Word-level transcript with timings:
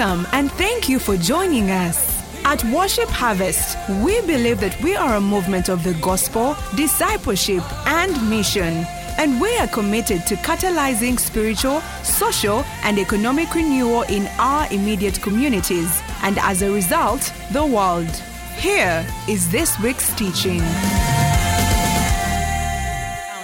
Welcome 0.00 0.26
and 0.32 0.50
thank 0.52 0.88
you 0.88 0.98
for 0.98 1.18
joining 1.18 1.70
us. 1.70 2.24
At 2.46 2.64
Worship 2.72 3.10
Harvest, 3.10 3.76
we 4.02 4.18
believe 4.22 4.58
that 4.60 4.82
we 4.82 4.96
are 4.96 5.16
a 5.16 5.20
movement 5.20 5.68
of 5.68 5.84
the 5.84 5.92
gospel, 6.00 6.56
discipleship, 6.74 7.62
and 7.86 8.30
mission. 8.30 8.86
And 9.18 9.38
we 9.42 9.54
are 9.58 9.66
committed 9.66 10.26
to 10.28 10.36
catalyzing 10.36 11.20
spiritual, 11.20 11.82
social, 12.02 12.64
and 12.82 12.98
economic 12.98 13.54
renewal 13.54 14.04
in 14.04 14.26
our 14.38 14.72
immediate 14.72 15.20
communities, 15.20 16.00
and 16.22 16.38
as 16.38 16.62
a 16.62 16.72
result, 16.72 17.30
the 17.52 17.66
world. 17.66 18.08
Here 18.56 19.06
is 19.28 19.50
this 19.50 19.78
week's 19.80 20.14
teaching. 20.14 20.60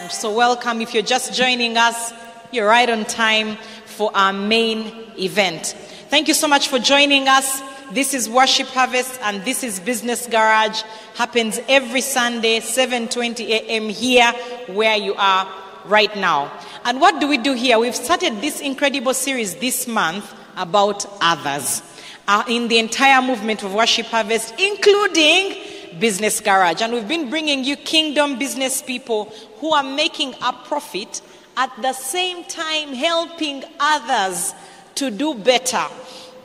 So, 0.09 0.33
welcome. 0.35 0.81
If 0.81 0.95
you're 0.95 1.03
just 1.03 1.35
joining 1.35 1.77
us, 1.77 2.15
you're 2.51 2.67
right 2.67 2.89
on 2.89 3.05
time 3.05 3.59
for 3.85 4.11
our 4.15 4.33
main 4.33 4.91
event. 5.19 5.75
Thank 6.09 6.29
you 6.29 6.35
so 6.35 6.47
much 6.47 6.69
for 6.69 6.79
joining 6.79 7.27
us. 7.27 7.61
This 7.91 8.15
is 8.15 8.29
Worship 8.29 8.69
Harvest 8.69 9.19
and 9.23 9.45
this 9.45 9.65
is 9.65 9.81
Business 9.81 10.29
Garage. 10.29 10.83
Happens 11.17 11.59
every 11.69 12.01
Sunday, 12.01 12.61
7:20 12.61 13.49
a.m. 13.49 13.89
here 13.89 14.33
where 14.69 14.97
you 14.97 15.15
are 15.15 15.49
right 15.87 16.15
now. 16.17 16.53
And 16.85 17.01
what 17.01 17.21
do 17.21 17.27
we 17.27 17.39
do 17.39 17.55
here? 17.55 17.81
We've 17.81 17.97
started 17.97 18.41
this 18.41 18.61
incredible 18.61 19.15
series 19.15 19.57
this 19.57 19.89
month 19.89 20.33
about 20.57 21.05
others. 21.21 21.83
Uh, 22.29 22.45
in 22.49 22.69
the 22.69 22.79
entire 22.79 23.21
movement 23.21 23.65
of 23.65 23.75
Worship 23.75 24.07
Harvest, 24.07 24.55
including 24.61 25.57
Business 25.99 26.41
Garage. 26.41 26.83
And 26.83 26.93
we've 26.93 27.09
been 27.09 27.31
bringing 27.31 27.65
you 27.65 27.77
kingdom 27.77 28.39
business 28.39 28.81
people 28.81 29.33
who 29.59 29.73
are 29.73 29.83
making 29.83 30.35
a 30.41 30.53
profit 30.53 31.21
at 31.57 31.71
the 31.83 31.93
same 31.95 32.45
time 32.45 32.95
helping 32.95 33.65
others 33.81 34.55
to 34.97 35.11
do 35.11 35.35
better. 35.35 35.87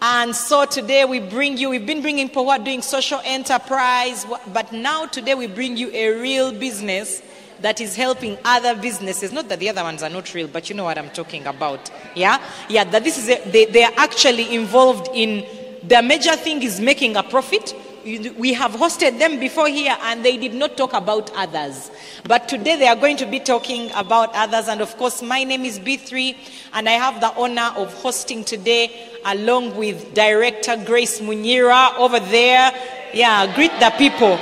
And 0.01 0.35
so 0.35 0.65
today 0.65 1.05
we 1.05 1.19
bring 1.19 1.57
you, 1.57 1.69
we've 1.69 1.85
been 1.85 2.01
bringing 2.01 2.29
are 2.35 2.59
doing 2.59 2.81
social 2.81 3.21
enterprise, 3.23 4.25
but 4.51 4.71
now 4.71 5.05
today 5.05 5.35
we 5.35 5.47
bring 5.47 5.77
you 5.77 5.91
a 5.91 6.19
real 6.19 6.51
business 6.51 7.21
that 7.61 7.79
is 7.79 7.95
helping 7.95 8.37
other 8.43 8.75
businesses. 8.75 9.31
Not 9.31 9.47
that 9.49 9.59
the 9.59 9.69
other 9.69 9.83
ones 9.83 10.01
are 10.01 10.09
not 10.09 10.33
real, 10.33 10.47
but 10.47 10.69
you 10.69 10.75
know 10.75 10.85
what 10.85 10.97
I'm 10.97 11.11
talking 11.11 11.45
about. 11.45 11.91
Yeah? 12.15 12.41
Yeah, 12.67 12.83
that 12.85 13.03
this 13.03 13.17
is, 13.19 13.29
a, 13.29 13.51
they, 13.51 13.65
they 13.65 13.83
are 13.83 13.93
actually 13.97 14.55
involved 14.55 15.09
in, 15.13 15.45
their 15.83 16.01
major 16.01 16.35
thing 16.35 16.63
is 16.63 16.79
making 16.79 17.15
a 17.15 17.23
profit. 17.23 17.75
We 18.03 18.53
have 18.53 18.71
hosted 18.71 19.19
them 19.19 19.39
before 19.39 19.67
here 19.67 19.95
and 20.01 20.25
they 20.25 20.37
did 20.37 20.53
not 20.53 20.75
talk 20.75 20.93
about 20.93 21.31
others. 21.35 21.91
But 22.23 22.49
today 22.49 22.75
they 22.75 22.87
are 22.87 22.95
going 22.95 23.17
to 23.17 23.25
be 23.25 23.39
talking 23.39 23.91
about 23.95 24.33
others. 24.33 24.67
And 24.67 24.81
of 24.81 24.97
course, 24.97 25.21
my 25.21 25.43
name 25.43 25.65
is 25.65 25.79
B3 25.79 26.35
and 26.73 26.89
I 26.89 26.93
have 26.93 27.21
the 27.21 27.31
honor 27.33 27.71
of 27.75 27.93
hosting 28.01 28.43
today 28.43 28.91
along 29.25 29.75
with 29.75 30.13
director 30.15 30.81
Grace 30.85 31.19
Munira 31.19 31.95
over 31.97 32.19
there. 32.19 32.71
Yeah, 33.13 33.53
greet 33.55 33.71
the 33.79 33.93
people. 33.97 34.37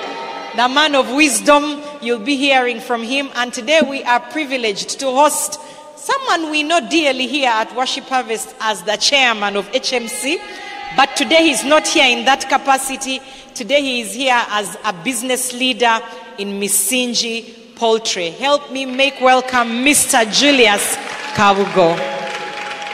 The 0.56 0.70
man 0.70 0.96
of 0.96 1.12
wisdom, 1.12 1.82
you'll 2.02 2.20
be 2.20 2.38
hearing 2.38 2.80
from 2.80 3.04
him. 3.04 3.30
And 3.36 3.54
today 3.54 3.82
we 3.88 4.04
are 4.04 4.20
privileged 4.20 5.00
to 5.00 5.08
host 5.08 5.60
someone 5.98 6.50
we 6.50 6.64
know 6.64 6.88
dearly 6.90 7.28
here 7.28 7.50
at 7.50 7.76
Worship 7.76 8.06
Harvest 8.06 8.56
as 8.62 8.84
the 8.84 8.96
chairman 8.96 9.58
of 9.58 9.70
HMC. 9.72 10.38
But 10.96 11.16
today 11.16 11.48
he's 11.48 11.64
not 11.64 11.88
here 11.88 12.18
in 12.18 12.26
that 12.26 12.50
capacity. 12.50 13.22
Today 13.60 13.82
he 13.82 14.00
is 14.00 14.14
here 14.14 14.42
as 14.52 14.78
a 14.86 14.94
business 14.94 15.52
leader 15.52 16.00
in 16.38 16.62
Misinji 16.62 17.76
Poultry. 17.76 18.30
Help 18.30 18.72
me 18.72 18.86
make 18.86 19.20
welcome 19.20 19.84
Mr. 19.84 20.24
Julius 20.32 20.96
Kabugo. 21.36 21.94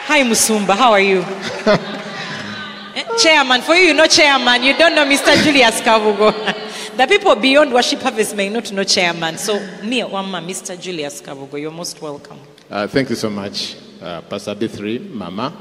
Hi, 0.08 0.24
Musumba. 0.24 0.76
How 0.76 0.92
are 0.94 1.00
you? 1.00 1.22
chairman. 3.20 3.62
For 3.62 3.75
you, 3.75 3.90
you 3.90 3.94
know 3.94 4.08
chairman. 4.08 4.64
You 4.64 4.75
don't 4.75 4.96
know 4.96 5.06
Mr. 5.06 5.40
Julius 5.44 5.81
Kabugo. 5.81 6.34
the 6.98 7.06
people 7.06 7.36
beyond 7.36 7.72
Worship 7.72 8.02
Harvest 8.02 8.36
may 8.36 8.50
not 8.50 8.72
know 8.72 8.84
chairman. 8.84 9.38
So, 9.38 9.59
me, 9.84 10.02
Wama, 10.02 10.44
Mr. 10.44 10.81
Julius 10.81 11.22
Kabugo, 11.22 11.62
you're 11.62 11.70
most 11.70 12.02
welcome. 12.02 12.40
Uh, 12.72 12.88
thank 12.88 13.12
you 13.12 13.16
so 13.16 13.30
much, 13.30 13.75
uh, 14.02 14.22
Pastor 14.22 14.56
B3, 14.56 15.12
Mama. 15.12 15.54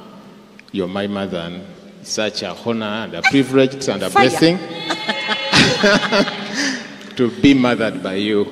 You're 0.72 0.88
my 0.88 1.06
mother, 1.06 1.40
and 1.40 1.73
such 2.04 2.42
a 2.42 2.50
honor 2.64 2.86
and 2.86 3.14
a 3.14 3.22
privilege 3.22 3.88
and 3.88 4.02
a 4.02 4.10
Fire. 4.10 4.28
blessing 4.28 4.58
to 7.16 7.30
be 7.40 7.54
mothered 7.54 8.02
by 8.02 8.14
you. 8.14 8.46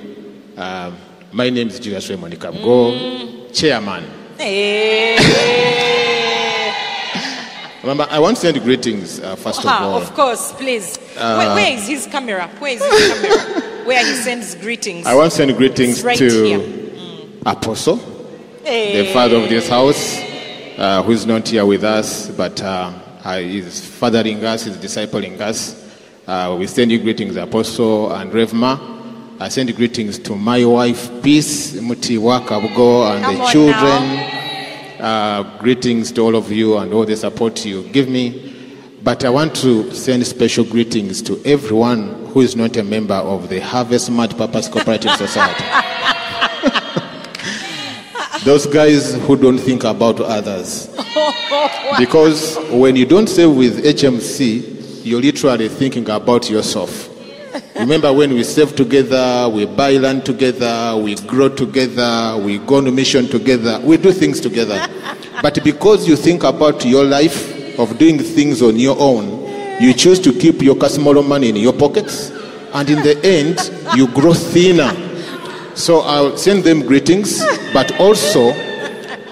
Um, 0.56 0.96
my 1.32 1.50
name 1.50 1.68
is 1.68 1.80
Julius 1.80 2.08
Raymond 2.10 2.34
Kabugo, 2.34 3.52
chairman. 3.54 4.04
Hey. 4.38 5.16
Mama, 7.84 8.06
I 8.10 8.20
want 8.20 8.36
to 8.36 8.40
send 8.42 8.60
greetings 8.62 9.18
uh, 9.18 9.34
first 9.34 9.60
Ah, 9.64 9.78
of 9.78 9.82
all. 9.92 9.96
of 10.02 10.14
course, 10.14 10.52
please. 10.52 10.96
where, 11.16 11.54
where 11.54 11.72
is 11.76 11.88
his 11.88 12.06
camera? 12.06 12.48
Where 12.60 12.72
is 12.72 12.80
his 12.82 13.22
camera? 13.22 13.84
Where 13.86 14.04
he 14.06 14.14
sends 14.14 14.54
greetings. 14.54 15.04
I 15.06 15.14
want 15.16 15.32
to 15.32 15.36
send 15.36 15.56
greetings 15.56 16.02
right 16.04 16.16
to 16.16 16.44
here. 16.44 17.28
Apostle, 17.44 17.96
Hey. 18.64 19.04
the 19.04 19.12
father 19.12 19.34
of 19.36 19.48
this 19.48 19.68
house, 19.68 20.16
uh, 20.78 21.02
who 21.02 21.10
is 21.10 21.26
not 21.26 21.48
here 21.48 21.66
with 21.66 21.82
us, 21.82 22.28
but 22.30 22.62
uh, 23.24 23.38
is 23.40 23.84
fathering 23.84 24.44
us, 24.44 24.66
is 24.66 24.76
discipling 24.76 25.40
us. 25.40 25.78
Uh, 26.26 26.56
we 26.58 26.66
send 26.66 26.90
you 26.90 26.98
greetings, 27.00 27.36
Apostle 27.36 28.12
and 28.12 28.32
Revma. 28.32 29.40
I 29.40 29.48
send 29.48 29.74
greetings 29.74 30.18
to 30.20 30.36
my 30.36 30.64
wife, 30.64 31.22
Peace 31.22 31.72
Mutiwa 31.74 32.46
Kabugo, 32.46 33.14
and 33.14 33.24
Come 33.24 33.38
the 33.38 33.46
children. 33.46 34.40
Uh, 35.00 35.58
greetings 35.58 36.12
to 36.12 36.20
all 36.20 36.36
of 36.36 36.52
you 36.52 36.78
and 36.78 36.92
all 36.94 37.04
the 37.04 37.16
support 37.16 37.64
you 37.66 37.82
give 37.88 38.08
me. 38.08 38.50
But 39.02 39.24
I 39.24 39.30
want 39.30 39.56
to 39.56 39.92
send 39.92 40.24
special 40.24 40.64
greetings 40.64 41.22
to 41.22 41.42
everyone 41.44 42.26
who 42.26 42.40
is 42.40 42.54
not 42.54 42.76
a 42.76 42.84
member 42.84 43.14
of 43.14 43.48
the 43.48 43.58
Harvest 43.60 44.10
Multipurpose 44.10 44.70
Cooperative 44.70 45.10
Society. 45.16 45.64
Those 48.44 48.66
guys 48.66 49.14
who 49.26 49.36
don't 49.36 49.58
think 49.58 49.84
about 49.84 50.20
others. 50.20 50.88
Because 51.98 52.56
when 52.70 52.96
you 52.96 53.04
don't 53.04 53.28
save 53.28 53.54
with 53.54 53.84
HMC, 53.84 55.04
you're 55.04 55.20
literally 55.20 55.68
thinking 55.68 56.08
about 56.08 56.48
yourself. 56.50 57.08
Remember 57.76 58.12
when 58.12 58.32
we 58.32 58.42
save 58.44 58.74
together, 58.74 59.48
we 59.48 59.66
buy 59.66 59.92
land 59.98 60.24
together, 60.24 60.96
we 60.96 61.14
grow 61.16 61.48
together, 61.50 62.36
we 62.42 62.58
go 62.58 62.76
on 62.76 62.94
mission 62.94 63.26
together, 63.28 63.78
we 63.84 63.96
do 63.98 64.10
things 64.10 64.40
together. 64.40 64.86
But 65.42 65.62
because 65.62 66.08
you 66.08 66.16
think 66.16 66.44
about 66.44 66.84
your 66.84 67.04
life 67.04 67.78
of 67.78 67.98
doing 67.98 68.18
things 68.18 68.62
on 68.62 68.76
your 68.76 68.96
own, 68.98 69.42
you 69.82 69.92
choose 69.92 70.18
to 70.20 70.32
keep 70.32 70.62
your 70.62 70.76
customer 70.76 71.20
money 71.22 71.50
in 71.50 71.56
your 71.56 71.72
pockets, 71.74 72.30
and 72.72 72.88
in 72.88 73.02
the 73.02 73.18
end, 73.24 73.70
you 73.96 74.08
grow 74.08 74.32
thinner. 74.32 74.92
So 75.74 76.00
I'll 76.00 76.36
send 76.36 76.64
them 76.64 76.80
greetings, 76.86 77.42
but 77.72 77.98
also 77.98 78.52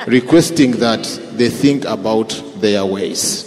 requesting 0.06 0.72
that 0.72 1.04
they 1.34 1.48
think 1.50 1.84
about 1.84 2.30
their 2.56 2.84
ways. 2.84 3.46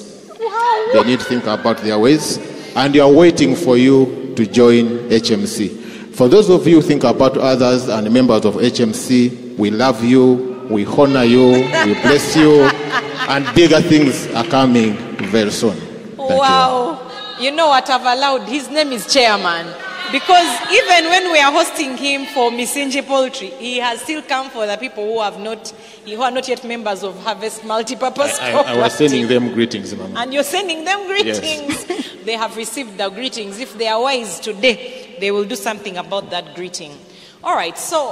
They 0.93 1.03
need 1.03 1.19
to 1.19 1.25
think 1.25 1.45
about 1.47 1.79
their 1.79 1.97
ways, 1.97 2.37
and 2.75 2.93
they 2.93 2.99
are 2.99 3.11
waiting 3.11 3.55
for 3.55 3.77
you 3.77 4.33
to 4.35 4.45
join 4.45 5.09
HMC. 5.09 6.13
For 6.13 6.27
those 6.27 6.49
of 6.49 6.67
you 6.67 6.75
who 6.75 6.81
think 6.81 7.03
about 7.03 7.37
others 7.37 7.87
and 7.87 8.11
members 8.13 8.45
of 8.45 8.55
HMC, 8.55 9.57
we 9.57 9.71
love 9.71 10.03
you, 10.03 10.67
we 10.69 10.85
honor 10.85 11.23
you, 11.23 11.49
we 11.85 11.93
bless 12.01 12.35
you, 12.35 12.61
and 13.27 13.55
bigger 13.55 13.81
things 13.81 14.27
are 14.33 14.45
coming 14.45 14.95
very 15.29 15.49
soon. 15.51 15.75
Thank 15.75 16.29
you. 16.29 16.37
Wow. 16.37 17.11
You 17.39 17.51
know 17.51 17.67
what 17.69 17.89
I've 17.89 18.01
allowed? 18.01 18.47
His 18.47 18.69
name 18.69 18.91
is 18.91 19.11
Chairman. 19.11 19.65
Because 20.13 20.72
even 20.72 21.09
when 21.09 21.31
we 21.31 21.40
are 21.40 21.51
hosting 21.51 21.97
him 21.97 22.28
for 22.28 22.51
Misinji 22.51 23.04
Poultry, 23.04 23.48
he 23.48 23.80
has 23.80 24.00
still 24.01 24.21
come 24.21 24.48
for 24.51 24.68
the 24.68 24.77
people 24.77 25.04
who 25.04 25.19
have 25.19 25.39
not, 25.39 25.69
who 26.06 26.21
are 26.21 26.30
not 26.30 26.48
yet 26.48 26.63
members 26.63 27.01
of 27.01 27.18
Harvest 27.24 27.63
Multipurpose 27.63 28.39
I, 28.39 28.51
I- 28.51 28.74
I 28.74 28.77
was 28.77 28.94
sending 28.94 29.27
them 29.27 29.51
greetings, 29.54 29.95
Mama. 29.95 30.19
And 30.19 30.31
you're 30.31 30.44
sending 30.44 30.86
them 30.86 31.07
greetings. 31.07 31.42
Yes. 31.42 31.86
greetings. 31.88 32.24
they 32.25 32.33
have 32.33 32.56
received 32.56 32.95
the 33.00 33.10
greetings. 33.10 33.57
If 33.60 33.75
they 33.75 33.88
are 33.88 34.00
wise 34.00 34.39
today, 34.39 35.15
they 35.19 35.31
will 35.31 35.45
do 35.45 35.56
something 35.56 35.98
about 35.98 36.30
that 36.30 36.54
greeting. 36.54 36.92
All 37.44 37.56
right, 37.56 37.75
so 37.75 38.12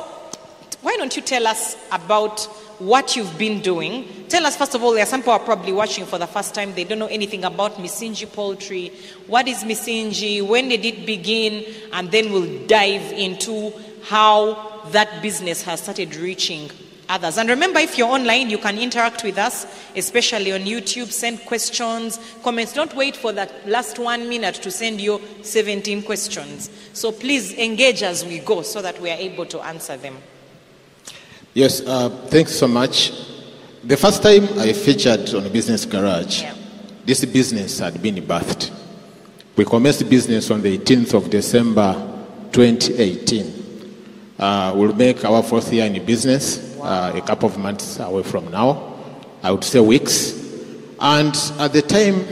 why 0.81 0.97
don't 0.97 1.15
you 1.15 1.21
tell 1.21 1.45
us 1.45 1.75
about 1.92 2.47
what 2.81 3.16
you've 3.16 3.38
been 3.38 3.62
doing? 3.62 4.25
Tell 4.28 4.45
us, 4.45 4.57
first 4.57 4.74
of 4.74 4.83
all, 4.83 4.94
there 4.94 5.04
are 5.04 5.07
some 5.07 5.22
people 5.22 5.33
are 5.33 5.39
probably 5.39 5.72
watching 5.72 6.06
for 6.06 6.18
the 6.18 6.25
first 6.25 6.56
time. 6.56 6.74
They 6.74 6.83
don't 6.83 7.00
know 7.00 7.07
anything 7.07 7.44
about 7.44 7.75
Misinji 7.75 8.31
Poultry. 8.31 8.92
What 9.28 9.48
is 9.48 9.63
Misinji? 9.63 10.45
When 10.45 10.69
did 10.69 10.83
it 10.83 11.06
begin? 11.06 11.66
And 11.94 12.12
then 12.12 12.31
we'll 12.31 12.66
dive 12.68 13.12
into 13.12 13.72
how 14.04 14.81
that 14.92 15.22
business 15.22 15.62
has 15.63 15.81
started 15.81 16.16
reaching 16.16 16.72
others. 17.07 17.38
And 17.38 17.50
remember, 17.50 17.80
if 17.80 17.98
you're 17.98 18.07
online, 18.07 18.50
you 18.50 18.57
can 18.57 18.80
interact 18.80 19.24
with 19.24 19.38
us, 19.38 19.68
especially 19.95 20.51
on 20.51 20.62
YouTube. 20.62 21.12
Send 21.12 21.45
questions, 21.45 22.19
comments. 22.42 22.74
Don't 22.74 22.95
wait 22.95 23.16
for 23.16 23.31
that 23.33 23.68
last 23.68 24.00
one 24.00 24.28
minute 24.28 24.56
to 24.56 24.72
send 24.72 25.00
you 25.00 25.22
17 25.44 26.01
questions. 26.04 26.72
So 26.94 27.12
please 27.12 27.54
engage 27.54 28.01
as 28.01 28.25
we 28.25 28.39
go 28.39 28.63
so 28.63 28.81
that 28.81 29.00
we 29.00 29.12
are 29.12 29.18
able 29.18 29.45
to 29.48 29.60
answer 29.62 29.98
them. 29.98 30.18
Yes, 31.53 31.81
uh, 31.81 32.09
thanks 32.30 32.53
so 32.56 32.68
much. 32.68 33.12
The 33.83 33.98
first 33.98 34.24
time 34.24 34.48
I 34.59 34.74
featured 34.74 35.33
on 35.33 35.50
Business 35.51 35.86
Garage, 35.86 36.42
Yeah. 36.44 36.53
this 37.06 37.25
business 37.25 37.80
had 37.80 38.01
been 38.01 38.15
birthed. 38.25 38.71
We 39.56 39.65
commenced 39.65 40.07
business 40.09 40.50
on 40.50 40.62
the 40.62 40.77
18th 40.77 41.13
of 41.13 41.30
December 41.30 41.94
2018. 42.51 43.53
Uh, 44.39 44.74
we'll 44.75 44.94
make 44.94 45.24
our 45.25 45.44
fourth 45.44 45.71
year 45.74 45.86
in 45.86 46.03
business 46.06 46.77
uh, 46.81 47.12
a 47.15 47.21
couple 47.21 47.50
of 47.50 47.57
months 47.57 48.00
away 48.00 48.24
from 48.24 48.50
now. 48.50 48.94
I 49.44 49.51
would 49.51 49.63
say 49.63 49.80
weeks. 49.80 50.33
And 51.00 51.36
at 51.59 51.74
the 51.74 51.81
time, 51.81 52.24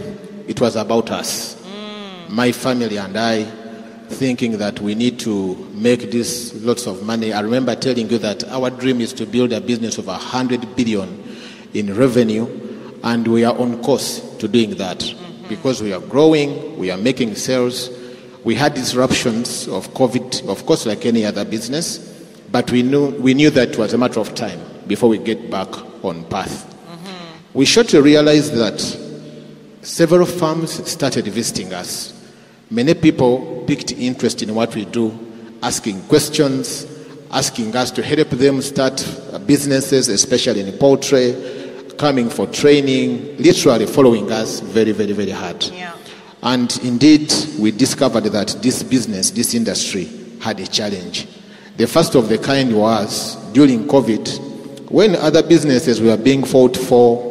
it 0.48 0.62
was 0.62 0.76
about 0.76 1.12
us, 1.12 1.58
my 2.30 2.52
family 2.52 2.98
and 2.98 3.18
I, 3.18 3.44
thinking 4.10 4.58
that 4.58 4.80
we 4.80 4.96
need 4.96 5.20
to 5.20 5.56
make 5.74 6.12
this 6.12 6.54
lots 6.64 6.88
of 6.88 7.04
money. 7.04 7.32
I 7.32 7.40
remember 7.42 7.76
telling 7.76 8.10
you 8.10 8.18
that 8.20 8.44
our 8.50 8.70
dream 8.70 9.02
is 9.02 9.14
to 9.14 9.26
build 9.26 9.54
a 9.54 9.62
business 9.62 9.98
of 9.98 10.08
100 10.08 10.76
billion 10.76 11.24
in 11.74 11.96
revenue, 11.96 12.48
and 13.04 13.28
we 13.28 13.46
are 13.46 13.58
on 13.58 13.82
course 13.82 14.20
to 14.38 14.48
doing 14.48 14.72
that 14.76 15.14
because 15.48 15.82
we 15.82 15.94
are 15.94 16.00
growing, 16.00 16.78
we 16.78 16.92
are 16.92 16.98
making 16.98 17.36
sales. 17.36 17.90
We 18.44 18.56
had 18.56 18.74
disruptions 18.74 19.68
of 19.68 19.90
COVID, 19.94 20.48
of 20.48 20.66
course, 20.66 20.86
like 20.86 21.06
any 21.06 21.26
other 21.26 21.44
business, 21.46 21.98
but 22.52 22.72
we 22.72 22.84
knew, 22.84 23.10
we 23.20 23.34
knew 23.34 23.50
that 23.50 23.70
it 23.70 23.78
was 23.78 23.94
a 23.94 23.98
matter 23.98 24.20
of 24.20 24.34
time 24.36 24.60
before 24.88 25.10
we 25.10 25.18
get 25.18 25.52
back 25.52 25.68
on 26.04 26.24
path. 26.26 26.66
Mm-hmm. 26.66 27.58
We 27.58 27.66
shortly 27.66 28.00
realized 28.02 28.54
that 28.54 28.80
several 29.82 30.26
firms 30.26 30.90
started 30.90 31.26
visiting 31.26 31.74
us. 31.74 32.19
Many 32.72 32.94
people 32.94 33.64
picked 33.66 33.92
interest 33.94 34.44
in 34.44 34.54
what 34.54 34.76
we 34.76 34.86
do, 34.86 35.18
asking 35.64 36.04
questions, 36.04 36.86
asking 37.32 37.76
us 37.76 37.90
to 37.92 38.04
help 38.04 38.30
them 38.30 38.62
start 38.62 39.04
businesses, 39.48 40.08
especially 40.08 40.62
in 40.62 40.78
poultry, 40.78 41.36
coming 41.98 42.30
for 42.30 42.46
training, 42.46 43.38
literally 43.38 43.88
following 43.88 44.32
us 44.32 44.60
very, 44.60 44.92
very, 44.92 45.14
very 45.14 45.32
hard. 45.32 45.64
Yeah. 45.64 45.96
And 46.44 46.80
indeed, 46.84 47.34
we 47.58 47.72
discovered 47.72 48.26
that 48.26 48.56
this 48.62 48.84
business, 48.84 49.32
this 49.32 49.56
industry, 49.56 50.08
had 50.40 50.60
a 50.60 50.68
challenge. 50.68 51.28
The 51.78 51.88
first 51.88 52.14
of 52.14 52.30
the 52.30 52.38
kind 52.38 52.78
was 52.78 53.36
during 53.52 53.88
COVID, 53.88 54.92
when 54.92 55.16
other 55.16 55.42
businesses 55.42 56.00
were 56.00 56.18
being 56.18 56.44
fought 56.44 56.78
for, 56.78 57.28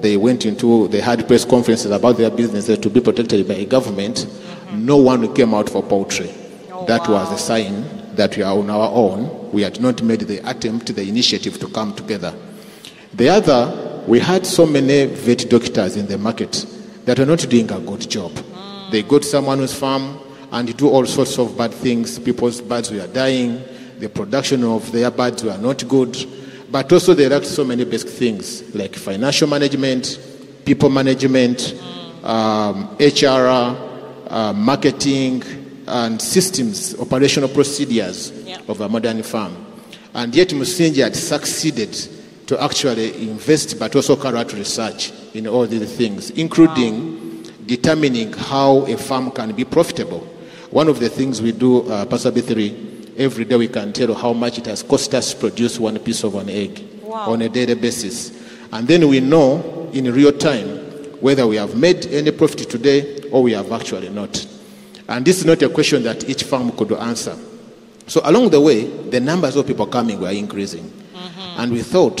they 0.00 0.16
went 0.16 0.46
into, 0.46 0.88
they 0.88 1.00
had 1.00 1.26
press 1.26 1.44
conferences 1.44 1.90
about 1.90 2.16
their 2.16 2.30
businesses 2.30 2.78
to 2.78 2.88
be 2.88 3.00
protected 3.00 3.46
by 3.46 3.54
a 3.54 3.66
government. 3.66 4.26
No 4.72 4.96
one 4.96 5.34
came 5.34 5.54
out 5.54 5.68
for 5.68 5.82
poultry. 5.82 6.30
Oh, 6.70 6.84
that 6.86 7.08
was 7.08 7.32
a 7.32 7.38
sign 7.38 7.84
that 8.16 8.36
we 8.36 8.42
are 8.42 8.56
on 8.56 8.68
our 8.68 8.90
own. 8.92 9.50
We 9.52 9.62
had 9.62 9.80
not 9.80 10.02
made 10.02 10.20
the 10.20 10.38
attempt, 10.48 10.94
the 10.94 11.02
initiative 11.02 11.58
to 11.60 11.68
come 11.68 11.94
together. 11.94 12.34
The 13.14 13.28
other, 13.30 14.04
we 14.06 14.18
had 14.18 14.46
so 14.46 14.66
many 14.66 15.06
vet 15.06 15.48
doctors 15.48 15.96
in 15.96 16.06
the 16.06 16.18
market 16.18 16.66
that 17.04 17.18
are 17.18 17.26
not 17.26 17.48
doing 17.48 17.70
a 17.70 17.80
good 17.80 18.08
job. 18.08 18.32
They 18.90 19.02
go 19.02 19.18
to 19.18 19.24
someone's 19.24 19.74
farm 19.74 20.18
and 20.52 20.76
do 20.76 20.88
all 20.88 21.06
sorts 21.06 21.38
of 21.38 21.56
bad 21.56 21.72
things. 21.72 22.18
People's 22.18 22.60
birds 22.60 22.90
were 22.90 23.06
dying. 23.06 23.62
The 23.98 24.08
production 24.08 24.64
of 24.64 24.90
their 24.92 25.10
birds 25.10 25.42
were 25.44 25.58
not 25.58 25.86
good. 25.88 26.16
But 26.70 26.92
also 26.92 27.14
they 27.14 27.28
lacked 27.28 27.46
so 27.46 27.64
many 27.64 27.84
basic 27.84 28.10
things 28.10 28.74
like 28.74 28.94
financial 28.94 29.48
management, 29.48 30.18
people 30.64 30.90
management, 30.90 31.74
um, 32.22 32.96
HR, 33.00 33.87
uh, 34.28 34.52
marketing, 34.52 35.42
and 35.86 36.20
systems, 36.20 36.94
operational 36.98 37.48
procedures 37.48 38.30
Yeah. 38.46 38.58
of 38.68 38.80
a 38.80 38.88
modern 38.88 39.22
farm. 39.22 39.56
And 40.14 40.34
yet 40.34 40.48
Misinji 40.48 41.02
had 41.02 41.16
succeeded 41.16 41.96
to 42.46 42.62
actually 42.62 43.14
invest 43.22 43.78
but 43.78 43.94
also 43.96 44.16
carry 44.16 44.38
out 44.38 44.52
research 44.52 45.12
in 45.34 45.46
all 45.46 45.66
these 45.66 45.90
things, 45.92 46.30
including 46.30 47.44
determining 47.66 48.32
how 48.32 48.84
a 48.86 48.96
farm 48.96 49.30
can 49.30 49.52
be 49.52 49.64
profitable. 49.64 50.26
One 50.70 50.88
of 50.88 50.98
the 51.00 51.08
things 51.08 51.40
we 51.40 51.52
do, 51.52 51.82
uh, 51.90 52.04
Pastor 52.06 52.30
B3, 52.32 53.14
every 53.18 53.44
day 53.44 53.56
we 53.56 53.68
can 53.68 53.92
tell 53.92 54.14
how 54.14 54.32
much 54.32 54.58
it 54.58 54.66
has 54.66 54.82
cost 54.82 55.14
us 55.14 55.32
to 55.32 55.40
produce 55.40 55.78
one 55.80 55.98
piece 55.98 56.24
of 56.24 56.34
an 56.34 56.48
egg 56.50 56.82
Wow. 57.02 57.32
on 57.32 57.42
a 57.42 57.48
daily 57.48 57.74
basis. 57.74 58.32
And 58.72 58.86
then 58.86 59.08
we 59.08 59.20
know 59.20 59.88
in 59.94 60.12
real 60.12 60.32
time 60.32 60.77
whether 61.20 61.46
we 61.46 61.56
have 61.56 61.76
made 61.76 62.06
any 62.06 62.30
profit 62.30 62.70
today 62.70 63.20
or 63.30 63.42
we 63.42 63.52
have 63.52 63.72
actually 63.72 64.08
not. 64.08 64.46
And 65.08 65.24
this 65.24 65.38
is 65.38 65.44
not 65.44 65.62
a 65.62 65.68
question 65.68 66.02
that 66.04 66.28
each 66.28 66.44
farm 66.44 66.70
could 66.72 66.92
answer. 66.92 67.36
So 68.06 68.20
along 68.24 68.50
the 68.50 68.60
way, 68.60 68.86
the 68.86 69.20
numbers 69.20 69.56
of 69.56 69.66
people 69.66 69.86
coming 69.86 70.20
were 70.20 70.30
increasing. 70.30 70.92
And 71.56 71.72
we 71.72 71.82
thought 71.82 72.18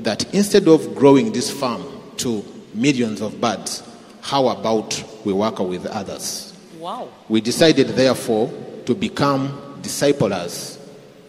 that 0.00 0.34
instead 0.34 0.68
of 0.68 0.94
growing 0.94 1.32
this 1.32 1.50
farm 1.50 1.84
to 2.18 2.44
millions 2.74 3.20
of 3.20 3.40
birds, 3.40 3.82
how 4.20 4.48
about 4.48 5.02
we 5.24 5.32
work 5.32 5.58
with 5.60 5.86
others? 5.86 6.52
Wow. 6.78 7.08
We 7.28 7.40
decided, 7.40 7.88
therefore, 7.88 8.52
to 8.86 8.94
become 8.94 9.78
disciplers 9.80 10.78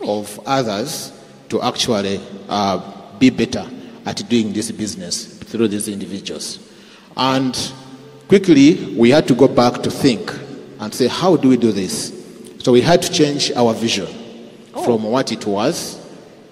of 0.02 0.40
others 0.46 1.12
to 1.50 1.62
actually 1.62 2.20
uh, 2.50 3.18
be 3.20 3.30
better 3.30 3.66
at 4.06 4.28
doing 4.28 4.54
this 4.54 4.72
business 4.72 5.38
through 5.38 5.68
these 5.68 5.88
individuals. 5.88 6.60
And 7.18 7.74
quickly, 8.28 8.96
we 8.96 9.10
had 9.10 9.28
to 9.28 9.36
go 9.36 9.48
back 9.48 9.82
to 9.84 9.92
think 9.92 10.32
and 10.80 10.94
say, 10.94 11.08
how 11.08 11.36
do 11.38 11.50
we 11.50 11.58
do 11.58 11.72
this? 11.72 12.14
So 12.60 12.72
we 12.72 12.82
had 12.82 13.02
to 13.02 13.12
change 13.12 13.52
our 13.52 13.74
vision 13.74 14.08
from 14.84 15.04
what 15.04 15.32
it 15.32 15.46
was 15.46 16.02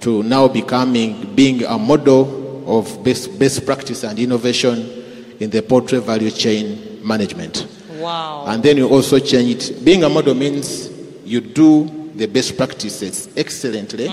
to 0.01 0.23
now 0.23 0.47
becoming 0.47 1.33
being 1.35 1.63
a 1.63 1.77
model 1.77 2.41
of 2.67 3.03
best, 3.03 3.37
best 3.39 3.65
practice 3.65 4.03
and 4.03 4.17
innovation 4.19 5.35
in 5.39 5.49
the 5.49 5.61
poultry 5.61 5.99
value 5.99 6.31
chain 6.31 6.99
management. 7.05 7.67
Wow. 7.99 8.45
And 8.47 8.61
then 8.63 8.77
you 8.77 8.87
also 8.87 9.19
change 9.19 9.69
it. 9.69 9.83
Being 9.83 10.03
a 10.03 10.09
model 10.09 10.33
means 10.35 10.89
you 11.25 11.41
do 11.41 12.11
the 12.15 12.27
best 12.27 12.55
practices 12.57 13.29
excellently. 13.35 14.09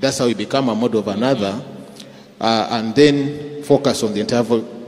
That's 0.00 0.18
how 0.18 0.26
you 0.26 0.34
become 0.34 0.68
a 0.68 0.74
model 0.74 1.00
of 1.00 1.08
another. 1.08 1.62
Uh, 2.40 2.68
and 2.70 2.94
then 2.94 3.62
focus 3.62 4.02
on 4.02 4.12
the 4.12 4.20
entire 4.20 4.42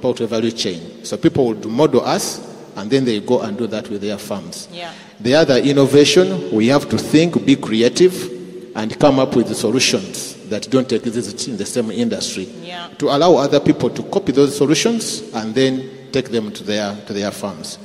val- 0.05 0.13
poultry 0.13 0.27
value 0.27 0.51
chain. 0.53 1.05
So 1.05 1.17
people 1.17 1.47
would 1.47 1.65
model 1.67 2.01
us, 2.05 2.41
and 2.77 2.91
then 2.91 3.05
they 3.05 3.21
go 3.21 3.41
and 3.41 3.57
do 3.57 3.67
that 3.69 3.89
with 3.89 4.03
their 4.03 4.19
farms. 4.19 4.69
Yeah. 4.73 4.93
The 5.21 5.35
other 5.35 5.57
innovation, 5.59 6.53
we 6.53 6.69
have 6.69 6.89
to 6.91 6.99
think, 6.99 7.45
be 7.47 7.57
creative, 7.57 8.31
and 8.77 8.99
come 8.99 9.19
up 9.21 9.37
with 9.37 9.55
solutions 9.55 10.35
that 10.49 10.69
don't 10.71 10.93
exist 10.93 11.49
in 11.49 11.57
the 11.57 11.65
same 11.65 11.91
industry 11.93 12.49
Yeah. 12.65 12.89
to 12.99 13.07
allow 13.09 13.37
other 13.37 13.61
people 13.61 13.89
to 13.91 14.03
copy 14.03 14.33
those 14.33 14.57
solutions 14.57 15.23
and 15.33 15.55
then 15.55 15.89
take 16.11 16.31
them 16.31 16.51
to 16.53 16.65
their, 16.65 16.97
to 17.07 17.13
their 17.13 17.31
farms. 17.31 17.79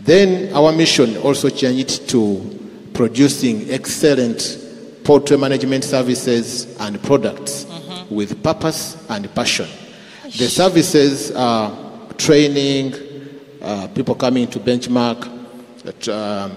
Then 0.00 0.54
our 0.54 0.72
mission 0.72 1.16
also 1.16 1.48
changed 1.48 2.08
to 2.10 2.90
producing 2.94 3.68
excellent 3.70 4.58
poultry 5.02 5.36
management 5.36 5.84
services 5.84 6.66
and 6.78 7.02
products 7.02 7.64
mm-hmm. 7.64 8.14
with 8.14 8.40
purpose 8.42 8.96
and 9.08 9.28
passion. 9.34 9.66
The 10.32 10.48
services 10.48 11.30
are 11.32 11.70
training, 12.18 12.94
uh, 13.62 13.86
people 13.88 14.14
coming 14.16 14.48
to 14.48 14.58
benchmark, 14.58 15.28
uh, 16.08 16.12
um, 16.12 16.56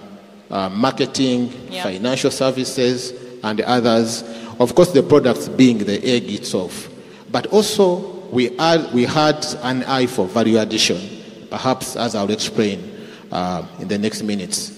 uh, 0.50 0.70
marketing, 0.70 1.54
Yeah. 1.70 1.84
financial 1.84 2.32
services, 2.32 3.14
and 3.44 3.62
others. 3.62 4.24
Of 4.60 4.74
course, 4.74 4.90
the 4.92 5.04
products 5.04 5.48
being 5.50 5.78
the 5.80 6.04
egg 6.04 6.32
itself. 6.32 6.90
But 7.32 7.46
also, 7.48 8.24
we, 8.32 8.50
had 8.58 8.92
we 8.92 9.04
had 9.06 9.46
an 9.62 9.84
eye 9.84 10.08
for 10.08 10.26
value 10.26 10.58
addition, 10.60 10.98
perhaps 11.52 11.96
as 11.96 12.16
I'll 12.16 12.32
explain 12.32 12.80
uh, 13.32 13.64
in 13.80 13.88
the 13.88 13.98
next 14.00 14.24
minutes. 14.24 14.72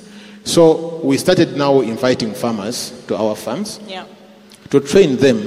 So, 0.43 0.99
we 1.01 1.17
started 1.17 1.55
now 1.55 1.79
inviting 1.79 2.33
farmers 2.33 2.91
to 3.07 3.15
our 3.15 3.35
farms 3.37 3.79
Yeah. 3.87 4.03
to 4.69 4.81
train 4.81 5.15
them, 5.15 5.39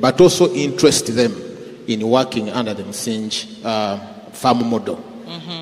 but 0.00 0.18
also 0.20 0.50
interest 0.54 1.14
them 1.14 1.34
in 1.88 2.08
working 2.08 2.50
under 2.50 2.74
the 2.74 2.82
Misinji 2.84 3.64
uh, 3.64 3.98
farm 4.30 4.68
model. 4.70 4.96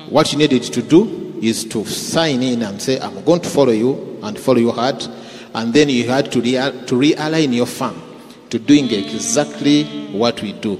What 0.09 0.31
you 0.31 0.37
needed 0.37 0.63
to 0.63 0.81
do 0.81 1.39
is 1.41 1.65
to 1.65 1.85
sign 1.85 2.41
in 2.43 2.61
and 2.63 2.81
say, 2.81 2.99
I'm 2.99 3.23
going 3.23 3.41
to 3.41 3.49
follow 3.49 3.71
you 3.71 4.19
and 4.23 4.37
follow 4.39 4.59
your 4.59 4.73
hard. 4.73 5.05
And 5.53 5.73
then 5.73 5.89
you 5.89 6.07
had 6.09 6.31
to, 6.33 6.41
rea- 6.41 6.71
to 6.87 6.95
realign 6.95 7.53
your 7.55 7.65
farm 7.65 8.01
to 8.49 8.59
doing 8.59 8.91
exactly 8.91 9.83
what 10.11 10.41
we 10.41 10.53
do. 10.53 10.79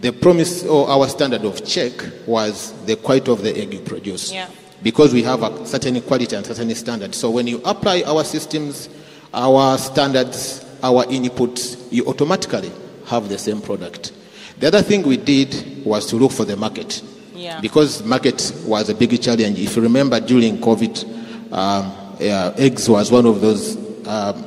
The 0.00 0.12
promise 0.12 0.64
or 0.64 0.88
our 0.88 1.08
standard 1.08 1.44
of 1.44 1.64
check 1.66 1.92
was 2.26 2.72
the 2.86 2.96
quality 2.96 3.30
of 3.32 3.42
the 3.42 3.56
egg 3.56 3.72
you 3.72 3.80
produce 3.80 4.32
Yeah. 4.32 4.48
because 4.82 5.12
we 5.14 5.22
have 5.22 5.42
a 5.42 5.66
certain 5.66 6.00
quality 6.02 6.36
and 6.36 6.44
certain 6.44 6.74
standard. 6.74 7.14
So 7.14 7.30
when 7.30 7.46
you 7.46 7.60
apply 7.64 8.02
our 8.06 8.24
systems, 8.24 8.88
our 9.32 9.78
standards, 9.78 10.64
our 10.82 11.04
inputs, 11.04 11.90
you 11.92 12.04
automatically 12.06 12.72
have 13.06 13.28
the 13.28 13.38
same 13.38 13.60
product. 13.62 14.12
The 14.58 14.68
other 14.68 14.82
thing 14.82 15.02
we 15.02 15.16
did 15.16 15.84
was 15.84 16.06
to 16.06 16.16
look 16.16 16.32
for 16.32 16.44
the 16.44 16.56
market. 16.56 17.02
Yeah. 17.34 17.60
Because 17.60 18.02
market 18.04 18.52
was 18.64 18.88
a 18.88 18.94
big 18.94 19.20
challenge. 19.20 19.58
If 19.58 19.76
you 19.76 19.82
remember 19.82 20.20
during 20.20 20.58
COVID, 20.58 21.52
um, 21.52 21.92
yeah, 22.20 22.54
eggs 22.56 22.88
was 22.88 23.10
one 23.10 23.26
of 23.26 23.40
those 23.40 23.76
um, 24.06 24.46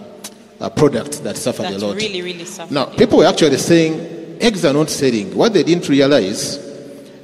uh, 0.60 0.70
products 0.70 1.20
that 1.20 1.36
suffered 1.38 1.64
That 1.64 1.82
a 1.82 1.86
lot. 1.86 1.96
really, 1.98 2.22
really 2.22 2.46
suffered. 2.46 2.74
Now, 2.74 2.86
people 2.86 3.20
were 3.20 3.26
actually 3.26 3.58
saying 3.58 4.40
eggs 4.42 4.64
are 4.66 4.74
not 4.74 4.90
selling. 4.90 5.36
What 5.36 5.54
they 5.54 5.64
didn't 5.64 5.90
realize 5.90 6.58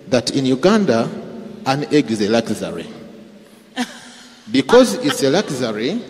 that 0.07 0.31
in 0.35 0.45
Uganda, 0.45 1.09
an 1.65 1.85
egg 1.93 2.11
is 2.11 2.21
a 2.21 2.29
luxury. 2.29 2.87
because 4.51 4.95
it's 4.95 5.23
a 5.23 5.29
luxury, 5.29 6.01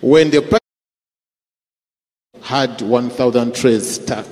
when 0.00 0.30
the 0.30 0.58
had 2.42 2.80
1,000 2.80 3.54
trays 3.54 3.96
stuck 3.96 4.26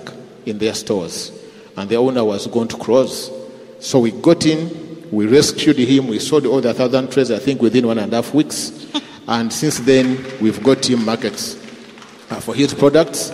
in 0.46 0.56
their 0.56 0.72
stores 0.72 1.32
and 1.76 1.88
the 1.88 1.96
owner 1.96 2.24
was 2.24 2.46
going 2.46 2.68
to 2.68 2.76
close, 2.76 3.30
so 3.80 4.00
we 4.00 4.10
got 4.10 4.46
in, 4.46 5.06
we 5.10 5.26
rescued 5.26 5.78
him, 5.78 6.08
we 6.08 6.18
sold 6.18 6.46
all 6.46 6.60
the 6.60 6.68
1,000 6.68 7.10
trays, 7.12 7.30
I 7.30 7.38
think, 7.38 7.60
within 7.60 7.86
one 7.86 7.98
and 7.98 8.12
a 8.12 8.16
half 8.16 8.34
weeks. 8.34 8.86
and 9.28 9.52
since 9.52 9.78
then, 9.80 10.24
we've 10.40 10.62
got 10.62 10.84
him 10.88 11.04
markets 11.04 11.54
uh, 12.30 12.40
for 12.40 12.54
his 12.54 12.74
products. 12.74 13.30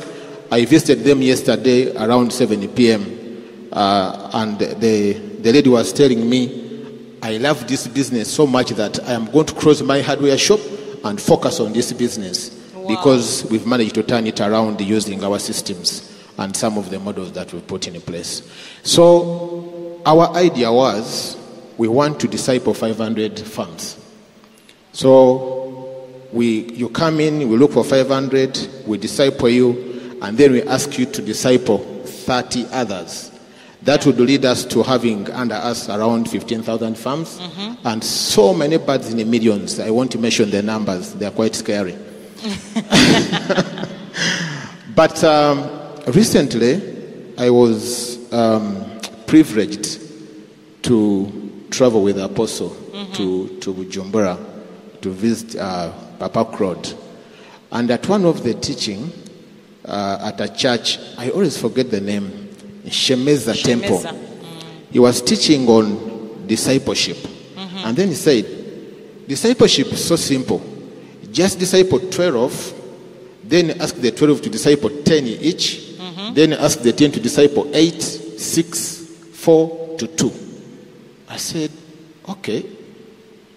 I 0.50 0.64
visited 0.64 1.04
them 1.04 1.22
yesterday 1.22 1.96
around 1.96 2.32
7 2.32 2.68
p.m. 2.68 3.68
Uh, 3.72 4.30
and 4.34 4.58
the, 4.58 5.12
the 5.40 5.52
lady 5.52 5.70
was 5.70 5.92
telling 5.92 6.28
me, 6.28 7.18
I 7.22 7.38
love 7.38 7.66
this 7.68 7.86
business 7.86 8.32
so 8.32 8.46
much 8.46 8.70
that 8.70 9.02
I 9.08 9.12
am 9.12 9.26
going 9.26 9.46
to 9.46 9.54
close 9.54 9.82
my 9.82 10.00
hardware 10.02 10.36
shop 10.36 10.60
and 11.04 11.20
focus 11.20 11.60
on 11.60 11.72
this 11.72 11.92
business 11.92 12.50
because 12.86 13.44
we've 13.46 13.66
managed 13.66 13.94
to 13.94 14.02
turn 14.02 14.26
it 14.26 14.40
around 14.40 14.80
using 14.80 15.22
our 15.24 15.38
systems 15.38 16.11
and 16.38 16.56
some 16.56 16.78
of 16.78 16.90
the 16.90 16.98
models 16.98 17.32
that 17.32 17.52
we've 17.52 17.66
put 17.66 17.86
in 17.88 18.00
place. 18.00 18.42
So, 18.82 20.00
our 20.04 20.34
idea 20.34 20.72
was 20.72 21.36
we 21.76 21.88
want 21.88 22.20
to 22.20 22.28
disciple 22.28 22.74
500 22.74 23.38
farms. 23.40 23.98
So, 24.92 26.08
we, 26.32 26.72
you 26.72 26.88
come 26.88 27.20
in, 27.20 27.48
we 27.48 27.56
look 27.56 27.72
for 27.72 27.84
500, 27.84 28.84
we 28.86 28.98
disciple 28.98 29.48
you, 29.48 30.18
and 30.22 30.36
then 30.38 30.52
we 30.52 30.62
ask 30.62 30.98
you 30.98 31.06
to 31.06 31.22
disciple 31.22 31.78
30 31.78 32.66
others. 32.72 33.30
That 33.82 34.06
would 34.06 34.20
lead 34.20 34.44
us 34.44 34.64
to 34.66 34.82
having 34.84 35.28
under 35.32 35.56
us 35.56 35.88
around 35.88 36.30
15,000 36.30 36.96
farms 36.96 37.40
and 37.84 38.02
so 38.02 38.54
many 38.54 38.78
birds 38.78 39.10
in 39.10 39.18
the 39.18 39.24
millions. 39.24 39.80
I 39.80 39.90
want 39.90 40.12
to 40.12 40.18
mention 40.18 40.50
the 40.50 40.62
numbers, 40.62 41.12
they 41.14 41.26
are 41.26 41.32
quite 41.32 41.56
scary. 41.56 41.96
but 44.94 45.22
um, 45.24 45.81
recently, 46.08 47.34
I 47.38 47.50
was 47.50 48.32
um, 48.32 49.00
privileged 49.26 50.00
to 50.82 51.66
travel 51.70 52.02
with 52.02 52.16
the 52.16 52.24
Apostle 52.24 52.70
to, 53.14 53.48
to 53.60 53.72
Bujumbura 53.72 54.38
to 55.00 55.10
visit 55.10 55.58
uh, 55.58 55.92
Papa 56.18 56.44
Claude. 56.56 56.94
And 57.70 57.90
at 57.90 58.08
one 58.08 58.24
of 58.24 58.42
the 58.42 58.54
teaching 58.54 59.10
uh, 59.84 60.32
at 60.32 60.40
a 60.40 60.54
church, 60.54 60.98
I 61.18 61.30
always 61.30 61.58
forget 61.58 61.90
the 61.90 62.00
name, 62.00 62.28
Shemeza, 62.84 63.60
Temple. 63.62 63.98
Shemeza. 63.98 64.90
He 64.90 64.98
was 64.98 65.22
teaching 65.22 65.66
on 65.68 66.46
discipleship. 66.46 67.16
And 67.84 67.96
then 67.96 68.08
he 68.08 68.14
said, 68.14 69.26
Discipleship 69.26 69.86
is 69.88 70.04
so 70.04 70.16
simple. 70.16 70.60
Just 71.30 71.58
disciple 71.58 71.98
12, 71.98 72.80
then 73.44 73.80
ask 73.80 73.96
the 73.96 74.10
12 74.10 74.42
to 74.42 74.50
disciple 74.50 74.90
10 74.90 75.26
each, 75.26 75.91
then 76.34 76.52
asked 76.54 76.82
the 76.82 76.92
10 76.92 77.12
to 77.12 77.20
disciple 77.20 77.70
8, 77.74 78.00
6, 78.02 78.98
4 79.34 79.98
to 79.98 80.06
2. 80.06 80.32
I 81.28 81.36
said, 81.36 81.70
Okay, 82.28 82.64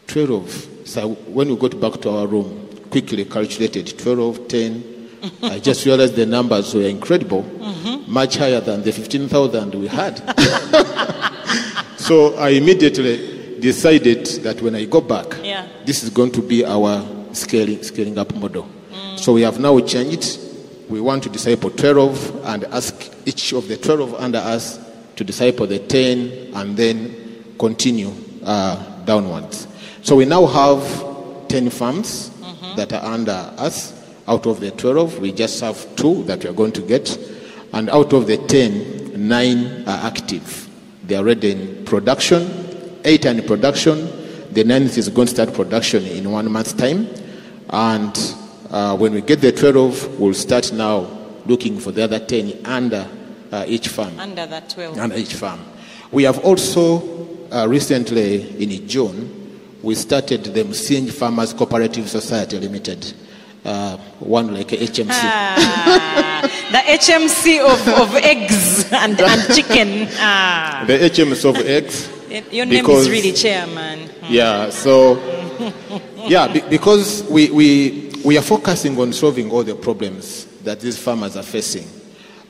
12. 0.07 0.49
So 0.85 1.09
when 1.09 1.49
we 1.49 1.55
got 1.55 1.79
back 1.79 2.01
to 2.01 2.09
our 2.09 2.27
room, 2.27 2.67
quickly 2.89 3.25
calculated 3.25 3.97
12, 3.97 4.47
10. 4.47 5.09
I 5.43 5.59
just 5.59 5.85
realized 5.85 6.15
the 6.15 6.25
numbers 6.25 6.73
were 6.73 6.83
incredible, 6.83 7.43
mm-hmm. 7.43 8.11
much 8.11 8.37
higher 8.37 8.59
than 8.61 8.83
the 8.83 8.91
15,000 8.91 9.75
we 9.75 9.87
had. 9.87 10.17
so 11.97 12.35
I 12.35 12.49
immediately 12.49 13.59
decided 13.59 14.25
that 14.43 14.61
when 14.61 14.75
I 14.75 14.85
go 14.85 15.01
back, 15.01 15.25
Yeah. 15.43 15.67
this 15.85 16.03
is 16.03 16.09
going 16.09 16.31
to 16.33 16.41
be 16.41 16.63
our 16.65 17.03
scaling, 17.33 17.81
scaling 17.83 18.17
up 18.17 18.33
model. 18.35 18.67
Mm. 18.91 19.19
So 19.19 19.33
we 19.33 19.41
have 19.41 19.59
now 19.59 19.79
changed. 19.79 20.39
We 20.89 21.01
want 21.01 21.23
to 21.23 21.29
disciple 21.29 21.69
12 21.71 22.45
and 22.45 22.63
ask 22.65 23.11
each 23.25 23.53
of 23.53 23.67
the 23.67 23.77
12 23.77 24.13
under 24.15 24.37
us 24.37 24.79
to 25.15 25.23
disciple 25.23 25.67
the 25.67 25.79
10 25.79 26.51
and 26.53 26.77
then 26.77 27.55
continue 27.57 28.11
uh, 28.43 29.03
downwards. 29.05 29.67
So 30.03 30.15
we 30.15 30.25
now 30.25 30.45
have 30.45 31.47
10 31.47 31.69
farms 31.69 32.31
that 32.75 32.93
are 32.93 33.03
under 33.03 33.53
us. 33.57 33.93
Out 34.27 34.47
of 34.47 34.59
the 34.59 34.71
12, 34.71 35.19
we 35.19 35.31
just 35.31 35.61
have 35.61 35.95
two 35.95 36.23
that 36.23 36.43
we 36.43 36.49
are 36.49 36.53
going 36.53 36.71
to 36.73 36.81
get. 36.81 37.17
And 37.73 37.89
out 37.89 38.13
of 38.13 38.27
the 38.27 38.37
10, 38.37 39.27
nine 39.27 39.87
are 39.87 40.05
active. 40.05 40.67
They 41.05 41.15
are 41.15 41.19
already 41.19 41.51
in 41.51 41.85
production, 41.85 42.99
eight 43.03 43.25
are 43.25 43.29
in 43.29 43.43
production. 43.43 44.09
The 44.53 44.63
ninth 44.63 44.97
is 44.97 45.09
going 45.09 45.27
to 45.27 45.33
start 45.33 45.53
production 45.53 46.05
in 46.05 46.31
one 46.31 46.51
month's 46.51 46.73
time. 46.73 47.07
And 47.69 48.15
uh, 48.69 48.95
when 48.97 49.13
we 49.13 49.21
get 49.21 49.41
the 49.41 49.51
12, 49.51 50.19
we'll 50.19 50.33
start 50.33 50.71
now 50.73 51.07
looking 51.45 51.79
for 51.79 51.91
the 51.91 52.03
other 52.03 52.19
10 52.19 52.65
under 52.65 53.07
uh, 53.51 53.63
each 53.67 53.87
farm 53.89 54.19
Under 54.19 54.45
that 54.47 54.69
12. 54.69 54.97
under 54.97 55.15
each 55.15 55.35
farm. 55.35 55.59
We 56.11 56.23
have 56.23 56.39
also 56.43 57.47
uh, 57.51 57.67
recently, 57.67 58.61
in 58.61 58.87
June, 58.87 59.59
we 59.83 59.93
started 59.95 60.43
the 60.45 60.63
Misinji 60.63 61.11
Farmers 61.11 61.53
Cooperative 61.53 62.09
Society 62.09 62.57
Limited, 62.57 63.13
uh, 63.63 63.97
one 64.19 64.53
like 64.53 64.71
a 64.71 64.77
HMC. 64.77 65.09
Ah, 65.11 66.41
the 66.71 66.77
HMC 66.77 67.59
of, 67.59 67.87
of 68.09 68.15
eggs 68.15 68.91
and, 68.91 69.19
and 69.19 69.53
chicken. 69.55 70.07
Ah. 70.19 70.83
The 70.87 70.93
HMC 70.97 71.49
of 71.49 71.57
eggs. 71.67 72.09
Your 72.51 72.65
name 72.65 72.81
Because- 72.83 73.05
is 73.05 73.09
really 73.11 73.31
chairman. 73.31 74.09
Yeah, 74.27 74.71
so, 74.71 75.17
yeah, 76.27 76.51
be, 76.51 76.61
because 76.69 77.23
we, 77.29 77.51
we, 77.51 78.04
we 78.25 78.39
are 78.39 78.41
focusing 78.41 78.99
on 78.99 79.13
solving 79.13 79.51
all 79.51 79.63
the 79.63 79.75
problems 79.75 80.45
that 80.63 80.79
these 80.79 80.97
farmers 80.97 81.37
are 81.37 81.43
facing. 81.43 81.87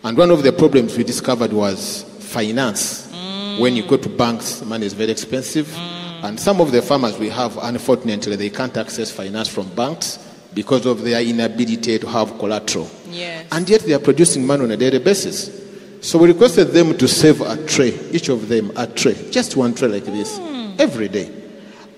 And 0.06 0.18
one 0.18 0.32
of 0.32 0.42
the 0.42 0.54
problems 0.54 0.98
we 0.98 1.04
discovered 1.04 1.52
was 1.52 2.04
finance. 2.20 3.12
Mm. 3.12 3.60
When 3.60 3.76
you 3.76 3.86
go 3.86 3.98
to 3.98 4.08
banks, 4.08 4.64
money 4.64 4.86
is 4.86 4.94
very 4.94 5.12
expensive. 5.12 5.68
Mm. 5.68 6.24
And 6.24 6.40
some 6.40 6.62
of 6.62 6.72
the 6.72 6.82
farmers 6.82 7.20
we 7.20 7.28
have, 7.28 7.58
unfortunately, 7.58 8.38
they 8.38 8.50
can't 8.50 8.76
access 8.78 9.12
finance 9.12 9.50
from 9.50 9.68
banks 9.76 10.18
because 10.54 10.86
of 10.86 11.02
their 11.02 11.22
inability 11.22 12.00
to 12.00 12.08
have 12.08 12.40
collateral. 12.40 12.90
Yes. 13.10 13.46
And 13.52 13.70
yet 13.70 13.82
they 13.82 13.94
are 13.94 14.00
producing 14.00 14.48
money 14.48 14.64
on 14.64 14.72
a 14.72 14.78
daily 14.78 15.00
basis. 15.00 15.62
So 16.00 16.20
we 16.20 16.30
requested 16.30 16.70
them 16.70 16.98
to 16.98 17.08
save 17.08 17.42
a 17.42 17.58
tray, 17.66 18.00
each 18.12 18.30
of 18.30 18.48
them 18.48 18.72
a 18.78 18.88
tray, 18.88 19.30
just 19.30 19.58
one 19.58 19.74
tray 19.74 19.90
like 19.90 20.06
this, 20.06 20.40
mm. 20.40 20.80
every 20.80 21.10
day. 21.10 21.30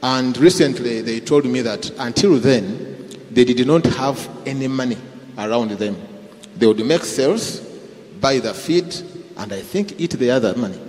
And 0.02 0.36
recently 0.40 1.02
they 1.02 1.20
told 1.20 1.46
me 1.46 1.62
that 1.62 1.92
until 2.00 2.38
then, 2.40 2.97
they 3.38 3.44
did 3.46 3.68
not 3.68 3.86
have 3.86 4.28
any 4.48 4.68
money 4.68 4.98
around 5.38 5.70
them. 5.78 5.96
They 6.56 6.66
would 6.66 6.84
make 6.84 7.04
sales, 7.04 7.60
buy 8.20 8.40
the 8.40 8.52
feed, 8.52 8.92
and 9.38 9.54
I 9.54 9.62
think 9.62 10.00
eat 10.02 10.14
the 10.18 10.32
other 10.32 10.56
money. 10.56 10.80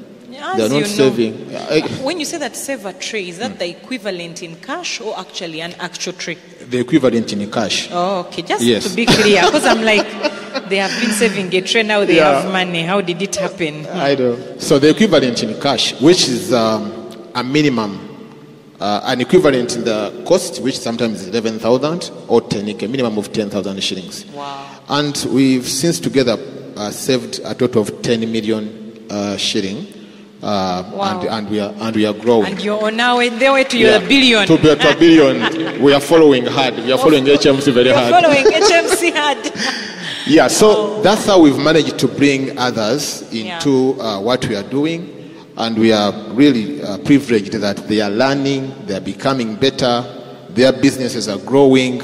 As 0.41 0.57
They're 0.57 0.69
not 0.71 0.75
you 0.77 0.81
know, 0.81 0.87
saving. 0.87 1.55
I- 1.55 1.81
when 2.03 2.19
you 2.19 2.25
say 2.25 2.39
that 2.39 2.57
save 2.57 2.87
a 2.87 2.95
tree, 2.95 3.29
is 3.29 3.37
that 3.39 3.59
the 3.59 3.69
equivalent 3.69 4.43
in 4.43 4.57
cash 4.57 4.99
or 5.03 5.19
actually 5.19 5.61
an 5.61 5.75
actual 5.79 6.15
tree? 6.15 6.39
the 6.71 6.79
equivalent 6.79 7.31
in 7.35 7.51
cash. 7.51 7.89
Oh, 7.93 8.21
okay. 8.21 8.41
Just 8.43 8.63
Yes. 8.65 8.89
to 8.89 8.97
be 8.97 9.05
clear, 9.05 9.43
because 9.45 9.67
I'm 9.67 9.83
like, 9.93 10.07
they 10.71 10.77
have 10.77 10.99
been 11.03 11.11
saving 11.11 11.53
a 11.55 11.61
tree, 11.61 11.83
now 11.83 12.03
they 12.07 12.17
Yeah. 12.17 12.41
have 12.41 12.51
money. 12.53 12.83
How 12.85 13.03
did 13.03 13.21
it 13.21 13.37
happen? 13.37 13.87
I 13.93 14.15
know. 14.15 14.39
So 14.59 14.79
the 14.79 14.89
equivalent 14.89 15.43
in 15.43 15.61
cash, 15.61 16.01
which 16.01 16.27
is 16.29 16.55
um, 16.55 16.93
a 17.35 17.45
minimum, 17.45 18.08
uh, 18.81 19.01
an 19.05 19.21
equivalent 19.21 19.77
in 19.77 19.85
the 19.85 20.25
cost, 20.27 20.61
which 20.63 20.79
sometimes 20.79 21.23
is 21.23 21.29
11,000 21.29 22.11
or 22.29 22.41
10, 22.41 22.69
a 22.69 22.89
minimum 22.89 23.19
of 23.19 23.33
10,000 23.33 23.83
shillings. 23.83 24.25
Wow. 24.27 24.81
And 24.89 25.27
we've 25.33 25.67
since 25.67 25.99
together 26.01 26.37
uh, 26.77 26.91
saved 26.91 27.41
a 27.45 27.55
total 27.55 27.83
of 27.83 28.03
10 28.03 28.21
million 28.33 29.07
uh, 29.11 29.37
shilling. 29.37 29.87
Uh, 30.41 30.89
Wow. 30.95 31.19
and, 31.21 31.29
and 31.29 31.51
we 31.51 31.59
are 31.59 31.75
and 31.81 31.97
we 31.97 32.07
are 32.07 32.13
growing. 32.13 32.53
And 32.53 32.63
you're 32.63 32.81
on 32.85 33.01
our 33.01 33.19
way, 33.19 33.29
to 33.29 33.77
your 33.77 33.91
Yeah. 33.91 33.99
billion. 34.07 34.47
To, 34.47 34.57
be- 34.57 34.77
to 34.77 34.93
a 34.93 34.97
billion. 34.97 35.83
we 35.83 35.93
are 35.93 36.01
following 36.01 36.47
hard. 36.47 36.77
We 36.77 36.93
are 36.93 36.99
following 36.99 37.25
HMC 37.25 37.73
very 37.75 37.91
hard. 37.91 38.11
following 38.13 38.45
HMC 38.63 39.13
hard. 39.17 39.53
Yeah, 40.29 40.47
so 40.47 41.03
that's 41.03 41.27
how 41.27 41.41
we've 41.41 41.59
managed 41.59 41.99
to 41.99 42.07
bring 42.07 42.57
others 42.57 43.23
into 43.33 44.01
uh, 44.01 44.21
what 44.21 44.47
we 44.47 44.55
are 44.55 44.63
doing. 44.63 45.18
And 45.59 45.77
we 45.77 45.93
are 45.93 46.13
really 46.35 46.81
uh, 46.81 46.99
privileged 46.99 47.53
that 47.55 47.77
they 47.89 48.01
are 48.01 48.11
learning, 48.11 48.87
they 48.87 48.95
are 48.97 49.01
becoming 49.01 49.57
better, 49.57 50.05
their 50.51 50.73
businesses 50.73 51.29
are 51.29 51.39
growing, 51.39 51.99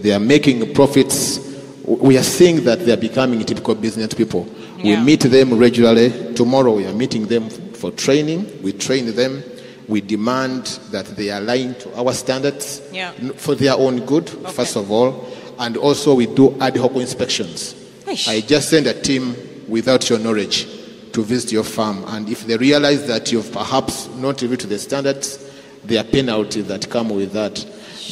they 0.00 0.12
are 0.12 0.20
making 0.20 0.72
profits. 0.74 1.40
We 1.84 2.16
are 2.16 2.22
seeing 2.22 2.62
that 2.64 2.86
they 2.86 2.92
are 2.92 2.96
becoming 2.96 3.40
typical 3.44 3.74
business 3.74 4.14
people. 4.14 4.46
We 4.82 4.96
meet 4.96 5.22
them 5.22 5.58
regularly. 5.58 6.34
Tomorrow 6.34 6.76
we 6.76 6.86
are 6.86 6.92
meeting 6.94 7.26
them 7.26 7.50
for 7.50 7.90
training. 7.90 8.62
We 8.62 8.72
train 8.74 9.12
them. 9.16 9.42
We 9.88 10.00
demand 10.00 10.66
that 10.92 11.06
they 11.16 11.30
align 11.30 11.74
to 11.80 11.94
our 11.96 12.12
standards 12.12 12.80
Yeah. 12.92 13.10
for 13.34 13.56
their 13.56 13.74
own 13.74 14.06
good, 14.06 14.30
first 14.52 14.76
of 14.76 14.90
all. 14.92 15.26
And 15.58 15.76
also 15.76 16.14
we 16.14 16.26
do 16.26 16.56
ad 16.60 16.76
hoc 16.76 16.94
inspections. 16.94 17.74
Eish. 18.06 18.28
I 18.28 18.40
just 18.40 18.70
send 18.70 18.86
a 18.86 18.94
team 18.94 19.34
without 19.68 20.08
your 20.08 20.20
knowledge 20.20 20.68
to 21.12 21.22
visit 21.22 21.52
your 21.52 21.64
farm. 21.64 22.04
And 22.06 22.28
if 22.28 22.46
they 22.46 22.56
realize 22.56 23.06
that 23.06 23.32
you've 23.32 23.52
perhaps 23.52 24.08
not 24.16 24.42
lived 24.42 24.60
to 24.60 24.66
the 24.66 24.78
standards, 24.78 25.50
There 25.84 26.00
are 26.00 26.04
penalties 26.04 26.66
that 26.68 26.90
come 26.90 27.08
with 27.08 27.32
that. 27.32 27.54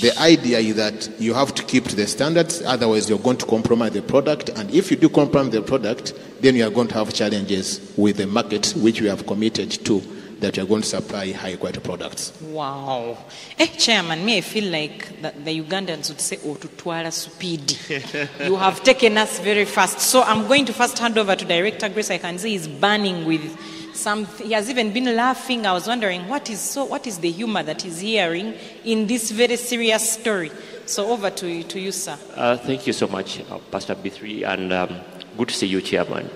The 0.01 0.17
idea 0.19 0.59
is 0.59 0.77
that 0.77 1.21
you 1.21 1.35
have 1.35 1.55
to 1.55 1.63
keep 1.63 1.85
to 1.85 1.97
the 1.97 2.07
standards, 2.07 2.63
otherwise, 2.63 3.11
you're 3.11 3.19
going 3.19 3.37
to 3.39 3.47
compromise 3.47 3.93
the 3.93 4.03
product. 4.03 4.49
And 4.51 4.71
if 4.71 4.91
you 4.91 4.97
do 4.97 5.09
compromise 5.09 5.53
the 5.53 5.63
product, 5.63 6.15
then 6.41 6.55
you 6.57 6.67
are 6.67 6.71
going 6.71 6.89
to 6.89 6.95
have 6.95 7.13
challenges 7.13 7.93
with 7.97 8.17
the 8.17 8.27
market, 8.27 8.73
which 8.77 9.01
we 9.01 9.09
have 9.09 9.27
committed 9.27 9.71
to, 9.85 10.01
that 10.41 10.57
you 10.57 10.63
are 10.63 10.67
going 10.67 10.83
to 10.83 10.89
supply 10.89 11.33
high 11.33 11.57
quality 11.57 11.81
products. 11.81 12.33
Wow. 12.41 13.19
Eh, 13.59 13.67
Chairman, 13.67 14.25
me, 14.25 14.39
I 14.39 14.41
feel 14.41 14.71
like 14.71 15.21
the, 15.21 15.33
the 15.43 15.61
Ugandans 15.63 16.09
would 16.09 16.21
say, 16.21 16.39
oh, 16.45 16.55
tutwala 16.55 17.13
speed. 17.13 17.77
you 18.45 18.57
have 18.57 18.83
taken 18.83 19.19
us 19.19 19.41
very 19.41 19.65
fast. 19.65 20.01
So 20.01 20.23
I'm 20.23 20.47
going 20.47 20.65
to 20.67 20.73
first 20.73 20.99
hand 20.99 21.19
over 21.19 21.35
to 21.35 21.45
Director 21.45 21.89
Grace. 21.89 22.11
I 22.11 22.19
can 22.19 22.39
see 22.39 22.51
he's 22.51 22.69
burning 22.69 23.25
with 23.25 23.59
some, 23.95 24.27
he 24.27 24.53
has 24.53 24.71
even 24.71 24.93
been 24.93 25.17
laughing. 25.17 25.67
I 25.67 25.73
was 25.73 25.89
wondering, 25.89 26.29
what 26.29 26.49
is, 26.49 26.61
so, 26.61 26.85
what 26.85 27.07
is 27.07 27.19
the 27.19 27.31
humor 27.31 27.65
that 27.65 27.83
he's 27.83 27.99
hearing 27.99 28.55
in 28.85 29.09
this 29.09 29.31
very 29.33 29.57
serious 29.57 30.13
story? 30.13 30.53
So 30.87 31.11
over 31.11 31.31
to 31.31 31.49
you, 31.49 31.65
to 31.65 31.81
you 31.81 31.93
sir. 31.93 32.17
Uh, 32.35 32.57
thank 32.57 32.87
you 32.87 32.93
so 32.93 33.09
much, 33.09 33.41
uh, 33.51 33.59
Pastor 33.71 33.95
B3, 33.95 34.47
and 34.47 34.73
um, 34.73 35.01
good 35.37 35.49
to 35.49 35.55
see 35.55 35.67
you, 35.67 35.83
Chairman. 35.83 36.31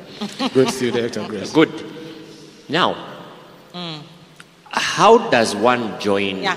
Good 0.53 0.69
to 0.69 0.73
see 0.73 0.87
you, 0.87 0.93
Director 0.93 1.27
Grace. 1.27 1.53
Good. 1.53 1.71
Now, 2.69 3.12
how 4.71 5.19
does 5.31 5.55
one 5.57 5.99
join 6.01 6.43
Yeah. 6.43 6.57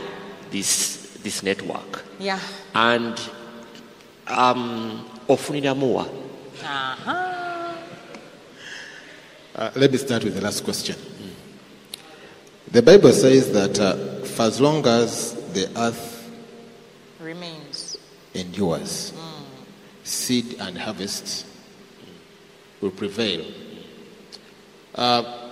this 0.51 1.17
this 1.23 1.43
network? 1.43 2.03
Yeah. 2.19 2.39
And 2.73 3.17
um, 4.27 5.05
ofunira 5.27 5.75
muwa. 5.75 6.05
Uh-huh. 6.63 7.11
Uh, 9.55 9.71
let 9.75 9.91
me 9.91 9.97
start 9.97 10.23
with 10.23 10.35
the 10.35 10.41
last 10.41 10.63
question. 10.63 10.95
The 12.71 12.81
Bible 12.81 13.11
says 13.13 13.51
that 13.53 13.79
uh, 13.79 13.95
for 14.25 14.43
as 14.43 14.59
long 14.59 14.85
as 14.85 15.33
the 15.53 15.69
earth 15.77 16.29
Remains. 17.21 17.97
endures, 18.33 19.13
seed 20.03 20.57
and 20.59 20.77
harvest 20.77 21.45
will 22.81 22.91
prevail. 22.91 23.45
Uh, 24.93 25.44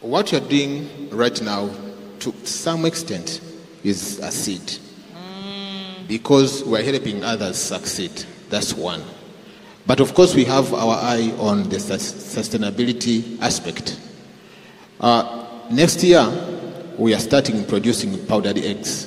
what 0.00 0.32
you're 0.32 0.40
doing 0.40 1.08
right 1.10 1.40
now, 1.42 1.70
to 2.20 2.32
some 2.44 2.84
extent, 2.84 3.40
is 3.82 4.18
a 4.20 4.30
seed. 4.30 4.78
Because 6.08 6.62
we're 6.64 6.84
helping 6.84 7.24
others 7.24 7.56
succeed. 7.56 8.12
That's 8.48 8.72
one. 8.72 9.02
But 9.86 10.00
of 10.00 10.14
course, 10.14 10.34
we 10.34 10.44
have 10.44 10.72
our 10.72 10.94
eye 10.96 11.32
on 11.38 11.68
the 11.68 11.80
sus- 11.80 12.12
sustainability 12.12 13.40
aspect. 13.40 13.98
Uh, 15.00 15.46
next 15.70 16.02
year, 16.04 16.24
we 16.96 17.12
are 17.14 17.18
starting 17.18 17.64
producing 17.64 18.24
powdered 18.26 18.58
eggs. 18.58 19.06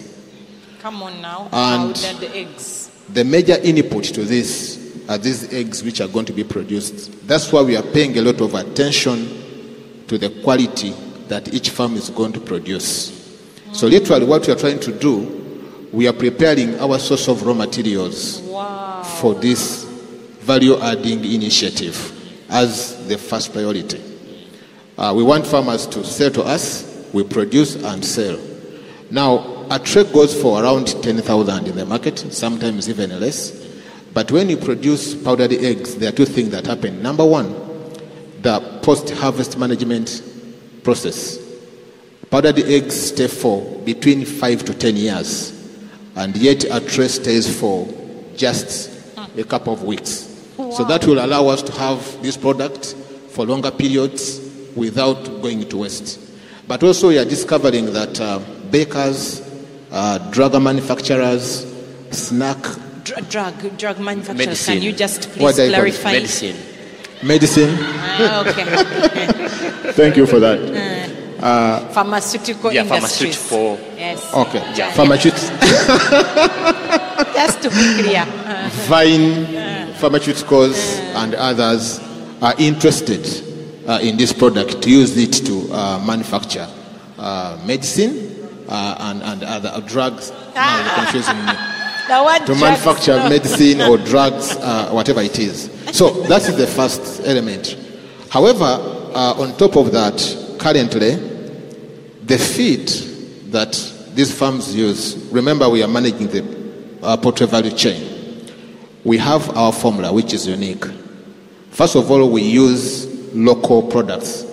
Come 0.81 1.01
on 1.03 1.21
now. 1.21 1.49
And- 1.51 1.95
Powdered 1.95 2.31
eggs. 2.33 2.91
The 3.09 3.23
major 3.23 3.55
input 3.63 4.03
to 4.05 4.23
this 4.23 4.77
are 5.09 5.17
these 5.17 5.51
eggs 5.53 5.83
which 5.83 5.99
are 6.01 6.07
going 6.07 6.25
to 6.25 6.33
be 6.33 6.43
produced. 6.43 7.27
That's 7.27 7.51
why 7.51 7.61
we 7.63 7.75
are 7.75 7.81
paying 7.83 8.17
a 8.17 8.21
lot 8.21 8.39
of 8.41 8.53
attention 8.53 9.48
to 10.09 10.17
the 10.17 10.29
quality 10.43 10.89
that 11.29 11.53
each 11.53 11.69
farm 11.69 11.95
is 11.95 12.09
going 12.09 12.33
to 12.33 12.39
produce. 12.39 13.15
So, 13.71 13.87
literally, 13.87 14.25
what 14.25 14.45
we 14.47 14.53
are 14.53 14.57
trying 14.57 14.79
to 14.81 14.91
do, 14.91 15.87
we 15.93 16.07
are 16.07 16.13
preparing 16.13 16.79
our 16.79 16.99
source 16.99 17.27
of 17.27 17.43
raw 17.43 17.53
materials 17.53 18.41
Wow. 18.41 19.03
for 19.21 19.35
this 19.35 19.83
value 20.41 20.77
adding 20.79 21.23
initiative 21.23 21.95
as 22.49 23.07
the 23.07 23.17
first 23.17 23.53
priority. 23.53 24.01
Uh, 24.97 25.13
we 25.15 25.23
want 25.23 25.45
farmers 25.45 25.85
to 25.87 26.03
sell 26.03 26.31
to 26.31 26.41
us, 26.41 27.07
we 27.13 27.23
produce 27.23 27.75
and 27.75 28.03
sell. 28.03 28.39
Now, 29.11 29.65
a 29.69 29.77
tray 29.79 30.03
goes 30.05 30.39
for 30.39 30.61
around 30.61 30.87
10,000 31.03 31.67
in 31.67 31.75
the 31.75 31.85
market, 31.85 32.17
sometimes 32.33 32.89
even 32.89 33.17
less. 33.19 33.51
But 34.13 34.31
when 34.31 34.49
you 34.49 34.57
produce 34.57 35.13
powdered 35.15 35.53
eggs, 35.53 35.95
there 35.95 36.09
are 36.09 36.15
two 36.15 36.25
things 36.25 36.49
that 36.49 36.65
happen. 36.65 37.03
Number 37.03 37.23
one, 37.25 37.53
the 38.41 38.59
post 38.81 39.09
harvest 39.11 39.57
management 39.57 40.21
process. 40.83 41.39
Powdered 42.29 42.59
eggs 42.59 42.95
stay 43.09 43.27
for 43.27 43.61
between 43.79 44.23
5 44.25 44.65
to 44.65 44.73
10 44.73 44.95
years, 44.95 45.51
and 46.15 46.35
yet 46.37 46.63
a 46.65 46.79
tray 46.79 47.07
stays 47.07 47.59
for 47.59 47.87
just 48.35 48.91
a 49.37 49.43
couple 49.43 49.73
of 49.73 49.83
weeks. 49.83 50.25
So 50.75 50.83
that 50.85 51.05
will 51.07 51.23
allow 51.23 51.47
us 51.47 51.61
to 51.63 51.71
have 51.73 52.21
this 52.21 52.37
product 52.37 52.93
for 53.29 53.45
longer 53.45 53.71
periods 53.71 54.39
without 54.75 55.23
going 55.41 55.67
to 55.69 55.77
waste. 55.77 56.19
But 56.67 56.83
also, 56.83 57.07
we 57.07 57.17
are 57.17 57.25
discovering 57.25 57.93
that 57.93 58.19
uh, 58.21 58.39
bakers, 58.69 59.41
uh, 59.91 60.19
drug 60.29 60.61
manufacturers, 60.61 61.65
snack, 62.11 62.57
Dr- 63.03 63.29
drug, 63.29 63.77
drug 63.77 63.99
manufacturers. 63.99 64.45
Medicine. 64.45 64.73
Can 64.75 64.83
you 64.83 64.91
just 64.93 65.29
please 65.31 65.39
do 65.39 65.47
I 65.47 65.51
call 65.53 65.59
it? 65.65 65.69
clarify? 65.69 66.11
Medicine. 66.11 66.55
Medicine. 67.23 67.75
Ah, 67.79 68.41
okay. 68.41 68.65
Thank 69.93 70.17
you 70.17 70.25
for 70.25 70.39
that. 70.39 70.59
pharmaceutical 71.93 72.71
Yeah, 72.71 72.83
industries. 72.83 73.35
pharmaceutical. 73.37 73.79
Yes. 73.97 74.33
Okay, 74.33 74.63
Yeah. 74.75 74.91
pharmaceuticals. 74.91 75.49
Just 77.33 77.61
to 77.63 77.69
be 77.69 78.03
clear. 78.03 78.25
Vine 78.87 79.47
Pharmaceuticals 79.99 80.99
and 81.15 81.35
others 81.35 81.99
are 82.41 82.53
interested 82.57 83.19
uh, 83.87 83.99
in 84.01 84.15
this 84.17 84.31
product 84.31 84.81
to 84.83 84.89
use 84.89 85.17
it 85.17 85.33
to 85.45 85.67
uh, 85.73 85.99
manufacture 86.05 86.67
uh, 87.17 87.57
medicine 87.65 88.15
uh, 88.69 88.95
and, 88.99 89.21
and 89.23 89.43
other 89.43 89.81
drugs. 89.87 90.31
Now 90.55 90.79
you're 90.85 90.95
confusing 90.95 91.35
me. 91.45 91.51
To 92.47 92.55
manufacture 92.55 93.15
no. 93.17 93.29
medicine 93.29 93.81
or 93.81 93.97
drugs, 93.97 94.55
uh, 94.57 94.89
whatever 94.91 95.21
it 95.21 95.37
is. 95.37 95.69
So 95.91 96.09
that 96.23 96.41
is 96.49 96.57
the 96.57 96.65
first 96.67 97.21
element. 97.25 97.77
However, 98.29 98.65
uh, 98.65 99.33
on 99.41 99.55
top 99.57 99.75
of 99.75 99.91
that, 99.91 100.17
currently, 100.59 101.15
the 102.23 102.37
feed 102.37 102.87
that 103.51 103.73
these 104.15 104.33
farms 104.33 104.75
use, 104.75 105.15
remember 105.31 105.69
we 105.69 105.83
are 105.83 105.87
managing 105.87 106.27
the 106.27 106.43
uh, 107.03 107.15
poultry 107.17 107.47
value 107.47 107.71
chain. 107.71 108.47
We 109.03 109.17
have 109.17 109.55
our 109.55 109.71
formula, 109.71 110.11
which 110.11 110.33
is 110.33 110.47
unique. 110.47 110.85
First 111.71 111.95
of 111.95 112.09
all, 112.09 112.29
we 112.31 112.41
use 112.41 113.05
local 113.35 113.83
products. 113.83 114.45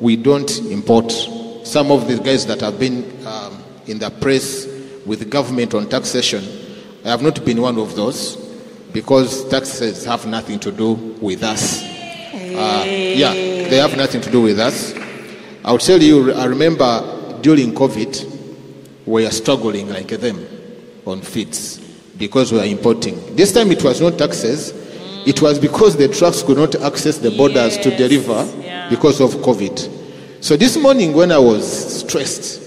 We 0.00 0.16
don't 0.16 0.50
import. 0.66 1.12
Some 1.64 1.90
of 1.90 2.08
the 2.08 2.18
guys 2.18 2.44
that 2.46 2.60
have 2.60 2.78
been 2.78 3.04
um, 3.26 3.62
in 3.86 3.98
the 3.98 4.10
press 4.10 4.66
with 5.06 5.20
the 5.20 5.24
government 5.24 5.74
on 5.74 5.88
taxation, 5.88 6.42
I 7.04 7.08
have 7.08 7.22
not 7.22 7.44
been 7.44 7.60
one 7.60 7.78
of 7.78 7.94
those 7.96 8.36
because 8.92 9.46
taxes 9.50 10.04
have 10.06 10.26
nothing 10.26 10.58
to 10.60 10.72
do 10.72 10.92
with 11.20 11.42
us. 11.42 11.82
Uh, 11.82 12.84
yeah, 12.86 13.32
they 13.32 13.76
have 13.76 13.96
nothing 13.96 14.20
to 14.22 14.30
do 14.30 14.40
with 14.40 14.58
us. 14.58 14.94
I'll 15.64 15.78
tell 15.78 16.00
you, 16.02 16.32
I 16.32 16.44
remember 16.46 17.38
during 17.42 17.72
COVID, 17.74 19.04
we 19.06 19.26
are 19.26 19.30
struggling 19.30 19.88
like 19.90 20.08
them 20.08 20.46
on 21.06 21.20
feeds 21.20 21.78
because 22.16 22.52
we 22.52 22.60
are 22.60 22.64
importing. 22.64 23.36
This 23.36 23.52
time 23.52 23.70
it 23.72 23.82
was 23.84 24.00
not 24.00 24.16
taxes, 24.16 24.72
it 25.26 25.42
was 25.42 25.58
because 25.58 25.96
the 25.96 26.08
trucks 26.08 26.42
could 26.42 26.56
not 26.56 26.74
access 26.76 27.18
the 27.18 27.30
borders 27.32 27.76
to 27.78 27.90
Yes, 27.90 27.98
deliver 27.98 28.62
yeah. 28.62 28.88
because 28.88 29.20
of 29.20 29.30
COVID. 29.42 30.42
So 30.42 30.56
this 30.56 30.76
morning 30.76 31.12
when 31.12 31.32
I 31.32 31.38
was 31.38 32.00
stressed, 32.00 32.62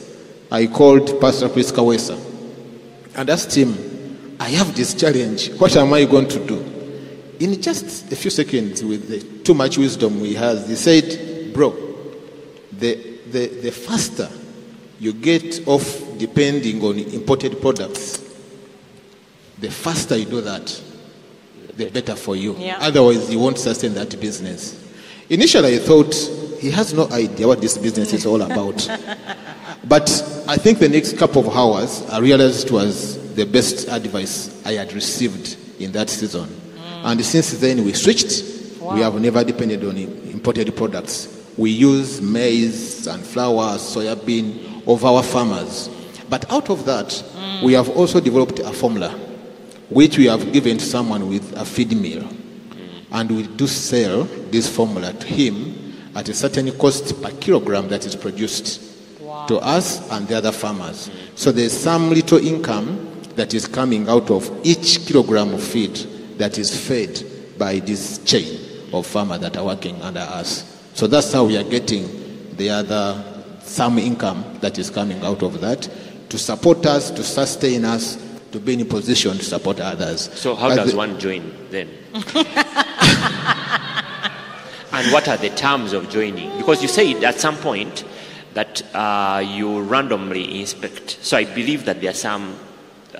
I 0.51 0.67
called 0.67 1.19
Pastor 1.21 1.49
Chris 1.49 1.71
Kawesa 1.71 2.19
and 3.15 3.29
asked 3.29 3.55
him, 3.55 3.75
I 4.39 4.49
have 4.49 4.75
this 4.75 4.93
challenge. 4.93 5.51
What 5.53 5.75
am 5.75 5.93
I 5.93 6.05
going 6.05 6.27
to 6.29 6.45
do? 6.45 6.59
In 7.39 7.61
just 7.61 8.11
a 8.11 8.15
few 8.15 8.31
seconds, 8.31 8.83
with 8.83 9.09
the 9.09 9.43
too 9.43 9.53
much 9.53 9.77
wisdom 9.77 10.19
he 10.19 10.33
has, 10.35 10.67
he 10.67 10.75
said, 10.75 11.53
Bro, 11.53 11.71
the, 12.71 13.19
the, 13.31 13.47
the 13.47 13.71
faster 13.71 14.29
you 14.99 15.13
get 15.13 15.67
off 15.67 16.01
depending 16.17 16.83
on 16.83 16.97
imported 16.97 17.61
products, 17.61 18.23
the 19.59 19.69
faster 19.69 20.17
you 20.17 20.25
do 20.25 20.41
that, 20.41 20.81
the 21.75 21.89
better 21.89 22.15
for 22.15 22.35
you. 22.35 22.55
Yeah. 22.57 22.77
Otherwise, 22.79 23.31
you 23.31 23.39
won't 23.39 23.59
sustain 23.59 23.93
that 23.93 24.19
business. 24.19 24.83
Initially, 25.29 25.75
I 25.75 25.79
thought 25.79 26.13
he 26.59 26.71
has 26.71 26.93
no 26.93 27.09
idea 27.11 27.47
what 27.47 27.61
this 27.61 27.77
business 27.77 28.13
is 28.13 28.25
all 28.25 28.41
about. 28.41 28.87
but 29.87 30.09
I 30.47 30.57
think 30.57 30.79
the 30.79 30.89
next 30.89 31.17
couple 31.17 31.47
of 31.47 31.55
hours, 31.55 32.07
I 32.09 32.19
realized 32.19 32.67
it 32.67 32.71
was 32.71 33.17
the 33.37 33.45
best 33.45 33.87
advice 33.89 34.65
I 34.65 34.73
had 34.73 34.91
received 34.93 35.57
in 35.79 35.91
that 35.91 36.09
season. 36.09 36.49
And 37.03 37.23
since 37.23 37.51
then, 37.59 37.85
we 37.85 37.93
switched. 37.93 38.43
We 38.81 39.01
have 39.01 39.13
never 39.21 39.43
depended 39.43 39.83
on 39.83 39.95
imported 39.95 40.75
products. 40.75 41.45
We 41.55 41.69
use 41.69 42.19
maize 42.19 43.05
and 43.05 43.23
flour, 43.23 43.77
soybean 43.77 44.87
of 44.87 45.05
our 45.05 45.21
farmers. 45.21 45.87
But 46.27 46.51
out 46.51 46.71
of 46.71 46.85
that, 46.85 47.09
mm. 47.09 47.61
we 47.61 47.73
have 47.73 47.89
also 47.89 48.19
developed 48.19 48.57
a 48.59 48.73
formula 48.73 49.09
which 49.89 50.17
we 50.17 50.25
have 50.25 50.51
given 50.51 50.79
to 50.79 50.83
someone 50.83 51.29
with 51.29 51.55
a 51.55 51.63
feed 51.63 51.95
meal. 51.95 52.27
And 53.11 53.29
we 53.29 53.43
do 53.43 53.67
sell 53.67 54.23
this 54.49 54.67
formula 54.67 55.13
to 55.13 55.27
him 55.27 55.93
at 56.15 56.27
a 56.27 56.33
certain 56.33 56.71
cost 56.79 57.21
per 57.21 57.29
kilogram 57.33 57.87
that 57.89 58.03
is 58.05 58.15
produced 58.15 58.81
to 59.47 59.57
us 59.57 60.09
and 60.11 60.27
the 60.27 60.37
other 60.37 60.51
farmers. 60.51 61.11
So 61.35 61.51
there's 61.51 61.71
some 61.71 62.09
little 62.09 62.39
income 62.39 63.06
that 63.37 63.53
is 63.53 63.67
coming 63.67 64.09
out 64.09 64.29
of 64.31 64.49
each 64.65 65.05
kilogram 65.05 65.53
of 65.53 65.63
feed 65.63 65.95
that 66.37 66.57
is 66.57 66.75
fed 66.75 67.23
by 67.57 67.79
this 67.79 68.17
chain 68.25 68.59
of 68.91 69.05
farmers 69.05 69.39
that 69.39 69.55
are 69.55 69.65
working 69.65 70.01
under 70.01 70.19
us. 70.19 70.63
So 70.93 71.07
that's 71.07 71.31
how 71.31 71.45
we 71.45 71.55
are 71.55 71.63
getting 71.63 72.55
the 72.57 72.71
other 72.71 73.23
some 73.61 73.99
income 73.99 74.43
that 74.61 74.79
is 74.79 74.89
coming 74.89 75.21
out 75.23 75.43
of 75.43 75.61
that 75.61 75.87
to 76.29 76.37
support 76.37 76.85
us, 76.85 77.11
to 77.11 77.23
sustain 77.23 77.85
us, 77.85 78.17
to 78.51 78.59
be 78.59 78.73
in 78.73 78.81
a 78.81 78.85
position 78.85 79.37
to 79.37 79.43
support 79.43 79.79
others. 79.79 80.31
So 80.33 80.55
how 80.55 80.73
does 80.75 80.91
the- 80.91 80.97
one 80.97 81.19
join 81.19 81.53
then? 81.69 81.89
and 84.91 85.11
what 85.13 85.27
are 85.27 85.37
the 85.37 85.51
terms 85.55 85.93
of 85.93 86.09
joining? 86.09 86.57
Because 86.57 86.81
you 86.81 86.87
said 86.87 87.23
at 87.23 87.39
some 87.39 87.57
point 87.57 88.03
that 88.55 88.81
uh, 88.95 89.43
you 89.45 89.81
randomly 89.81 90.59
inspect. 90.59 91.19
So 91.21 91.37
I 91.37 91.43
believe 91.45 91.85
that 91.85 92.01
there 92.01 92.09
are 92.09 92.15
some 92.15 92.57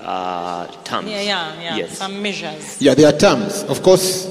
uh, 0.08 0.66
terms. 0.84 1.08
Yeah, 1.10 1.20
yeah, 1.20 1.60
yeah. 1.60 1.76
Yes. 1.76 1.98
Some 1.98 2.22
measures. 2.22 2.80
Yeah, 2.80 2.94
there 2.94 3.12
are 3.12 3.18
terms. 3.18 3.62
Of 3.64 3.82
course, 3.82 4.26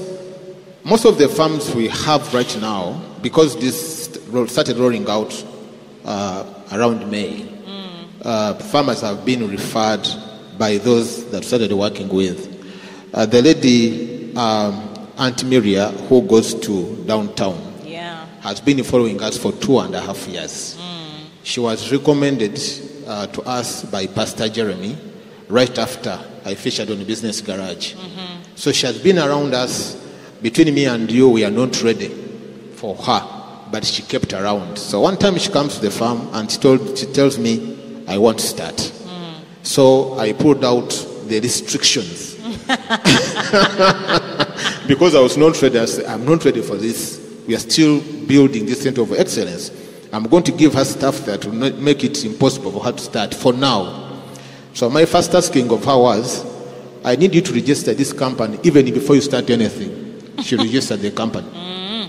most 0.84 1.04
of 1.04 1.18
the 1.18 1.28
farms 1.28 1.74
we 1.74 1.88
have 1.88 2.32
right 2.34 2.58
now, 2.60 3.00
because 3.22 3.56
this 3.60 4.04
started 4.46 4.76
rolling 4.76 5.08
out 5.08 5.32
uh, 6.04 6.44
around 6.72 7.08
May, 7.10 7.46
uh, 8.22 8.54
farmers 8.54 9.02
have 9.02 9.24
been 9.24 9.48
referred 9.48 10.06
by 10.58 10.78
those 10.78 11.30
that 11.30 11.44
started 11.44 11.72
working 11.72 12.08
with. 12.08 12.38
Uh, 13.14 13.24
the 13.26 13.40
lady, 13.40 14.34
um, 14.34 14.74
Aunt 15.16 15.36
Miria, 15.44 15.92
who 16.08 16.22
goes 16.22 16.54
to 16.54 16.96
downtown, 17.06 17.56
Yeah. 17.86 18.26
has 18.40 18.60
been 18.60 18.82
following 18.82 19.22
us 19.22 19.38
for 19.38 19.52
two 19.52 19.78
and 19.78 19.94
a 19.94 20.00
half 20.00 20.26
years. 20.26 20.76
She 21.44 21.60
was 21.60 21.90
recommended 21.92 22.60
uh, 23.06 23.26
to 23.28 23.42
us 23.42 23.84
by 23.84 24.06
Pastor 24.06 24.48
Jeremy 24.48 24.96
right 25.48 25.78
after 25.78 26.18
I 26.44 26.54
featured 26.54 26.90
on 26.90 26.98
the 26.98 27.04
Business 27.04 27.40
Garage. 27.40 27.94
So 28.54 28.72
she 28.72 28.86
has 28.86 28.98
been 28.98 29.18
around 29.18 29.54
us. 29.54 29.96
Between 30.42 30.72
me 30.74 30.86
and 30.86 31.10
you, 31.10 31.28
we 31.28 31.44
are 31.44 31.50
not 31.50 31.82
ready 31.82 32.08
for 32.74 32.94
her, 32.94 33.66
but 33.72 33.84
she 33.84 34.02
kept 34.02 34.32
around. 34.32 34.78
So 34.78 35.00
one 35.00 35.16
time 35.16 35.36
she 35.38 35.50
comes 35.50 35.76
to 35.76 35.80
the 35.80 35.90
farm 35.90 36.28
and 36.32 36.50
she, 36.50 36.58
told, 36.58 36.96
she 36.96 37.06
tells 37.06 37.38
me, 37.38 38.04
I 38.06 38.18
want 38.18 38.38
to 38.38 38.46
start. 38.46 38.92
So 39.62 40.18
I 40.18 40.32
pulled 40.32 40.64
out 40.64 40.90
the 41.26 41.40
restrictions 41.40 42.36
because 44.86 45.14
I 45.14 45.20
was 45.20 45.36
not 45.36 45.60
ready. 45.60 45.78
I 45.78 45.84
said, 45.86 46.06
I'm 46.06 46.24
not 46.24 46.44
ready 46.44 46.62
for 46.62 46.76
this. 46.76 47.24
We 47.46 47.54
are 47.54 47.58
still 47.58 48.00
building 48.26 48.66
this 48.66 48.82
center 48.82 49.02
of 49.02 49.12
excellence. 49.12 49.70
I'm 50.12 50.24
going 50.24 50.44
to 50.44 50.52
give 50.52 50.74
her 50.74 50.84
stuff 50.84 51.24
that 51.26 51.44
will 51.44 51.52
not 51.52 51.74
make 51.76 52.04
it 52.04 52.24
impossible 52.24 52.72
for 52.72 52.84
her 52.84 52.92
to 52.92 52.98
start 52.98 53.34
for 53.34 53.52
now. 53.52 54.07
So 54.78 54.88
my 54.88 55.06
first 55.06 55.34
asking 55.34 55.72
of 55.72 55.84
her 55.86 55.98
was, 55.98 56.46
I 57.02 57.16
need 57.16 57.34
you 57.34 57.40
to 57.40 57.52
register 57.52 57.92
this 57.94 58.12
company 58.12 58.60
even 58.62 58.84
before 58.84 59.16
you 59.16 59.20
start 59.20 59.50
anything. 59.50 60.22
She 60.40 60.54
registered 60.54 61.00
the 61.00 61.10
company. 61.10 61.48
I 61.52 62.08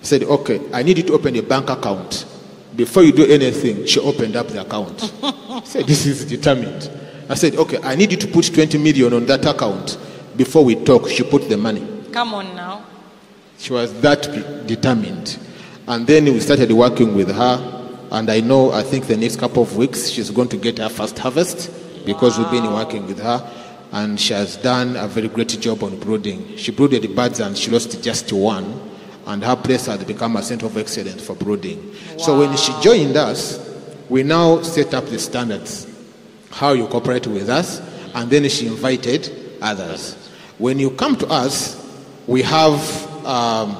said, 0.00 0.22
okay, 0.22 0.60
I 0.72 0.84
need 0.84 0.98
you 0.98 1.02
to 1.02 1.14
open 1.14 1.34
a 1.34 1.42
bank 1.42 1.70
account. 1.70 2.24
Before 2.76 3.02
you 3.02 3.10
do 3.10 3.26
anything, 3.26 3.84
she 3.86 3.98
opened 3.98 4.36
up 4.36 4.46
the 4.46 4.60
account. 4.60 5.00
Said, 5.64 5.88
this 5.88 6.06
is 6.06 6.24
determined. 6.24 6.88
I 7.28 7.34
said, 7.34 7.56
okay, 7.56 7.80
I 7.82 7.96
need 7.96 8.12
you 8.12 8.18
to 8.18 8.28
put 8.28 8.44
20 8.54 8.78
million 8.78 9.12
on 9.12 9.26
that 9.26 9.44
account. 9.44 9.98
Before 10.36 10.64
we 10.64 10.76
talk, 10.76 11.08
she 11.08 11.24
put 11.24 11.48
the 11.48 11.56
money. 11.56 11.84
Come 12.12 12.32
on 12.34 12.54
now. 12.54 12.86
She 13.58 13.72
was 13.72 13.92
that 14.02 14.22
determined. 14.68 15.36
And 15.88 16.06
then 16.06 16.26
we 16.26 16.38
started 16.38 16.70
working 16.70 17.16
with 17.16 17.34
her. 17.34 18.06
And 18.12 18.30
I 18.30 18.38
know, 18.38 18.70
I 18.70 18.84
think 18.84 19.08
the 19.08 19.16
next 19.16 19.40
couple 19.40 19.64
of 19.64 19.76
weeks, 19.76 20.10
she's 20.10 20.30
going 20.30 20.50
to 20.50 20.56
get 20.56 20.78
her 20.78 20.88
first 20.88 21.18
harvest 21.18 21.80
because 22.04 22.38
we've 22.38 22.50
been 22.50 22.72
working 22.72 23.06
with 23.06 23.20
her. 23.20 23.50
And 23.92 24.18
she 24.18 24.32
has 24.32 24.56
done 24.56 24.96
a 24.96 25.06
very 25.06 25.28
great 25.28 25.48
job 25.60 25.82
on 25.84 25.98
brooding. 26.00 26.56
She 26.56 26.72
brooded 26.72 27.02
the 27.02 27.08
birds 27.08 27.40
and 27.40 27.56
she 27.56 27.70
lost 27.70 28.02
just 28.02 28.32
one. 28.32 28.90
And 29.26 29.42
her 29.44 29.56
place 29.56 29.86
has 29.86 30.04
become 30.04 30.36
a 30.36 30.42
center 30.42 30.66
of 30.66 30.76
excellence 30.76 31.24
for 31.24 31.34
brooding. 31.34 31.94
So 32.18 32.38
when 32.40 32.56
she 32.56 32.72
joined 32.80 33.16
us, 33.16 33.60
we 34.08 34.22
now 34.22 34.62
set 34.62 34.94
up 34.94 35.06
the 35.06 35.18
standards 35.18 35.86
how 36.54 36.72
you 36.72 36.86
cooperate 36.86 37.26
with 37.26 37.48
us, 37.48 37.80
and 38.14 38.30
then 38.30 38.48
she 38.48 38.66
invited 38.68 39.56
others. 39.60 40.14
When 40.58 40.78
you 40.78 40.90
come 40.90 41.16
to 41.16 41.26
us, 41.26 41.80
we 42.28 42.42
have 42.42 42.78
um, 43.26 43.70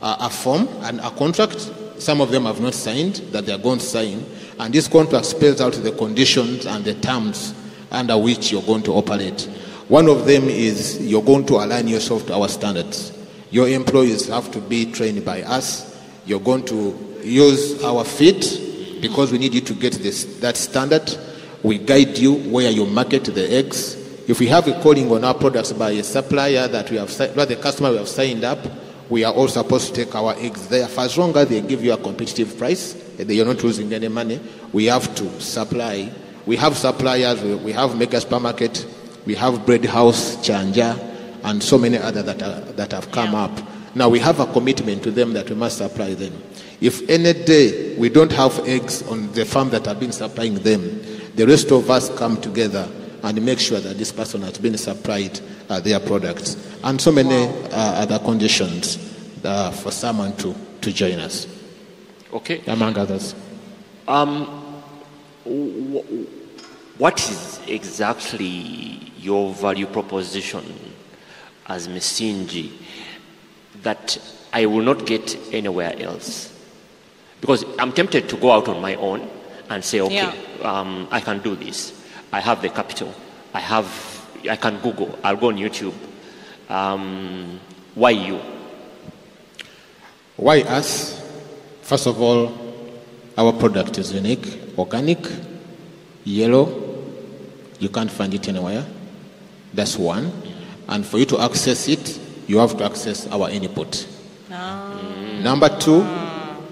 a, 0.00 0.16
a 0.20 0.30
form 0.30 0.68
and 0.82 1.00
a 1.00 1.10
contract. 1.10 1.58
Some 1.98 2.20
of 2.20 2.30
them 2.30 2.44
have 2.44 2.60
not 2.60 2.74
signed 2.74 3.16
that 3.32 3.46
they 3.46 3.52
are 3.52 3.58
going 3.58 3.80
to 3.80 3.84
sign, 3.84 4.24
and 4.60 4.72
this 4.72 4.86
contract 4.86 5.26
spells 5.26 5.60
out 5.60 5.72
the 5.72 5.92
conditions 5.92 6.64
and 6.64 6.84
the 6.84 6.94
terms 6.94 7.54
under 7.92 8.18
which 8.18 8.50
you're 8.50 8.62
going 8.62 8.82
to 8.82 8.92
operate. 8.92 9.42
One 9.88 10.08
of 10.08 10.26
them 10.26 10.44
is 10.48 10.98
you're 11.06 11.22
going 11.22 11.46
to 11.46 11.54
align 11.54 11.86
yourself 11.86 12.26
to 12.26 12.34
our 12.34 12.48
standards. 12.48 13.12
Your 13.50 13.68
employees 13.68 14.28
have 14.28 14.50
to 14.52 14.60
be 14.60 14.90
trained 14.90 15.24
by 15.24 15.42
us. 15.42 16.00
You're 16.24 16.40
going 16.40 16.64
to 16.66 17.20
use 17.22 17.82
our 17.84 18.04
feet 18.04 18.98
because 19.00 19.30
we 19.30 19.38
need 19.38 19.54
you 19.54 19.60
to 19.60 19.74
get 19.74 19.92
this, 19.94 20.24
that 20.40 20.56
standard. 20.56 21.14
We 21.62 21.78
guide 21.78 22.16
you 22.16 22.34
where 22.50 22.70
you 22.70 22.86
market 22.86 23.24
the 23.24 23.52
eggs. 23.52 23.96
If 24.28 24.40
we 24.40 24.46
have 24.46 24.66
a 24.68 24.80
calling 24.80 25.10
on 25.12 25.24
our 25.24 25.34
products 25.34 25.72
by 25.72 25.90
a 25.90 26.02
supplier 26.02 26.68
that 26.68 26.90
we 26.90 26.96
have, 26.96 27.14
that 27.18 27.48
the 27.48 27.56
customer 27.56 27.90
we 27.90 27.98
have 27.98 28.08
signed 28.08 28.44
up, 28.44 28.58
we 29.10 29.24
are 29.24 29.34
all 29.34 29.48
supposed 29.48 29.94
to 29.94 30.04
take 30.04 30.14
our 30.14 30.34
eggs 30.38 30.68
there. 30.68 30.88
For 30.88 31.02
as 31.02 31.18
long 31.18 31.36
as 31.36 31.48
they 31.48 31.60
give 31.60 31.84
you 31.84 31.92
a 31.92 31.98
competitive 31.98 32.56
price, 32.56 32.96
you're 33.18 33.44
not 33.44 33.62
losing 33.62 33.92
any 33.92 34.08
money, 34.08 34.40
we 34.72 34.86
have 34.86 35.14
to 35.16 35.40
supply. 35.40 36.10
We 36.46 36.56
have 36.56 36.76
suppliers, 36.76 37.40
we, 37.42 37.72
have 37.72 37.96
Mega 37.96 38.20
Supermarket, 38.20 38.86
we 39.26 39.34
have 39.36 39.64
Bread 39.64 39.84
House, 39.84 40.36
Chanja, 40.36 40.98
and 41.44 41.62
so 41.62 41.78
many 41.78 41.98
other 41.98 42.22
that, 42.22 42.42
are, 42.42 42.60
that 42.72 42.92
have 42.92 43.10
come 43.12 43.34
up. 43.34 43.50
Now 43.94 44.08
we 44.08 44.18
have 44.20 44.40
a 44.40 44.46
commitment 44.46 45.02
to 45.04 45.10
them 45.10 45.32
that 45.34 45.48
we 45.50 45.56
must 45.56 45.78
supply 45.78 46.14
them. 46.14 46.32
If 46.80 47.08
any 47.08 47.32
day 47.32 47.96
we 47.96 48.08
don't 48.08 48.32
have 48.32 48.58
eggs 48.66 49.02
on 49.08 49.30
the 49.32 49.44
farm 49.44 49.70
that 49.70 49.86
have 49.86 50.00
been 50.00 50.12
supplying 50.12 50.54
them, 50.54 51.00
the 51.36 51.46
rest 51.46 51.70
of 51.70 51.90
us 51.90 52.08
come 52.18 52.40
together 52.40 52.88
and 53.22 53.40
make 53.44 53.60
sure 53.60 53.78
that 53.78 53.98
this 53.98 54.10
person 54.10 54.42
has 54.42 54.58
been 54.58 54.76
supplied 54.76 55.38
uh, 55.68 55.78
their 55.80 56.00
products 56.00 56.56
and 56.82 57.00
so 57.00 57.12
many 57.12 57.46
uh, 57.70 58.02
other 58.02 58.18
conditions 58.18 58.98
uh, 59.44 59.70
for 59.70 59.90
someone 59.92 60.36
to, 60.36 60.54
to 60.80 60.92
join 60.92 61.18
us, 61.20 61.46
Okay. 62.32 62.62
among 62.66 62.96
others. 62.98 63.34
What 67.02 67.18
is 67.28 67.58
exactly 67.66 68.46
your 69.18 69.52
value 69.54 69.86
proposition 69.86 70.62
as 71.66 71.88
Misinji 71.88 72.70
that 73.82 74.16
I 74.52 74.66
will 74.66 74.82
not 74.84 75.04
get 75.04 75.36
anywhere 75.52 76.00
else? 76.00 76.56
Because 77.40 77.64
I'm 77.80 77.90
tempted 77.90 78.28
to 78.28 78.36
go 78.36 78.52
out 78.52 78.68
on 78.68 78.80
my 78.80 78.94
own 78.94 79.28
and 79.68 79.84
say, 79.84 80.00
okay, 80.00 80.14
Yeah. 80.14 80.32
um, 80.62 81.08
I 81.10 81.18
can 81.18 81.40
do 81.40 81.56
this. 81.56 81.92
I 82.32 82.38
have 82.38 82.62
the 82.62 82.68
capital. 82.68 83.12
I 83.52 83.58
have. 83.58 83.88
I 84.48 84.54
can 84.54 84.78
Google. 84.78 85.18
I'll 85.24 85.34
go 85.34 85.48
on 85.48 85.56
YouTube. 85.56 85.94
Um, 86.68 87.58
why 87.96 88.10
you? 88.10 88.38
Why 90.36 90.60
us? 90.60 91.20
First 91.82 92.06
of 92.06 92.22
all, 92.22 92.54
our 93.36 93.52
product 93.52 93.98
is 93.98 94.12
unique, 94.12 94.46
organic, 94.78 95.18
yellow. 96.22 96.81
You 97.82 97.88
can't 97.88 98.12
find 98.12 98.32
it 98.32 98.46
anywhere. 98.48 98.86
That's 99.74 99.98
one. 99.98 100.30
And 100.86 101.04
for 101.04 101.18
you 101.18 101.24
to 101.26 101.40
access 101.40 101.88
it, 101.88 102.20
you 102.46 102.58
have 102.58 102.76
to 102.78 102.84
access 102.84 103.26
our 103.26 103.50
input. 103.50 104.06
Number 105.42 105.68
two, 105.80 106.02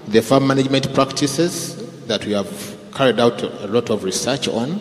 the 0.07 0.21
farm 0.21 0.47
management 0.47 0.93
practices 0.93 1.75
that 2.07 2.25
we 2.25 2.31
have 2.31 2.77
carried 2.93 3.19
out 3.19 3.43
a 3.43 3.67
lot 3.67 3.89
of 3.89 4.05
research 4.05 4.47
on, 4.47 4.79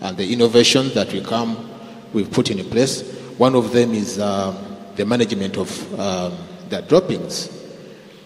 and 0.00 0.16
the 0.16 0.32
innovations 0.32 0.94
that 0.94 1.12
we 1.12 1.20
come, 1.20 1.68
we've 2.14 2.30
put 2.30 2.50
in 2.50 2.64
place. 2.70 3.02
One 3.36 3.54
of 3.54 3.72
them 3.72 3.92
is 3.92 4.18
um, 4.18 4.56
the 4.96 5.04
management 5.04 5.58
of 5.58 6.00
um, 6.00 6.38
the 6.70 6.80
droppings. 6.88 7.50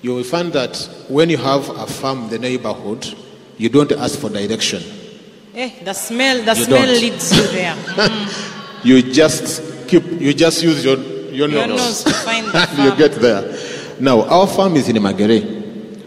You 0.03 0.15
will 0.15 0.23
find 0.23 0.53
that 0.53 0.77
when 1.09 1.29
you 1.29 1.39
have 1.39 1.69
a 1.71 1.87
farm 1.89 2.25
in 2.25 2.29
the 2.31 2.39
neighborhood, 2.39 3.13
you 3.59 3.69
don't 3.69 3.91
ask 3.91 4.21
for 4.21 4.31
direction. 4.31 5.00
Eh, 5.55 5.83
the 5.85 5.93
smell, 5.93 6.43
the 6.45 6.55
You 6.55 6.65
smell 6.65 6.87
don't. 6.87 7.01
leads 7.01 7.37
you 7.37 7.47
there. 7.49 7.77
You 8.83 9.03
just 9.03 9.89
keep, 9.89 10.05
you 10.19 10.33
just 10.33 10.63
use 10.63 10.83
your, 10.83 10.97
your, 10.97 11.49
Your 11.51 11.67
nose, 11.67 11.79
nose 11.79 12.05
to 12.05 12.13
find 12.15 12.47
the 12.47 12.67
and 12.67 12.79
you 12.85 12.97
get 12.97 13.21
there. 13.21 13.59
Now, 14.01 14.23
our 14.23 14.47
farm 14.47 14.75
is 14.77 14.89
in 14.89 14.97
Magere. 14.97 15.43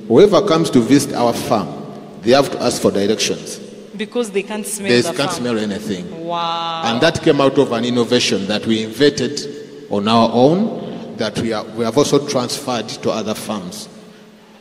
Whoever 0.08 0.42
comes 0.48 0.72
to 0.72 0.80
visit 0.80 1.14
our 1.14 1.34
farm, 1.34 1.70
they 2.24 2.32
have 2.32 2.50
to 2.52 2.60
ask 2.64 2.82
for 2.82 2.90
directions. 2.90 3.60
Because 3.96 4.32
they 4.32 4.42
can't 4.42 4.66
smell 4.66 4.90
They 4.90 5.02
the 5.02 5.14
can't 5.14 5.30
farm. 5.30 5.42
smell 5.42 5.60
anything. 5.60 6.26
Wow. 6.26 6.82
And 6.86 7.00
that 7.02 7.22
came 7.22 7.40
out 7.40 7.60
of 7.60 7.72
an 7.74 7.86
innovation 7.86 8.48
that 8.48 8.66
we 8.66 8.84
invented 8.84 9.40
on 9.92 10.08
our 10.08 10.32
own, 10.34 11.16
that 11.18 11.38
we, 11.40 11.54
are, 11.54 11.64
we 11.76 11.86
have 11.86 11.96
also 11.96 12.28
transferred 12.28 12.90
to 12.90 13.12
other 13.12 13.36
farms. 13.36 13.88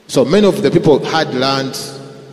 So 0.06 0.22
many 0.26 0.46
of 0.46 0.60
the 0.62 0.70
people 0.70 1.02
had 1.02 1.32
land 1.34 1.80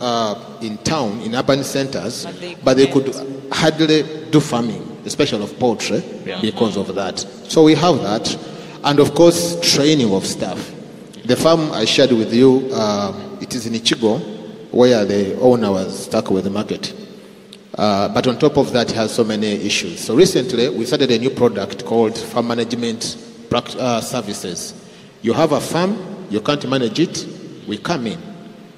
uh, 0.02 0.34
in 0.62 0.78
town, 0.78 1.20
in 1.20 1.34
urban 1.34 1.64
centers, 1.64 2.24
But 2.24 2.40
they 2.40 2.56
but 2.64 2.76
they 2.76 2.86
couldn't. 2.86 3.52
hardly 3.52 4.02
do 4.30 4.40
farming, 4.40 4.98
especially 5.04 5.42
of 5.42 5.58
poultry, 5.58 6.02
Yeah. 6.26 6.40
because 6.40 6.76
of 6.76 6.94
that. 6.94 7.24
So 7.48 7.62
we 7.64 7.74
have 7.74 8.00
that. 8.02 8.36
And 8.84 8.98
of 8.98 9.14
course, 9.14 9.56
training 9.60 10.12
of 10.12 10.26
staff. 10.26 10.72
The 11.24 11.36
farm 11.36 11.70
I 11.72 11.84
shared 11.84 12.12
with 12.12 12.32
you, 12.32 12.68
uh, 12.72 13.12
it 13.40 13.54
is 13.54 13.66
in 13.66 13.74
Ichigo, 13.74 14.20
where 14.72 15.04
the 15.04 15.38
owner 15.40 15.70
was 15.70 16.04
stuck 16.04 16.30
with 16.30 16.44
the 16.44 16.50
market. 16.50 16.92
Uh, 17.76 18.08
but 18.08 18.26
on 18.26 18.38
top 18.38 18.56
of 18.56 18.72
that, 18.72 18.90
he 18.90 18.96
has 18.96 19.12
so 19.12 19.22
many 19.24 19.46
issues. 19.46 20.00
So 20.00 20.14
recently, 20.14 20.68
we 20.70 20.84
started 20.86 21.10
a 21.10 21.18
new 21.18 21.30
product 21.30 21.84
called 21.84 22.16
Farm 22.16 22.48
Management 22.48 23.16
uh, 23.52 24.00
Services. 24.00 24.74
You 25.22 25.32
have 25.34 25.52
a 25.52 25.60
farm, 25.60 25.96
you 26.30 26.40
can't 26.40 26.66
manage 26.68 26.98
it, 26.98 27.26
we 27.68 27.76
come 27.78 28.06
in. 28.06 28.18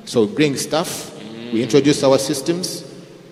So 0.04 0.26
bring 0.26 0.56
staff, 0.56 1.11
we 1.52 1.62
introduce 1.62 2.02
our 2.02 2.18
systems, 2.18 2.84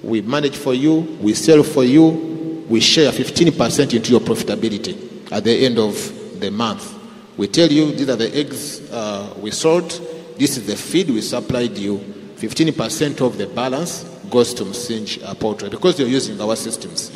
we 0.03 0.21
manage 0.21 0.57
for 0.57 0.75
you, 0.75 1.19
we 1.21 1.35
sell 1.35 1.63
for 1.63 1.85
you, 1.85 2.65
we 2.69 2.81
share 2.81 3.11
15% 3.11 3.95
into 3.95 4.11
your 4.11 4.21
profitability 4.21 5.33
at 5.33 5.45
the 5.45 5.65
end 5.65 5.79
of 5.79 6.41
the 6.41 6.51
month. 6.51 6.99
We 7.37 7.49
tell 7.49 7.71
you 7.71 7.93
these 7.93 8.09
are 8.09 8.17
the 8.17 8.35
eggs 8.37 8.91
uh, 8.91 9.35
we 9.39 9.51
sold, 9.51 9.91
this 10.39 10.57
is 10.57 10.67
the 10.67 10.77
feed 10.77 11.11
we 11.11 11.21
supplied 11.23 11.77
you, 11.79 11.99
15% 12.37 13.21
of 13.21 13.39
the 13.39 13.47
balance 13.47 14.05
goes 14.31 14.55
to 14.55 14.65
Misinji 14.65 15.23
uh, 15.25 15.35
Poultry 15.35 15.69
because 15.69 15.99
you're 15.99 16.09
using 16.09 16.41
our 16.41 16.57
systems. 16.57 17.11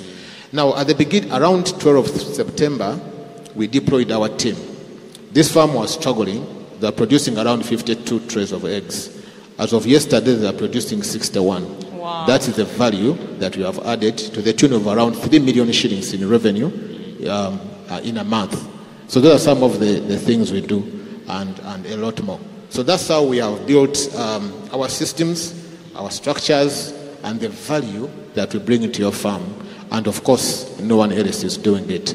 Now, 0.52 0.76
at 0.76 0.86
the 0.86 0.94
beginning, 0.94 1.32
around 1.32 1.64
12th 1.64 2.34
September, 2.34 3.00
we 3.54 3.66
deployed 3.66 4.10
our 4.10 4.28
team. 4.28 4.56
This 5.32 5.52
farm 5.52 5.74
was 5.74 5.94
struggling. 5.94 6.46
They're 6.80 6.92
producing 6.92 7.38
around 7.38 7.64
52 7.64 8.26
trays 8.26 8.52
of 8.52 8.64
eggs. 8.64 9.23
As 9.58 9.72
of 9.72 9.86
yesterday, 9.86 10.34
they 10.34 10.48
are 10.48 10.52
producing 10.52 11.02
61. 11.02 11.96
Wow. 11.96 12.26
That 12.26 12.48
is 12.48 12.56
the 12.56 12.64
value 12.64 13.14
that 13.38 13.56
we 13.56 13.62
have 13.62 13.78
added 13.86 14.18
to 14.18 14.42
the 14.42 14.52
tune 14.52 14.72
of 14.72 14.86
around 14.86 15.14
3 15.14 15.38
million 15.38 15.70
shillings 15.72 16.12
in 16.12 16.28
revenue 16.28 16.66
um, 17.28 17.60
uh, 17.88 18.00
in 18.02 18.18
a 18.18 18.24
month. 18.24 18.68
So 19.06 19.20
those 19.20 19.36
are 19.36 19.38
some 19.38 19.62
of 19.62 19.78
the, 19.78 20.00
the 20.00 20.18
things 20.18 20.52
we 20.52 20.60
do 20.60 20.78
and, 21.28 21.58
and 21.60 21.86
a 21.86 21.96
lot 21.96 22.20
more. 22.22 22.40
So 22.68 22.82
that's 22.82 23.06
how 23.06 23.22
we 23.22 23.36
have 23.36 23.66
built 23.66 24.12
um, 24.16 24.52
our 24.72 24.88
systems, 24.88 25.54
our 25.94 26.10
structures, 26.10 26.92
and 27.22 27.38
the 27.38 27.48
value 27.48 28.10
that 28.34 28.52
we 28.52 28.58
bring 28.58 28.82
into 28.82 29.00
your 29.00 29.12
farm. 29.12 29.44
And 29.92 30.08
of 30.08 30.24
course, 30.24 30.80
no 30.80 30.96
one 30.96 31.12
else 31.12 31.44
is 31.44 31.56
doing 31.56 31.88
it. 31.88 32.14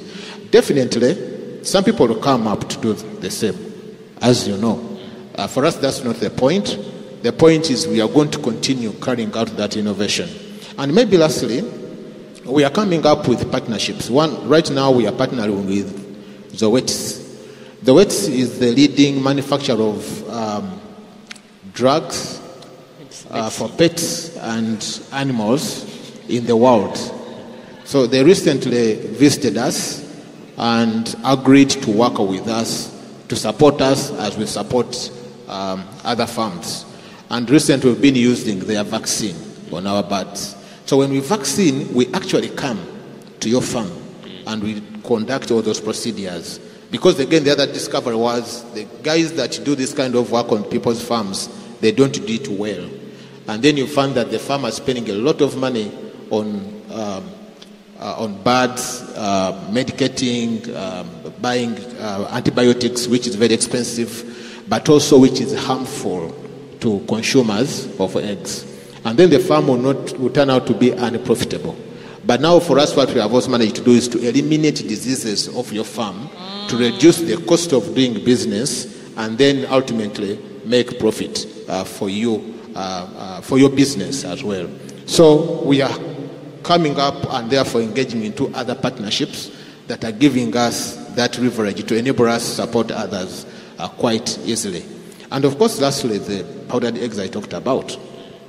Definitely, 0.52 1.64
some 1.64 1.84
people 1.84 2.08
will 2.08 2.22
come 2.22 2.48
up 2.48 2.68
to 2.70 2.82
do 2.82 2.94
the 2.94 3.32
same, 3.32 3.56
as 4.22 4.48
you 4.48 4.58
know. 4.58 5.00
Uh, 5.36 5.48
for 5.48 5.66
us, 5.66 5.78
that's 5.78 6.04
not 6.04 6.18
the 6.18 6.30
point. 6.30 6.78
The 7.22 7.34
point 7.34 7.70
is 7.70 7.88
we 7.88 8.02
are 8.02 8.08
going 8.08 8.32
to 8.32 8.40
continue 8.40 8.92
carrying 8.94 9.34
out 9.36 9.48
that 9.58 9.76
innovation. 9.76 10.30
And 10.78 10.94
maybe 10.96 11.18
lastly, 11.18 11.62
we 12.46 12.64
are 12.64 12.70
coming 12.72 13.06
up 13.06 13.28
with 13.28 13.52
partnerships. 13.52 14.10
One, 14.10 14.48
right 14.48 14.70
now, 14.72 14.92
we 14.92 15.06
are 15.08 15.12
partnering 15.12 15.66
with 15.66 16.52
Zoetis. 16.54 17.20
Zoetis 17.84 18.30
is 18.30 18.60
the 18.60 18.72
leading 18.72 19.22
manufacturer 19.22 19.82
of 19.82 20.30
um, 20.30 20.82
drugs 21.74 22.42
uh, 23.30 23.50
for 23.50 23.70
pets 23.70 24.36
and 24.38 25.02
animals 25.12 25.86
in 26.30 26.46
the 26.46 26.56
world. 26.56 26.98
So 27.86 28.06
they 28.08 28.24
recently 28.24 28.96
visited 28.96 29.58
us 29.58 30.06
and 30.58 31.16
agreed 31.26 31.70
to 31.70 31.92
work 31.92 32.20
with 32.20 32.48
us 32.48 32.96
to 33.30 33.36
support 33.36 33.82
us 33.82 34.12
as 34.12 34.38
we 34.38 34.46
support 34.46 35.12
um, 35.48 35.88
other 36.04 36.26
farms. 36.26 36.86
And 37.30 37.48
recently 37.50 37.92
we've 37.92 38.02
been 38.02 38.16
using 38.16 38.60
their 38.60 38.84
vaccine 38.84 39.36
on 39.72 39.86
our 39.86 40.02
birds. 40.02 40.56
So 40.86 40.98
when 40.98 41.12
we 41.12 41.20
vaccine, 41.20 41.94
we 41.94 42.12
actually 42.14 42.50
come 42.50 42.84
to 43.40 43.50
your 43.50 43.62
farm 43.62 43.92
and 44.48 44.64
we 44.64 44.82
conduct 45.04 45.52
all 45.52 45.62
those 45.62 45.80
procedures. 45.80 46.60
Because 46.90 47.20
again, 47.20 47.44
the 47.44 47.52
other 47.52 47.68
discovery 47.68 48.16
was 48.16 48.64
the 48.74 48.86
guys 49.04 49.34
that 49.34 49.60
do 49.64 49.76
this 49.76 49.94
kind 49.94 50.16
of 50.16 50.32
work 50.32 50.52
on 50.52 50.64
people's 50.64 51.04
farms, 51.08 51.50
they 51.82 51.92
don't 51.92 52.14
do 52.14 52.34
it 52.34 52.48
well. 52.48 52.90
And 53.48 53.62
then 53.62 53.78
you 53.78 53.86
find 53.86 54.16
that 54.16 54.32
the 54.32 54.40
farmer 54.40 54.70
is 54.70 54.76
spending 54.76 55.08
a 55.12 55.14
lot 55.14 55.42
of 55.42 55.56
money 55.56 55.92
on, 56.32 56.84
um, 56.90 57.30
uh, 58.00 58.24
on 58.24 58.42
birds, 58.42 59.04
uh, 59.16 59.68
medicating, 59.70 60.76
um, 60.76 61.34
buying 61.40 61.76
uh, 62.00 62.28
antibiotics, 62.32 63.08
which 63.08 63.28
is 63.28 63.36
very 63.36 63.54
expensive, 63.54 64.66
but 64.68 64.90
also 64.90 65.20
which 65.20 65.40
is 65.40 65.58
harmful 65.64 66.36
to 66.82 67.04
consumers 67.08 67.88
of 68.00 68.16
eggs. 68.16 68.66
And 69.06 69.18
then 69.18 69.30
the 69.30 69.40
farm 69.40 69.68
will, 69.68 69.78
not, 69.78 70.18
will 70.20 70.30
turn 70.30 70.50
out 70.50 70.68
to 70.68 70.74
be 70.74 70.92
unprofitable. 70.92 71.78
But 72.26 72.42
now, 72.42 72.60
for 72.60 72.78
us, 72.78 72.96
what 72.96 73.10
we 73.10 73.20
have 73.20 73.34
also 73.34 73.50
managed 73.50 73.78
to 73.78 73.84
do 73.84 73.92
is 73.92 74.08
to 74.10 74.20
eliminate 74.20 74.76
diseases 74.76 75.48
of 75.56 75.72
your 75.72 75.86
farm, 75.86 76.30
to 76.68 76.78
reduce 76.78 77.18
the 77.20 77.38
cost 77.48 77.72
of 77.74 77.96
doing 77.96 78.24
business, 78.24 79.00
and 79.18 79.38
then 79.38 79.66
ultimately 79.66 80.40
make 80.66 81.00
profit 81.00 81.46
uh, 81.68 81.84
for 81.84 82.10
you, 82.10 82.60
uh, 82.76 83.10
uh, 83.16 83.42
for 83.42 83.58
your 83.58 83.70
business 83.70 84.26
as 84.26 84.44
well. 84.44 84.70
So 85.06 85.64
we 85.64 85.82
are 85.82 85.98
coming 86.62 87.00
up 87.00 87.16
and 87.34 87.50
therefore 87.50 87.82
engaging 87.82 88.24
into 88.24 88.48
other 88.50 88.76
partnerships 88.76 89.52
that 89.88 90.06
are 90.06 90.12
giving 90.12 90.56
us 90.56 90.96
that 91.16 91.38
leverage 91.40 91.84
to 91.88 91.98
enable 91.98 92.28
us 92.28 92.48
to 92.48 92.56
support 92.62 92.92
others 92.92 93.46
uh, 93.80 93.88
quite 93.88 94.38
easily. 94.46 94.86
And 95.32 95.46
of 95.46 95.58
course, 95.58 95.80
lastly, 95.80 96.18
the 96.18 96.44
powdered 96.68 96.98
eggs 96.98 97.20
I 97.20 97.28
talked 97.28 97.54
about. 97.54 97.98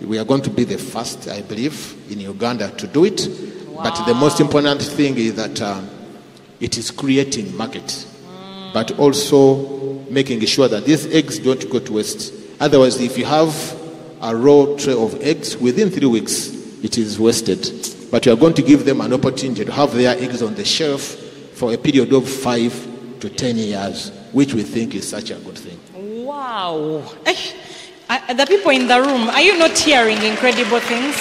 We 0.01 0.19
are 0.19 0.25
going 0.25 0.41
to 0.43 0.51
be 0.51 0.65
the 0.65 0.79
first, 0.79 1.29
I 1.29 1.43
believe, 1.43 1.95
in 2.11 2.21
Uganda 2.21 2.71
to 2.71 2.87
do 2.87 3.05
it. 3.05 3.29
But 3.77 4.03
the 4.07 4.15
most 4.15 4.41
important 4.41 4.81
thing 4.81 5.17
is 5.19 5.35
that 5.35 5.61
um, 5.61 5.89
it 6.59 6.79
is 6.79 6.91
creating 6.91 7.55
market, 7.57 8.07
but 8.73 8.99
also 8.99 10.01
making 10.11 10.41
sure 10.47 10.69
that 10.69 10.85
these 10.85 11.07
eggs 11.07 11.39
don't 11.39 11.69
go 11.71 11.79
to 11.79 11.93
waste. 11.93 12.33
Otherwise, 12.61 13.01
if 13.01 13.17
you 13.17 13.25
have 13.25 13.55
a 14.23 14.35
raw 14.35 14.67
tray 14.77 14.95
of 14.95 15.21
eggs, 15.23 15.57
within 15.57 15.91
three 15.91 16.07
weeks, 16.07 16.49
it 16.83 16.99
is 16.99 17.19
wasted. 17.19 17.71
But 18.11 18.27
you 18.27 18.33
are 18.33 18.37
going 18.37 18.55
to 18.55 18.63
give 18.63 18.85
them 18.85 19.01
an 19.01 19.13
opportunity 19.13 19.65
to 19.65 19.73
have 19.73 19.95
their 19.95 20.17
eggs 20.19 20.43
on 20.43 20.55
the 20.55 20.65
shelf 20.65 21.03
for 21.55 21.73
a 21.73 21.79
period 21.79 22.13
of 22.13 22.29
five 22.29 22.73
to 23.21 23.29
ten 23.29 23.57
years, 23.57 24.11
which 24.33 24.55
we 24.55 24.63
think 24.63 24.95
is 24.95 25.09
such 25.09 25.31
a 25.31 25.37
good 25.37 25.59
thing. 25.59 25.79
Wow. 26.41 27.03
Eh, 27.27 28.33
the 28.33 28.47
people 28.47 28.71
in 28.71 28.89
the 28.89 28.99
room, 28.99 29.29
are 29.29 29.43
you 29.43 29.59
not 29.59 29.77
hearing 29.77 30.23
incredible 30.23 30.81
things? 30.81 31.15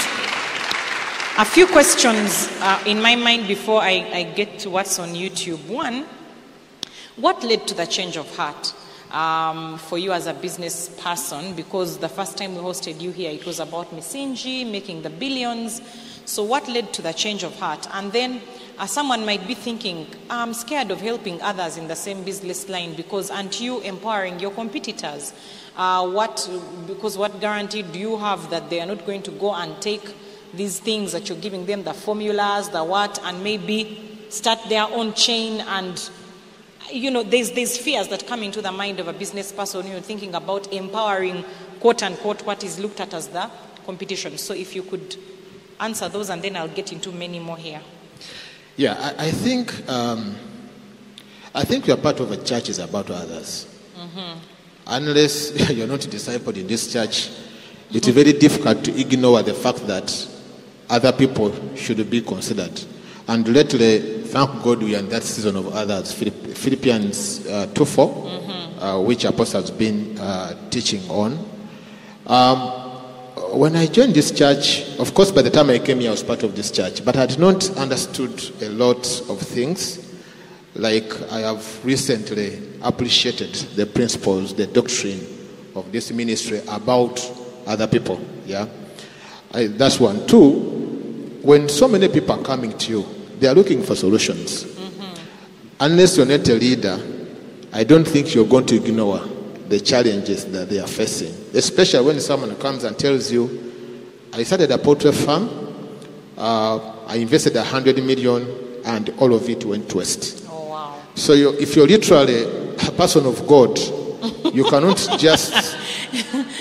A 1.37 1.43
few 1.43 1.67
questions 1.67 2.47
uh, 2.61 2.81
in 2.85 3.01
my 3.01 3.17
mind 3.17 3.45
before 3.45 3.81
I, 3.81 4.09
I 4.13 4.23
get 4.23 4.59
to 4.59 4.69
what's 4.69 4.97
on 4.97 5.09
YouTube. 5.09 5.59
One, 5.67 6.05
what 7.17 7.43
led 7.43 7.67
to 7.67 7.73
the 7.73 7.85
change 7.85 8.15
of 8.15 8.33
heart 8.37 8.73
um, 9.11 9.77
for 9.77 9.97
you 9.97 10.13
as 10.13 10.25
a 10.25 10.33
business 10.33 10.87
person? 10.87 11.53
Because 11.53 11.97
the 11.97 12.07
first 12.07 12.37
time 12.37 12.55
we 12.55 12.61
hosted 12.61 13.01
you 13.01 13.11
here, 13.11 13.31
it 13.31 13.45
was 13.45 13.59
about 13.59 13.91
Misinji 13.91 14.71
making 14.71 15.01
the 15.01 15.09
billions. 15.09 15.81
So, 16.23 16.43
what 16.43 16.65
led 16.69 16.93
to 16.93 17.01
the 17.01 17.11
change 17.11 17.43
of 17.43 17.59
heart? 17.59 17.89
And 17.91 18.13
then, 18.13 18.39
uh, 18.79 18.85
someone 18.85 19.25
might 19.25 19.45
be 19.45 19.53
thinking, 19.53 20.07
I'm 20.29 20.53
scared 20.53 20.89
of 20.89 21.01
helping 21.01 21.41
others 21.41 21.75
in 21.75 21.89
the 21.89 21.95
same 21.95 22.23
business 22.23 22.69
line 22.69 22.95
because 22.95 23.29
aren't 23.29 23.59
you 23.59 23.81
empowering 23.81 24.39
your 24.39 24.51
competitors? 24.51 25.33
Uh, 25.75 26.09
what, 26.09 26.49
because 26.87 27.17
what 27.17 27.41
guarantee 27.41 27.81
do 27.81 27.99
you 27.99 28.17
have 28.17 28.49
that 28.49 28.69
they 28.69 28.79
are 28.79 28.85
not 28.85 29.05
going 29.05 29.21
to 29.23 29.31
go 29.31 29.53
and 29.53 29.79
take 29.81 30.15
these 30.53 30.79
things 30.79 31.11
that 31.11 31.27
you're 31.27 31.37
giving 31.37 31.65
them, 31.65 31.83
the 31.83 31.93
formulas, 31.93 32.69
the 32.69 32.83
what, 32.83 33.19
and 33.23 33.43
maybe 33.43 34.25
start 34.29 34.59
their 34.69 34.85
own 34.85 35.13
chain 35.13 35.59
and 35.61 36.09
you 36.91 37.11
know, 37.11 37.21
there's, 37.21 37.51
there's 37.51 37.77
fears 37.77 38.07
that 38.07 38.25
come 38.25 38.41
into 38.41 38.61
the 38.61 38.71
mind 38.71 38.99
of 38.99 39.07
a 39.07 39.13
business 39.13 39.51
person 39.51 39.83
when 39.83 39.91
you're 39.91 40.01
thinking 40.01 40.33
about 40.33 40.71
empowering, 40.73 41.43
quote 41.79 42.01
unquote, 42.01 42.43
what 42.45 42.63
is 42.63 42.79
looked 42.79 42.99
at 42.99 43.13
as 43.13 43.27
the 43.27 43.49
competition. 43.85 44.37
So 44.37 44.53
if 44.53 44.75
you 44.75 44.83
could 44.83 45.17
answer 45.79 46.09
those, 46.09 46.29
and 46.29 46.41
then 46.41 46.55
I'll 46.55 46.67
get 46.67 46.91
into 46.91 47.11
many 47.11 47.39
more 47.39 47.57
here. 47.57 47.81
Yeah, 48.79 48.95
I, 48.97 49.25
I 49.27 49.31
think 49.31 49.73
um, 49.89 50.37
I 51.53 51.65
think 51.65 51.85
you 51.85 51.93
are 51.93 51.97
part 51.97 52.21
of 52.21 52.31
a 52.31 52.37
church 52.37 52.69
is 52.69 52.79
about 52.79 53.09
others. 53.11 53.67
Unless 54.87 55.69
you're 55.75 55.85
not 55.85 55.99
discipled 55.99 56.55
in 56.55 56.65
this 56.65 56.93
church, 56.93 57.29
it 57.91 58.07
is 58.07 58.13
very 58.15 58.31
difficult 58.31 58.81
to 58.85 58.97
ignore 58.97 59.43
the 59.43 59.53
fact 59.53 59.85
that 59.87 60.09
other 60.89 61.11
people 61.11 61.53
should 61.75 62.09
be 62.09 62.21
considered. 62.21 62.81
And 63.27 63.45
lately, 63.49 64.23
thank 64.23 64.63
God 64.63 64.81
we 64.81 64.95
are 64.95 64.99
in 64.99 65.09
that 65.09 65.23
season 65.23 65.57
of 65.57 65.67
others. 65.75 66.13
Philipp- 66.13 66.55
Philippians 66.55 67.47
uh, 67.47 67.67
2 67.73 67.83
4, 67.83 68.05
uh, 68.79 69.01
which 69.01 69.25
Apostle 69.25 69.59
has 69.59 69.71
been 69.71 70.17
uh, 70.17 70.55
teaching 70.69 71.01
on. 71.09 71.33
Um, 72.27 72.88
when 73.55 73.75
I 73.75 73.85
joined 73.85 74.13
this 74.13 74.31
church, 74.31 74.97
of 74.99 75.13
course, 75.13 75.31
by 75.31 75.41
the 75.41 75.49
time 75.49 75.69
I 75.69 75.79
came 75.79 75.99
here, 75.99 76.09
I 76.09 76.11
was 76.11 76.23
part 76.23 76.43
of 76.43 76.55
this 76.55 76.71
church, 76.71 77.03
but 77.03 77.15
I 77.15 77.21
had 77.21 77.39
not 77.39 77.69
understood 77.77 78.41
a 78.61 78.69
lot 78.69 79.05
of 79.29 79.39
things. 79.39 80.05
Like 80.75 81.09
I 81.31 81.39
have 81.39 81.85
recently 81.85 82.61
appreciated 82.81 83.53
the 83.75 83.85
principles, 83.85 84.53
the 84.53 84.67
doctrine 84.67 85.19
of 85.75 85.91
this 85.91 86.11
ministry 86.11 86.61
about 86.67 87.19
other 87.65 87.87
people. 87.87 88.19
Yeah. 88.45 88.67
I, 89.51 89.67
that's 89.67 89.99
one. 89.99 90.25
Two, 90.27 91.39
when 91.41 91.69
so 91.69 91.87
many 91.87 92.07
people 92.07 92.39
are 92.39 92.43
coming 92.43 92.77
to 92.77 92.91
you, 92.91 93.05
they 93.39 93.47
are 93.47 93.55
looking 93.55 93.81
for 93.81 93.95
solutions. 93.95 94.63
Mm-hmm. 94.63 95.23
Unless 95.79 96.17
you're 96.17 96.25
not 96.25 96.47
a 96.47 96.53
leader, 96.53 96.99
I 97.73 97.83
don't 97.83 98.05
think 98.07 98.35
you're 98.35 98.47
going 98.47 98.65
to 98.67 98.75
ignore 98.75 99.19
the 99.67 99.79
challenges 99.79 100.45
that 100.51 100.69
they 100.69 100.79
are 100.79 100.87
facing. 100.87 101.38
Especially 101.53 102.05
when 102.05 102.19
someone 102.19 102.55
comes 102.57 102.83
and 102.83 102.97
tells 102.97 103.31
you, 103.31 103.73
I 104.33 104.43
started 104.43 104.71
a 104.71 104.77
poultry 104.77 105.11
farm, 105.11 105.49
uh, 106.37 106.77
I 107.07 107.15
invested 107.17 107.55
a 107.55 107.63
hundred 107.63 108.03
million, 108.03 108.47
and 108.85 109.09
all 109.17 109.33
of 109.33 109.49
it 109.49 109.65
went 109.65 109.93
west. 109.93 110.45
Oh, 110.49 110.69
wow. 110.69 111.01
So 111.15 111.33
you 111.33 111.51
if 111.59 111.75
you're 111.75 111.87
literally 111.87 112.43
a 112.75 112.91
person 112.91 113.25
of 113.25 113.45
God, 113.47 113.77
you 114.53 114.63
cannot 114.65 114.97
just. 115.17 115.77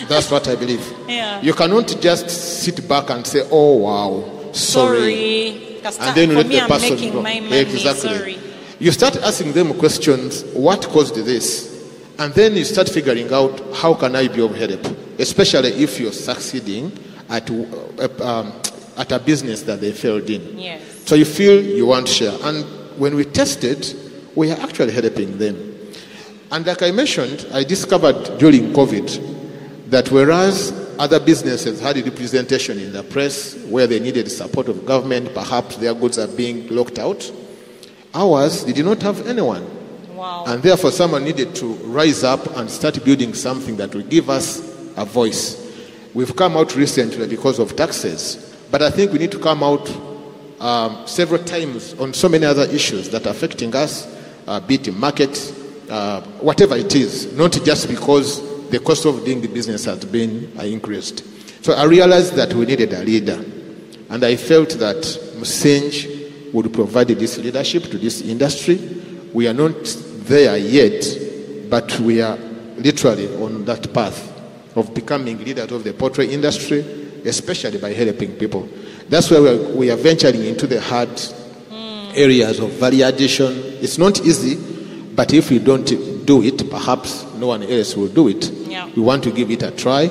That's 0.09 0.31
what 0.31 0.47
I 0.49 0.57
believe. 0.57 0.85
Yeah. 1.07 1.41
You 1.41 1.53
cannot 1.55 1.97
just 2.01 2.29
sit 2.31 2.87
back 2.89 3.11
and 3.11 3.27
say, 3.27 3.47
"Oh 3.51 3.77
wow, 3.77 4.53
sorry,", 4.53 5.81
Sorry. 5.83 6.09
And 6.09 6.17
then 6.17 6.35
let 6.35 6.49
the 6.49 6.61
I'm 6.61 6.69
person 6.69 7.13
go. 7.13 7.25
Exactly. 7.25 8.17
Sorry. 8.17 8.39
You 8.79 8.91
start 8.93 9.17
asking 9.17 9.53
them 9.53 9.75
questions. 9.75 10.45
What 10.55 10.87
caused 10.87 11.15
this? 11.15 11.68
And 12.19 12.35
then 12.35 12.57
you 12.57 12.65
start 12.65 12.89
figuring 12.89 13.33
out 13.33 13.61
how 13.77 13.95
can 13.95 14.17
I 14.17 14.27
be 14.29 14.43
of 14.43 14.55
help, 14.57 14.85
especially 15.19 15.71
if 15.71 16.01
you're 16.01 16.13
succeeding 16.13 16.93
at 17.29 17.49
uh, 17.51 18.09
um, 18.25 18.53
at 18.97 19.13
a 19.13 19.19
business 19.21 19.63
that 19.63 19.81
they 19.81 19.93
failed 19.93 20.29
in. 20.29 20.59
Yes. 20.59 20.83
So 21.07 21.15
you 21.15 21.25
feel 21.25 21.63
you 21.63 21.87
want 21.87 22.09
to 22.09 22.13
share. 22.13 22.37
And 22.43 22.65
when 22.99 23.15
we 23.15 23.25
tested, 23.25 23.95
we 24.35 24.51
are 24.51 24.59
actually 24.59 24.93
helping 24.93 25.39
them. 25.39 25.57
And 26.51 26.67
like 26.67 26.83
I 26.83 26.91
mentioned, 26.91 27.47
I 27.53 27.63
discovered 27.63 28.39
during 28.39 28.73
COVID 28.73 29.91
that 29.91 30.11
whereas 30.11 30.73
other 30.99 31.21
businesses 31.21 31.81
had 31.81 31.97
a 31.97 32.03
representation 32.03 32.79
in 32.79 32.93
the 32.93 33.05
press 33.05 33.55
where 33.67 33.87
they 33.87 34.01
needed 34.01 34.29
support 34.31 34.69
of 34.69 34.85
government, 34.85 35.33
perhaps 35.33 35.77
their 35.77 35.95
goods 35.95 36.19
are 36.19 36.27
being 36.27 36.67
locked 36.69 36.99
out, 36.99 37.31
ours 38.15 38.65
did 38.65 38.85
not 38.85 39.01
have 39.03 39.27
anyone. 39.29 39.78
Wow. 40.19 40.47
And 40.49 40.61
therefore, 40.65 40.91
someone 40.91 41.23
needed 41.23 41.55
to 41.55 41.75
rise 41.75 42.25
up 42.25 42.57
and 42.57 42.69
start 42.69 43.05
building 43.05 43.35
something 43.35 43.77
that 43.77 43.95
will 43.95 44.03
give 44.03 44.29
us 44.29 44.59
a 44.97 45.05
voice. 45.05 45.65
We've 46.13 46.35
come 46.35 46.57
out 46.57 46.75
recently 46.75 47.29
because 47.29 47.61
of 47.61 47.77
taxes, 47.77 48.53
but 48.69 48.83
I 48.83 48.91
think 48.91 49.13
we 49.13 49.21
need 49.21 49.31
to 49.31 49.39
come 49.39 49.63
out 49.63 49.89
um, 50.59 51.07
several 51.07 51.45
times 51.45 51.95
on 52.01 52.13
so 52.15 52.29
many 52.29 52.47
other 52.47 52.65
issues 52.65 53.11
that 53.11 53.29
are 53.29 53.31
affecting 53.31 53.77
us, 53.77 54.13
uh, 54.49 54.59
be 54.59 54.75
it 54.75 54.93
market, 54.93 55.55
uh, 55.89 56.21
whatever 56.41 56.75
it 56.75 56.97
is, 56.97 57.33
not 57.35 57.53
just 57.53 57.89
because 57.89 58.71
the 58.71 58.81
cost 58.81 59.05
of 59.05 59.25
doing 59.25 59.41
the 59.41 59.47
business 59.47 59.85
has 59.85 60.05
been 60.05 60.53
uh, 60.59 60.65
increased. 60.65 61.23
So 61.65 61.75
I 61.75 61.85
realized 61.85 62.35
that 62.35 62.53
we 62.55 62.67
needed 62.67 62.93
a 62.93 63.05
leader, 63.05 63.41
and 64.11 64.25
I 64.25 64.35
felt 64.35 64.71
that 64.81 64.97
Misinji 65.37 66.53
would 66.53 66.75
provide 66.75 67.07
this 67.07 67.39
leadership 67.39 67.85
to 67.85 67.99
this 67.99 68.21
industry. 68.21 68.97
We 69.33 69.47
are 69.47 69.55
not 69.55 69.87
there 70.29 70.57
yet, 70.57 71.71
but 71.71 71.99
we 72.01 72.23
are 72.23 72.37
literally 72.77 73.35
on 73.43 73.65
that 73.65 73.93
path 73.93 74.35
of 74.77 74.95
becoming 74.95 75.39
leaders 75.45 75.73
of 75.73 75.85
the 75.85 75.93
poultry 75.93 76.33
industry, 76.33 76.81
especially 77.25 77.79
by 77.79 77.93
helping 77.93 78.37
people. 78.37 78.69
That's 79.09 79.31
why 79.31 79.41
we 79.41 79.49
are, 79.49 79.77
we 79.77 79.91
are 79.91 79.97
venturing 79.97 80.45
into 80.45 80.67
the 80.67 80.81
hard 80.81 81.11
areas 82.15 82.59
of 82.61 82.71
value 82.73 83.05
addition. 83.05 83.53
It's 83.81 83.99
not 83.99 84.21
easy, 84.21 84.57
but 85.15 85.33
if 85.33 85.51
we 85.51 85.59
don't 85.59 85.87
do 86.27 86.43
it, 86.43 86.71
perhaps 86.71 87.25
no 87.35 87.49
one 87.49 87.63
else 87.63 87.97
will 87.97 88.09
do 88.09 88.29
it. 88.29 88.51
Yeah. 88.51 88.87
We 88.95 89.03
want 89.03 89.25
to 89.25 89.31
give 89.31 89.51
it 89.51 89.63
a 89.63 89.71
try, 89.71 90.03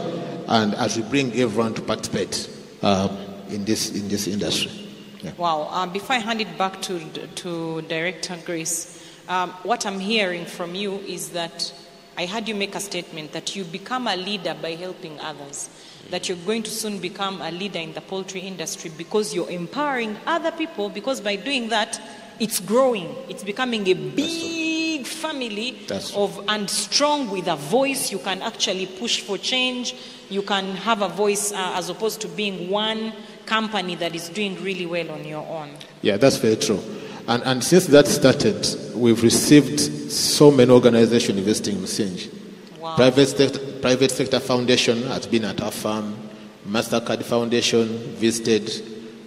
and 0.47 0.73
as 0.75 0.97
we 0.97 1.03
bring 1.03 1.33
everyone 1.33 1.73
to 1.75 1.81
participate 1.81 2.49
um, 2.81 3.15
in 3.49 3.65
this 3.65 3.91
in 3.91 4.07
this 4.07 4.27
industry. 4.27 4.71
Yeah. 5.21 5.31
Wow. 5.37 5.67
Uh, 5.71 5.85
before 5.87 6.15
I 6.15 6.19
hand 6.19 6.41
it 6.41 6.57
back 6.57 6.81
to, 6.83 6.99
to 6.99 7.81
Director 7.83 8.37
Grace, 8.45 9.03
um, 9.27 9.51
what 9.63 9.85
I'm 9.85 9.99
hearing 9.99 10.45
from 10.45 10.75
you 10.75 10.95
is 10.99 11.29
that 11.29 11.73
I 12.17 12.25
heard 12.25 12.47
you 12.47 12.55
make 12.55 12.73
a 12.75 12.79
statement 12.79 13.31
that 13.33 13.55
you 13.55 13.63
become 13.63 14.07
a 14.07 14.15
leader 14.15 14.55
by 14.59 14.71
helping 14.71 15.19
others, 15.19 15.69
that 16.09 16.27
you're 16.27 16.37
going 16.45 16.63
to 16.63 16.71
soon 16.71 16.97
become 16.99 17.41
a 17.41 17.51
leader 17.51 17.79
in 17.79 17.93
the 17.93 18.01
poultry 18.01 18.41
industry 18.41 18.91
because 18.97 19.35
you're 19.35 19.49
empowering 19.49 20.17
other 20.25 20.51
people, 20.51 20.89
because 20.89 21.21
by 21.21 21.35
doing 21.35 21.69
that, 21.69 22.01
it's 22.39 22.59
growing. 22.59 23.13
It's 23.29 23.43
becoming 23.43 23.87
a 23.87 23.93
big 23.93 25.05
family 25.05 25.85
of 26.15 26.43
and 26.47 26.69
strong 26.69 27.29
with 27.29 27.47
a 27.47 27.55
voice. 27.55 28.11
You 28.11 28.19
can 28.19 28.41
actually 28.41 28.85
push 28.85 29.21
for 29.21 29.37
change. 29.37 29.95
You 30.29 30.41
can 30.41 30.75
have 30.77 31.01
a 31.01 31.09
voice 31.09 31.51
uh, 31.51 31.73
as 31.75 31.89
opposed 31.89 32.21
to 32.21 32.27
being 32.27 32.69
one 32.69 33.13
company 33.45 33.95
that 33.95 34.13
is 34.15 34.29
doing 34.29 34.61
really 34.63 34.85
well 34.85 35.11
on 35.11 35.23
your 35.25 35.45
own. 35.45 35.69
Yeah, 36.01 36.17
that's 36.17 36.37
very 36.37 36.57
true. 36.57 36.81
And, 37.27 37.43
and 37.43 37.63
since 37.63 37.87
that 37.87 38.07
started, 38.07 38.65
we've 38.95 39.21
received 39.21 39.79
so 40.11 40.49
many 40.49 40.71
organizations 40.71 41.37
investing 41.37 41.75
in 41.75 41.81
Misinji. 41.83 42.31
Wow. 42.79 42.95
Private, 42.95 43.27
sector, 43.27 43.59
private 43.81 44.11
sector 44.11 44.39
foundation 44.39 45.03
has 45.03 45.27
been 45.27 45.43
at 45.43 45.61
our 45.61 45.71
farm. 45.71 46.15
Mastercard 46.65 47.23
Foundation 47.23 47.87
visited 48.15 48.63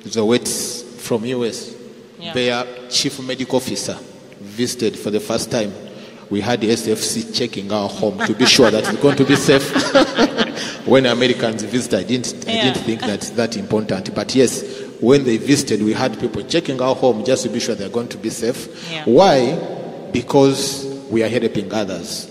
Zowets 0.04 0.82
from 0.82 1.26
US. 1.26 1.74
Yeah. 2.18 2.32
Their 2.32 2.88
chief 2.88 3.20
medical 3.20 3.56
officer 3.56 3.98
visited 4.40 4.98
for 4.98 5.10
the 5.10 5.20
first 5.20 5.50
time. 5.50 5.72
We 6.30 6.40
had 6.40 6.60
the 6.60 6.70
SFC 6.70 7.34
checking 7.36 7.70
our 7.72 7.88
home 7.88 8.18
to 8.26 8.34
be 8.34 8.46
sure 8.46 8.70
that 8.70 8.88
it's 8.88 9.02
going 9.02 9.16
to 9.16 9.24
be 9.24 9.36
safe. 9.36 9.68
when 10.86 11.06
Americans 11.06 11.64
visit, 11.64 11.94
I 11.94 12.02
didn't, 12.04 12.48
I 12.48 12.62
didn't 12.62 12.82
think 12.82 13.00
that's 13.00 13.30
that 13.30 13.56
important. 13.56 14.14
But 14.14 14.34
yes, 14.34 14.79
when 15.00 15.24
they 15.24 15.38
visited, 15.38 15.82
we 15.82 15.92
had 15.92 16.18
people 16.20 16.42
checking 16.42 16.80
our 16.80 16.94
home 16.94 17.24
just 17.24 17.42
to 17.44 17.48
be 17.48 17.58
sure 17.60 17.74
they're 17.74 17.88
going 17.88 18.08
to 18.08 18.18
be 18.18 18.30
safe. 18.30 18.90
Yeah. 18.90 19.04
Why? 19.04 19.56
Because 20.12 20.84
we 21.10 21.22
are 21.22 21.28
helping 21.28 21.72
others. 21.72 22.26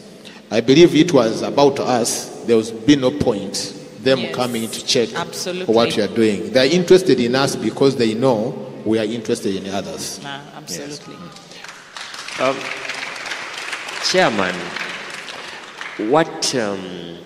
I 0.51 0.62
believe 0.62 0.95
it 0.95 1.13
was 1.13 1.41
about 1.41 1.79
us. 1.79 2.43
There 2.45 2.55
was 2.58 2.71
be 2.71 2.95
no 2.95 3.12
point 3.12 3.75
them 4.01 4.19
Yes. 4.19 4.36
coming 4.36 4.69
to 4.69 4.86
check 4.86 5.13
Absolutely. 5.13 5.73
what 5.75 5.95
we 5.95 6.01
are 6.03 6.08
doing. 6.08 6.51
They're 6.51 6.65
interested 6.71 7.19
in 7.19 7.36
us 7.36 7.55
because 7.55 7.95
they 7.97 8.13
know 8.13 8.71
we 8.86 8.97
are 8.97 9.03
interested 9.05 9.55
in 9.55 9.71
others. 9.73 10.21
Nah, 10.23 10.39
absolutely. 10.55 11.15
Um, 12.39 12.55
Chairman, 14.10 14.55
what, 16.10 16.55
um, 16.55 17.17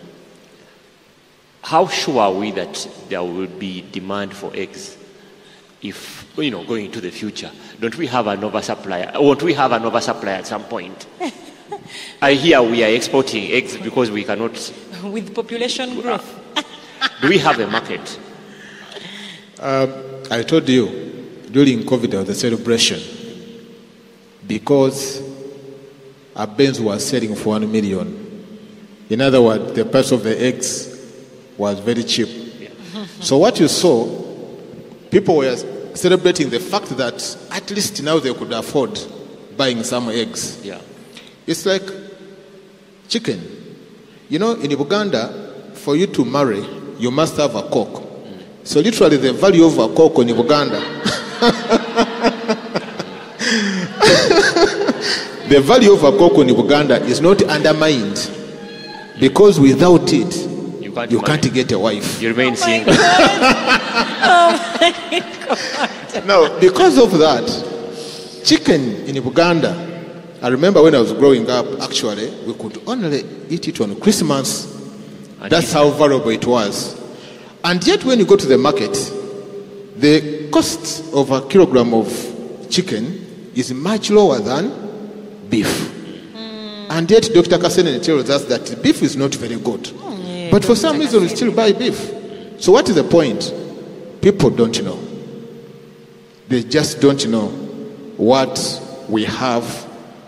how 1.62 1.88
sure 1.88 2.20
are 2.22 2.34
we 2.34 2.52
that 2.52 2.88
there 3.10 3.24
will 3.24 3.48
be 3.48 3.86
demand 3.92 4.34
for 4.36 4.52
eggs 4.56 4.98
if, 5.84 6.32
you 6.38 6.52
know, 6.52 6.64
going 6.64 6.86
into 6.86 7.02
the 7.02 7.12
future? 7.12 7.52
Don't 7.80 7.96
we 7.98 8.08
have 8.08 8.28
an 8.28 8.44
oversupply? 8.44 9.12
Won't 9.16 9.44
we 9.44 9.54
have 9.54 9.72
an 9.72 9.86
oversupply 9.86 10.32
at 10.32 10.48
some 10.48 10.64
point? 10.64 11.06
I 12.22 12.34
hear 12.34 12.62
we 12.64 12.84
are 12.84 12.90
exporting 12.90 13.52
eggs 13.52 13.78
because 13.78 14.10
we 14.10 14.24
cannot. 14.24 14.52
With 15.04 15.36
population 15.36 16.00
growth. 16.00 16.40
Do 17.22 17.30
we 17.30 17.38
have 17.40 17.60
a 17.60 17.68
market? 17.68 18.20
Um, 19.60 19.94
I 20.32 20.44
told 20.44 20.68
you 20.70 21.48
during 21.52 21.80
COVID 21.84 22.12
there 22.12 22.20
was 22.22 22.30
a 22.30 22.36
celebration 22.36 23.02
because 24.48 25.22
our 26.36 26.48
beans 26.48 26.80
were 26.82 26.98
selling 27.00 27.36
for 27.36 27.50
one 27.50 27.72
million. 27.72 28.24
In 29.10 29.22
other 29.22 29.42
words, 29.42 29.74
the 29.74 29.86
price 29.86 30.12
of 30.12 30.24
the 30.24 30.42
eggs 30.42 30.90
was 31.58 31.80
very 31.80 32.04
cheap. 32.04 32.28
So 33.20 33.38
what 33.38 33.60
you 33.60 33.68
saw, 33.68 34.23
people 35.14 35.38
were 35.38 35.56
celebrating 35.96 36.50
the 36.50 36.60
fact 36.60 36.90
that 36.98 37.38
at 37.52 37.70
least 37.70 38.02
now 38.02 38.18
they 38.18 38.34
could 38.34 38.52
afford 38.52 39.00
buying 39.56 39.84
some 39.84 40.10
eggs. 40.10 40.60
Yeah. 40.66 40.82
It's 41.46 41.68
like 41.68 41.84
chicken. 43.08 43.40
You 44.28 44.40
know, 44.40 44.54
in 44.54 44.72
Uganda, 44.72 45.72
for 45.76 45.96
you 45.96 46.08
to 46.08 46.26
marry, 46.26 46.66
you 46.98 47.12
must 47.12 47.38
have 47.38 47.54
a 47.54 47.62
cock. 47.70 48.02
So 48.64 48.80
literally, 48.80 49.18
the 49.18 49.34
value 49.34 49.66
of 49.66 49.78
a 49.78 49.94
cock 49.94 50.18
in 50.18 50.30
Uganda, 50.30 50.80
the 55.48 55.62
value 55.64 55.94
of 55.94 56.04
a 56.04 56.18
cock 56.18 56.40
in 56.40 56.50
Uganda 56.50 57.00
is 57.04 57.22
not 57.22 57.44
undermined 57.44 58.32
because 59.20 59.60
without 59.60 60.12
it, 60.12 60.53
can't, 60.94 61.12
you 61.12 61.22
can't 61.22 61.54
get 61.54 61.72
a 61.72 61.80
wife. 61.80 62.22
You 62.22 62.30
remain 62.30 62.54
oh 62.54 62.56
single. 62.56 62.94
Oh 64.26 66.24
no, 66.26 66.60
because 66.60 66.98
of 66.98 67.12
that, 67.20 68.44
chicken 68.46 68.82
in 69.08 69.16
Uganda, 69.16 69.94
I 70.42 70.50
remember 70.50 70.84
when 70.84 70.94
I 70.94 71.00
was 71.00 71.14
growing 71.14 71.50
up, 71.50 71.66
actually, 71.82 72.30
we 72.46 72.54
could 72.54 72.82
only 72.86 73.24
eat 73.50 73.68
it 73.68 73.80
on 73.82 74.00
Christmas. 74.00 74.70
And 75.42 75.50
That's 75.52 75.72
how 75.72 75.90
valuable 75.90 76.30
it 76.30 76.46
was. 76.46 77.02
And 77.64 77.86
yet, 77.86 78.04
when 78.04 78.20
you 78.20 78.26
go 78.26 78.36
to 78.36 78.46
the 78.46 78.58
market, 78.58 78.94
the 79.96 80.50
cost 80.52 81.14
of 81.14 81.32
a 81.32 81.48
kilogram 81.48 81.94
of 81.94 82.68
chicken 82.70 83.52
is 83.56 83.74
much 83.74 84.10
lower 84.10 84.40
than 84.40 85.48
beef. 85.50 85.90
Hmm. 86.34 86.88
And 86.90 87.10
yet, 87.10 87.30
Dr. 87.34 87.58
Kasenen 87.58 88.04
tells 88.04 88.30
us 88.30 88.44
that 88.46 88.82
beef 88.84 89.02
is 89.02 89.16
not 89.16 89.34
very 89.36 89.56
good. 89.56 89.88
Hmm. 89.88 90.13
But 90.52 90.64
for 90.66 90.76
some 90.76 91.00
reason, 91.00 91.22
we 91.22 91.28
still 91.30 91.52
buy 91.54 91.72
beef. 91.72 91.98
So, 92.60 92.72
what 92.72 92.88
is 92.90 92.96
the 92.96 93.04
point? 93.04 93.52
people 94.24 94.50
don't 94.50 94.82
know. 94.84 94.98
They 96.48 96.64
just 96.64 97.02
don't 97.02 97.28
know 97.28 97.50
what 98.16 98.58
we 99.10 99.26
have, 99.26 99.66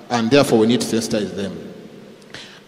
and 0.09 0.29
therefore 0.29 0.59
we 0.59 0.67
need 0.67 0.81
to 0.81 0.87
sensitize 0.87 1.33
them. 1.33 1.73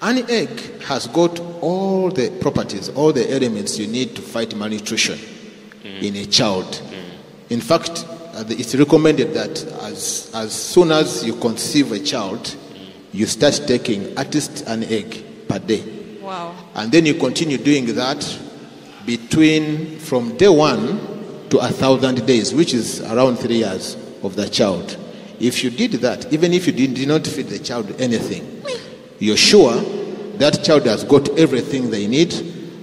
An 0.01 0.19
egg 0.29 0.81
has 0.83 1.07
got 1.07 1.37
all 1.61 2.09
the 2.09 2.29
properties, 2.39 2.87
all 2.89 3.11
the 3.11 3.29
elements 3.29 3.77
you 3.77 3.87
need 3.87 4.15
to 4.15 4.21
fight 4.21 4.55
malnutrition 4.55 5.17
mm. 5.17 6.01
in 6.01 6.15
a 6.15 6.25
child. 6.25 6.65
Mm. 6.65 7.03
In 7.49 7.61
fact, 7.61 8.05
uh, 8.07 8.45
it's 8.47 8.73
recommended 8.75 9.33
that 9.33 9.61
as, 9.81 10.31
as 10.33 10.53
soon 10.53 10.91
as 10.91 11.25
you 11.25 11.35
conceive 11.35 11.91
a 11.91 11.99
child, 11.99 12.39
mm. 12.39 12.89
you 13.11 13.25
start 13.25 13.59
taking 13.67 14.17
at 14.17 14.33
least 14.33 14.61
an 14.67 14.83
egg 14.85 15.25
per 15.49 15.59
day. 15.59 15.96
Wow. 16.27 16.53
And 16.75 16.91
then 16.91 17.05
you 17.05 17.13
continue 17.13 17.57
doing 17.57 17.85
that 17.95 18.39
between 19.05 19.97
from 19.99 20.35
day 20.35 20.49
one 20.49 21.47
to 21.49 21.57
a 21.59 21.69
thousand 21.69 22.25
days, 22.27 22.53
which 22.53 22.73
is 22.73 23.01
around 23.01 23.37
three 23.37 23.59
years 23.59 23.95
of 24.23 24.35
the 24.35 24.49
child. 24.49 24.97
If 25.39 25.63
you 25.63 25.69
did 25.69 25.93
that, 26.01 26.33
even 26.33 26.51
if 26.51 26.67
you 26.67 26.73
did, 26.73 26.95
did 26.95 27.07
not 27.07 27.25
feed 27.25 27.47
the 27.47 27.59
child 27.59 27.95
anything, 28.01 28.61
you're 29.19 29.37
sure 29.37 29.73
that 30.37 30.65
child 30.65 30.85
has 30.85 31.05
got 31.05 31.29
everything 31.39 31.89
they 31.89 32.07
need 32.07 32.33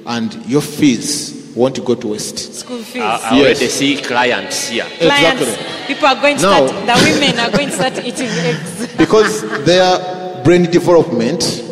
and 0.07 0.34
your 0.47 0.62
fees 0.62 1.53
won't 1.55 1.84
go 1.84 1.95
to 1.95 2.09
waste. 2.09 2.55
School 2.55 2.78
fees. 2.82 3.03
I, 3.03 3.16
I 3.16 3.36
Yes. 3.36 3.61
already 3.61 3.68
see 3.68 3.97
clients 4.01 4.68
here. 4.68 4.86
Clients, 4.99 5.42
Exactly. 5.42 5.95
people 5.95 6.09
are 6.09 6.14
going 6.20 6.36
to 6.38 6.42
Now- 6.42 6.66
start, 6.66 6.86
the 6.86 7.11
women 7.20 7.38
are 7.40 7.51
going 7.51 7.68
to 7.68 7.74
start 7.74 7.99
eating 8.07 8.28
eggs. 8.28 8.86
because 8.97 9.42
their 9.66 10.42
brain 10.42 10.70
development 10.70 11.62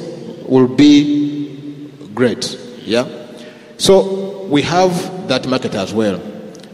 will 0.46 0.68
be 0.68 1.31
great. 2.14 2.58
Yeah. 2.84 3.06
So 3.78 4.44
we 4.46 4.62
have 4.62 5.28
that 5.28 5.46
market 5.48 5.74
as 5.74 5.92
well. 5.92 6.20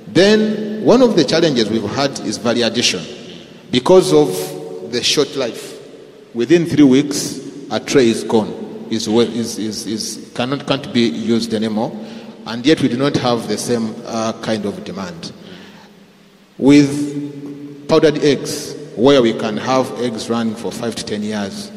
Then 0.08 0.84
one 0.84 1.02
of 1.02 1.16
the 1.16 1.24
challenges 1.24 1.70
we've 1.70 1.82
had 1.90 2.18
is 2.20 2.38
value 2.38 2.64
addition 2.64 3.04
because 3.70 4.12
of 4.12 4.28
the 4.92 5.02
short 5.02 5.34
life. 5.36 5.78
Within 6.34 6.66
three 6.66 6.84
weeks, 6.84 7.40
a 7.70 7.80
tray 7.80 8.08
is 8.08 8.24
gone, 8.24 8.86
is, 8.90 9.06
is, 9.08 9.58
is, 9.58 9.86
is 9.86 10.32
cannot 10.34 10.66
can't 10.66 10.92
be 10.92 11.00
used 11.00 11.52
anymore, 11.54 11.92
and 12.46 12.64
yet 12.64 12.80
we 12.80 12.88
do 12.88 12.96
not 12.96 13.16
have 13.16 13.48
the 13.48 13.58
same 13.58 13.94
uh, 14.04 14.32
kind 14.42 14.64
of 14.64 14.84
demand. 14.84 15.32
With 16.56 17.88
powdered 17.88 18.18
eggs, 18.18 18.74
where 18.96 19.22
we 19.22 19.32
can 19.32 19.56
have 19.56 19.90
eggs 20.00 20.28
running 20.28 20.56
for 20.56 20.72
five 20.72 20.94
to 20.96 21.04
ten 21.04 21.22
years, 21.22 21.70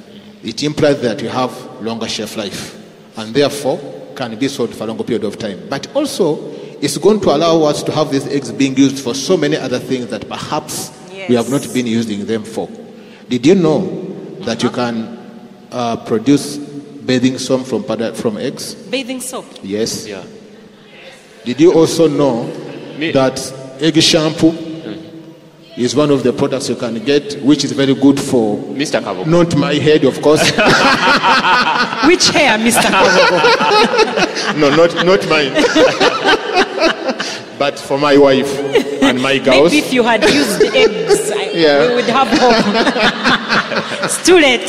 it 0.43 0.63
implies 0.63 1.01
that 1.01 1.21
you 1.21 1.29
have 1.29 1.53
longer 1.81 2.07
shelf 2.07 2.35
life 2.37 2.80
and 3.21 3.33
therefore 3.33 3.79
can 4.15 4.37
be 4.37 4.47
sold 4.47 4.75
for 4.75 4.83
a 4.83 4.87
longer 4.87 5.03
period 5.03 5.23
of 5.23 5.37
time. 5.37 5.67
But 5.69 5.87
also, 5.95 6.51
it's 6.81 6.97
going 6.97 7.19
to 7.21 7.29
allow 7.29 7.61
us 7.63 7.83
to 7.83 7.91
have 7.91 8.11
these 8.11 8.27
eggs 8.27 8.51
being 8.51 8.75
used 8.75 9.03
for 9.03 9.13
so 9.13 9.37
many 9.37 9.55
other 9.57 9.79
things 9.79 10.07
that 10.07 10.27
perhaps 10.27 10.91
we 11.29 11.35
have 11.35 11.49
not 11.49 11.61
been 11.73 11.85
using 11.87 12.25
them 12.25 12.43
for. 12.43 12.67
Did 13.29 13.45
you 13.45 13.55
know 13.55 13.79
that 14.41 14.63
you 14.63 14.69
can 14.69 15.17
uh, 15.71 15.97
produce 16.05 16.57
bathing 16.57 17.37
soap 17.37 17.65
from, 17.67 17.83
from 18.15 18.37
eggs? 18.37 18.73
Bathing 18.75 19.21
soap. 19.21 19.45
Yes. 19.61 20.07
Yeah. 20.07 20.23
Did 21.45 21.59
you 21.61 21.73
also 21.73 22.07
know 22.07 22.43
Me- 22.97 23.11
that 23.11 23.39
egg 23.79 24.01
shampoo 24.01 24.51
is 25.77 25.95
one 25.95 26.11
of 26.11 26.23
the 26.23 26.33
products 26.33 26.67
you 26.69 26.75
can 26.75 27.03
get, 27.05 27.41
which 27.43 27.63
is 27.63 27.71
very 27.71 27.93
good 27.95 28.19
for 28.19 28.57
Mr. 28.57 29.01
Kavo. 29.01 29.25
not 29.25 29.55
my 29.55 29.73
head, 29.75 30.03
of 30.03 30.21
course. 30.21 30.41
Which 32.07 32.29
hair, 32.29 32.57
Mr. 32.57 32.81
Kabugo? 32.81 34.57
no, 34.59 34.69
not 34.75 34.93
not 35.05 35.27
mine, 35.29 35.53
but 37.59 37.77
for 37.79 37.97
my 37.97 38.17
wife 38.17 38.49
and 39.03 39.21
my 39.21 39.37
girls. 39.37 39.71
Maybe 39.71 39.85
if 39.85 39.93
you 39.93 40.03
had 40.03 40.23
used 40.23 40.61
eggs, 40.75 41.31
I, 41.31 41.51
Yeah. 41.53 41.87
we 41.89 41.95
would 41.95 42.05
have 42.05 42.27
hope. 42.27 44.03
it's 44.03 44.25
too 44.25 44.35
late. 44.39 44.67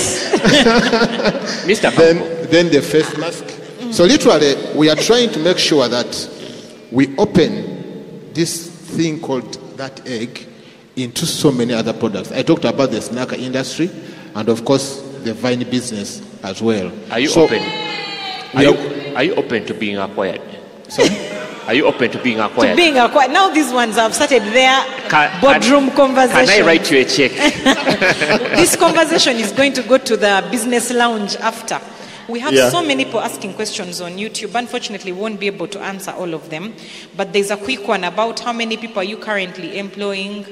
Mr. 1.67 1.91
Kavo. 1.91 1.97
Then, 1.97 2.51
then 2.51 2.69
the 2.71 2.83
face 2.83 3.17
mask. 3.17 3.45
So 3.93 4.05
literally, 4.05 4.55
we 4.77 4.89
are 4.91 4.97
trying 4.97 5.31
to 5.33 5.39
make 5.41 5.59
sure 5.59 5.89
that 5.89 6.29
we 6.91 7.17
open 7.17 8.33
this 8.35 8.69
thing 8.69 9.21
called 9.21 9.55
that 9.79 10.07
egg 10.07 10.47
into 10.97 11.27
so 11.27 11.51
many 11.51 11.73
other 11.73 11.93
products. 11.93 12.33
I 12.33 12.43
talked 12.43 12.65
about 12.65 12.91
the 12.91 13.01
snack 13.01 13.33
industry, 13.33 13.91
and 14.35 14.49
of 14.49 14.65
course 14.65 15.01
the 15.25 15.35
vine 15.35 15.61
business 15.71 16.21
as 16.43 16.61
well. 16.63 16.93
Are 17.11 17.21
you 17.21 17.29
So- 17.29 17.45
open? 17.45 17.63
Are 18.55 18.63
you, 18.63 18.71
are- 18.75 19.17
are 19.17 19.25
you 19.25 19.35
open 19.37 19.65
to 19.67 19.75
being 19.75 19.97
acquired? 19.99 20.41
Sorry? 20.89 21.09
Are 21.67 21.75
you 21.75 21.87
open 21.87 22.11
to 22.11 22.19
being 22.23 22.41
acquired? 22.41 22.71
To 22.73 22.77
Being 22.77 22.99
a 22.99 23.09
quiet. 23.09 23.31
Now 23.31 23.49
these 23.49 23.73
ones 23.73 23.95
have 23.95 24.15
started 24.15 24.43
their 24.43 24.85
Can- 25.09 25.41
boardroom 25.41 25.87
can- 25.89 25.97
conversation. 25.97 26.47
Can 26.47 26.63
I 26.63 26.67
write 26.67 26.91
you 26.91 26.99
a 26.99 27.05
check? 27.05 27.31
this 28.57 28.75
conversation 28.77 29.37
is 29.37 29.53
going 29.53 29.73
to 29.75 29.83
go 29.83 29.97
to 29.97 30.17
the 30.17 30.47
business 30.51 30.91
lounge 30.93 31.37
after. 31.37 31.81
We 32.29 32.41
have 32.41 32.53
Yeah. 32.53 32.69
so 32.71 32.83
many 32.83 33.05
people 33.05 33.21
asking 33.21 33.55
questions 33.55 34.01
on 34.01 34.13
YouTube. 34.19 34.55
Unfortunately, 34.55 35.13
we 35.13 35.21
won't 35.21 35.39
be 35.41 35.47
able 35.47 35.69
to 35.69 35.81
answer 35.81 36.11
all 36.13 36.35
of 36.35 36.51
them. 36.51 36.75
But 37.17 37.33
there's 37.33 37.51
a 37.51 37.57
quick 37.57 37.87
one 37.87 38.05
about 38.05 38.41
how 38.41 38.53
many 38.53 38.77
people 38.77 38.99
are 39.01 39.05
you 39.05 39.17
currently 39.17 39.79
employing 39.79 40.45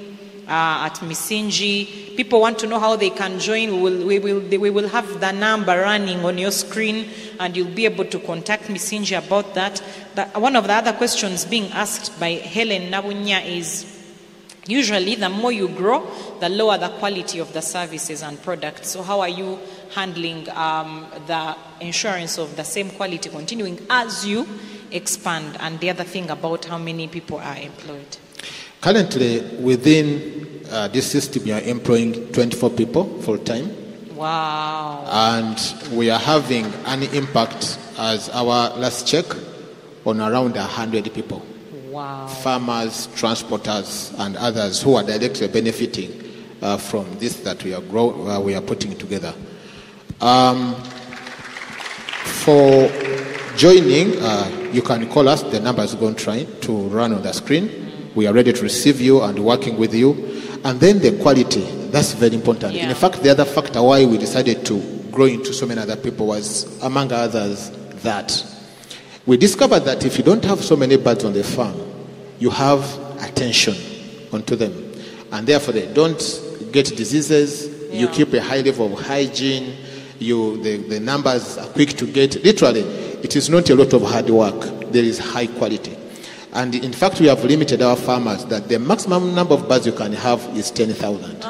uh, 0.46 0.86
at 0.86 0.94
Misinji. 0.96 2.16
People 2.16 2.40
want 2.40 2.58
to 2.58 2.66
know 2.66 2.78
how 2.78 2.96
they 2.96 3.10
can 3.10 3.38
join. 3.38 3.74
We 3.74 3.80
will, 3.80 4.06
we, 4.06 4.18
will, 4.18 4.40
we 4.60 4.70
will 4.70 4.88
have 4.88 5.20
the 5.20 5.32
number 5.32 5.80
running 5.80 6.24
on 6.24 6.38
your 6.38 6.50
screen 6.50 7.08
and 7.38 7.56
you'll 7.56 7.74
be 7.74 7.84
able 7.84 8.04
to 8.06 8.18
contact 8.18 8.64
Misinji 8.64 9.16
about 9.16 9.54
that. 9.54 9.82
The, 10.14 10.26
one 10.40 10.56
of 10.56 10.66
the 10.66 10.72
other 10.72 10.92
questions 10.92 11.44
being 11.44 11.70
asked 11.72 12.18
by 12.18 12.32
Helen 12.32 12.90
Nabunya 12.90 13.44
is 13.46 14.00
Usually, 14.66 15.14
the 15.16 15.28
more 15.28 15.50
you 15.50 15.68
grow, 15.68 16.06
the 16.38 16.48
lower 16.48 16.78
the 16.78 16.90
quality 16.90 17.38
of 17.38 17.52
the 17.52 17.62
services 17.62 18.22
and 18.22 18.40
products. 18.40 18.90
So, 18.90 19.02
how 19.02 19.20
are 19.20 19.28
you 19.28 19.58
handling 19.94 20.48
um, 20.50 21.06
the 21.26 21.56
insurance 21.80 22.38
of 22.38 22.54
the 22.56 22.62
same 22.62 22.90
quality 22.90 23.30
continuing 23.30 23.84
as 23.88 24.26
you 24.26 24.46
expand? 24.92 25.56
And 25.60 25.80
the 25.80 25.90
other 25.90 26.04
thing 26.04 26.30
about 26.30 26.66
how 26.66 26.78
many 26.78 27.08
people 27.08 27.38
are 27.38 27.56
employed. 27.56 28.18
Currently, 28.80 29.56
within 29.60 30.62
uh, 30.70 30.88
this 30.88 31.10
system, 31.10 31.44
we 31.44 31.52
are 31.52 31.60
employing 31.60 32.32
24 32.32 32.70
people 32.70 33.04
full 33.22 33.38
time. 33.38 33.76
Wow. 34.16 35.06
and 35.10 35.58
we 35.92 36.10
are 36.10 36.18
having 36.18 36.66
an 36.84 37.02
impact 37.04 37.78
as 37.98 38.28
our 38.28 38.68
last 38.76 39.06
check 39.08 39.24
on 40.04 40.20
around 40.20 40.56
100 40.56 41.14
people 41.14 41.40
Wow. 41.90 42.26
farmers 42.26 43.06
transporters 43.16 44.12
and 44.20 44.36
others 44.36 44.82
who 44.82 44.94
are 44.96 45.02
directly 45.02 45.48
benefiting 45.48 46.12
uh, 46.60 46.76
from 46.76 47.06
this 47.18 47.36
that 47.40 47.64
we 47.64 47.72
are 47.72 47.80
grow, 47.80 48.28
uh, 48.28 48.38
we 48.40 48.54
are 48.54 48.60
putting 48.60 48.94
together 48.98 49.32
um, 50.20 50.74
for 52.44 52.92
joining 53.56 54.20
uh, 54.20 54.68
you 54.70 54.82
can 54.82 55.08
call 55.08 55.30
us 55.30 55.42
the 55.44 55.58
number 55.60 55.82
is 55.82 55.94
going 55.94 56.14
to 56.14 56.22
try 56.22 56.44
to 56.60 56.72
run 56.88 57.14
on 57.14 57.22
the 57.22 57.32
screen 57.32 57.89
we 58.14 58.26
are 58.26 58.32
ready 58.32 58.52
to 58.52 58.62
receive 58.62 59.00
you 59.00 59.22
and 59.22 59.38
working 59.38 59.76
with 59.78 59.94
you. 59.94 60.12
And 60.64 60.80
then 60.80 60.98
the 60.98 61.18
quality 61.22 61.62
that's 61.90 62.12
very 62.12 62.34
important. 62.34 62.74
Yeah. 62.74 62.88
in 62.88 62.94
fact 62.94 63.22
the 63.22 63.30
other 63.30 63.44
factor 63.44 63.82
why 63.82 64.04
we 64.04 64.18
decided 64.18 64.64
to 64.66 64.80
grow 65.10 65.24
into 65.26 65.52
so 65.52 65.66
many 65.66 65.80
other 65.80 65.96
people 65.96 66.26
was 66.26 66.80
among 66.82 67.12
others 67.12 67.70
that 68.02 68.44
we 69.26 69.36
discovered 69.36 69.80
that 69.80 70.04
if 70.04 70.16
you 70.16 70.24
don't 70.24 70.44
have 70.44 70.62
so 70.62 70.76
many 70.76 70.96
birds 70.96 71.24
on 71.24 71.32
the 71.32 71.42
farm 71.42 71.74
you 72.38 72.50
have 72.50 72.82
attention 73.22 73.74
onto 74.32 74.56
them. 74.56 74.72
And 75.32 75.46
therefore 75.46 75.74
they 75.74 75.92
don't 75.92 76.18
get 76.72 76.86
diseases. 76.96 77.68
You 77.92 78.08
keep 78.08 78.32
a 78.32 78.40
high 78.40 78.60
level 78.60 78.92
of 78.92 79.00
hygiene. 79.06 79.76
You 80.18 80.62
the, 80.62 80.76
the 80.76 81.00
numbers 81.00 81.58
are 81.58 81.66
quick 81.68 81.90
to 81.98 82.06
get 82.06 82.42
literally 82.44 82.80
it 82.80 83.36
is 83.36 83.50
not 83.50 83.68
a 83.70 83.74
lot 83.74 83.92
of 83.92 84.02
hard 84.02 84.30
work. 84.30 84.90
There 84.92 85.04
is 85.04 85.18
high 85.18 85.46
quality 85.46 85.96
and 86.52 86.74
in 86.74 86.92
fact 86.92 87.20
we 87.20 87.26
have 87.26 87.44
limited 87.44 87.80
our 87.82 87.96
farmers 87.96 88.44
that 88.46 88.68
the 88.68 88.78
maximum 88.78 89.34
number 89.34 89.54
of 89.54 89.68
birds 89.68 89.86
you 89.86 89.92
can 89.92 90.12
have 90.12 90.40
is 90.56 90.70
10000 90.70 91.44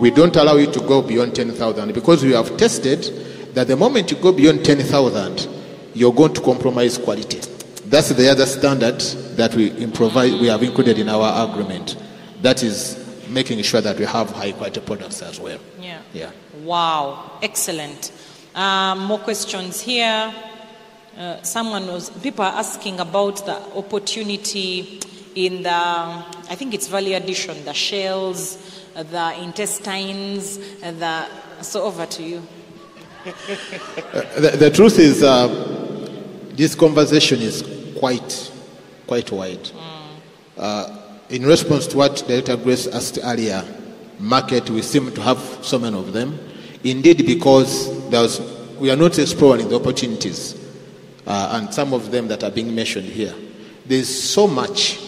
we 0.00 0.10
don't 0.10 0.34
allow 0.36 0.56
you 0.56 0.66
to 0.72 0.80
go 0.80 1.02
beyond 1.02 1.34
10,000 1.34 1.92
because 1.92 2.24
we 2.24 2.32
have 2.32 2.56
tested 2.56 3.02
that 3.54 3.68
the 3.68 3.76
moment 3.76 4.10
you 4.10 4.16
go 4.16 4.32
beyond 4.32 4.64
10,000, 4.64 5.46
you're 5.94 6.12
going 6.12 6.32
to 6.32 6.40
compromise 6.40 6.96
quality. 6.96 7.38
That's 7.84 8.08
the 8.08 8.30
other 8.30 8.46
standard 8.46 9.00
that 9.36 9.54
we 9.54 9.70
improvise, 9.72 10.32
we 10.32 10.46
have 10.46 10.62
included 10.62 10.98
in 10.98 11.10
our 11.10 11.50
agreement. 11.50 11.96
That 12.40 12.62
is 12.62 12.96
making 13.28 13.60
sure 13.62 13.82
that 13.82 13.98
we 13.98 14.06
have 14.06 14.30
high 14.30 14.52
quality 14.52 14.80
products 14.80 15.20
as 15.20 15.38
well. 15.38 15.58
Yeah. 15.78 16.00
Yeah. 16.14 16.30
Wow. 16.62 17.38
Excellent. 17.42 18.12
Um, 18.54 19.00
more 19.00 19.18
questions 19.18 19.82
here. 19.82 20.32
Uh, 21.16 21.42
someone 21.42 21.86
was, 21.86 22.10
people 22.22 22.44
are 22.44 22.58
asking 22.58 23.00
about 23.00 23.44
the 23.44 23.56
opportunity 23.76 25.00
in 25.34 25.62
the, 25.62 25.70
I 25.70 26.54
think 26.54 26.74
it's 26.74 26.88
value 26.88 27.16
addition, 27.16 27.64
the 27.64 27.74
shells, 27.74 28.58
uh, 28.96 29.02
the 29.02 29.42
intestines, 29.42 30.58
uh, 30.82 30.92
the, 30.92 31.62
so 31.62 31.82
over 31.82 32.06
to 32.06 32.22
you. 32.22 32.42
The, 33.24 34.56
the 34.58 34.70
truth 34.70 34.98
is, 34.98 35.22
uh, 35.22 35.48
this 36.52 36.74
conversation 36.74 37.40
is 37.40 37.62
quite, 37.98 38.52
quite 39.06 39.30
wide. 39.30 39.70
uh, 40.58 40.96
in 41.28 41.46
response 41.46 41.86
to 41.88 41.96
what 41.96 42.24
Director 42.26 42.56
Grace 42.56 42.86
asked 42.86 43.18
earlier, 43.22 43.64
market, 44.18 44.68
we 44.70 44.82
seem 44.82 45.12
to 45.12 45.20
have 45.22 45.38
so 45.62 45.78
many 45.78 45.96
of 45.96 46.12
them. 46.12 46.38
Indeed, 46.82 47.26
because 47.26 48.10
there 48.10 48.20
was, 48.22 48.40
we 48.78 48.90
are 48.90 48.96
not 48.96 49.18
exploring 49.18 49.68
the 49.68 49.76
opportunities, 49.76 50.54
uh, 51.30 51.50
and 51.52 51.72
some 51.72 51.94
of 51.94 52.10
them 52.10 52.26
that 52.26 52.42
are 52.42 52.50
being 52.50 52.74
mentioned 52.74 53.06
here. 53.06 53.32
There's 53.86 54.08
so 54.08 54.48
much 54.48 54.98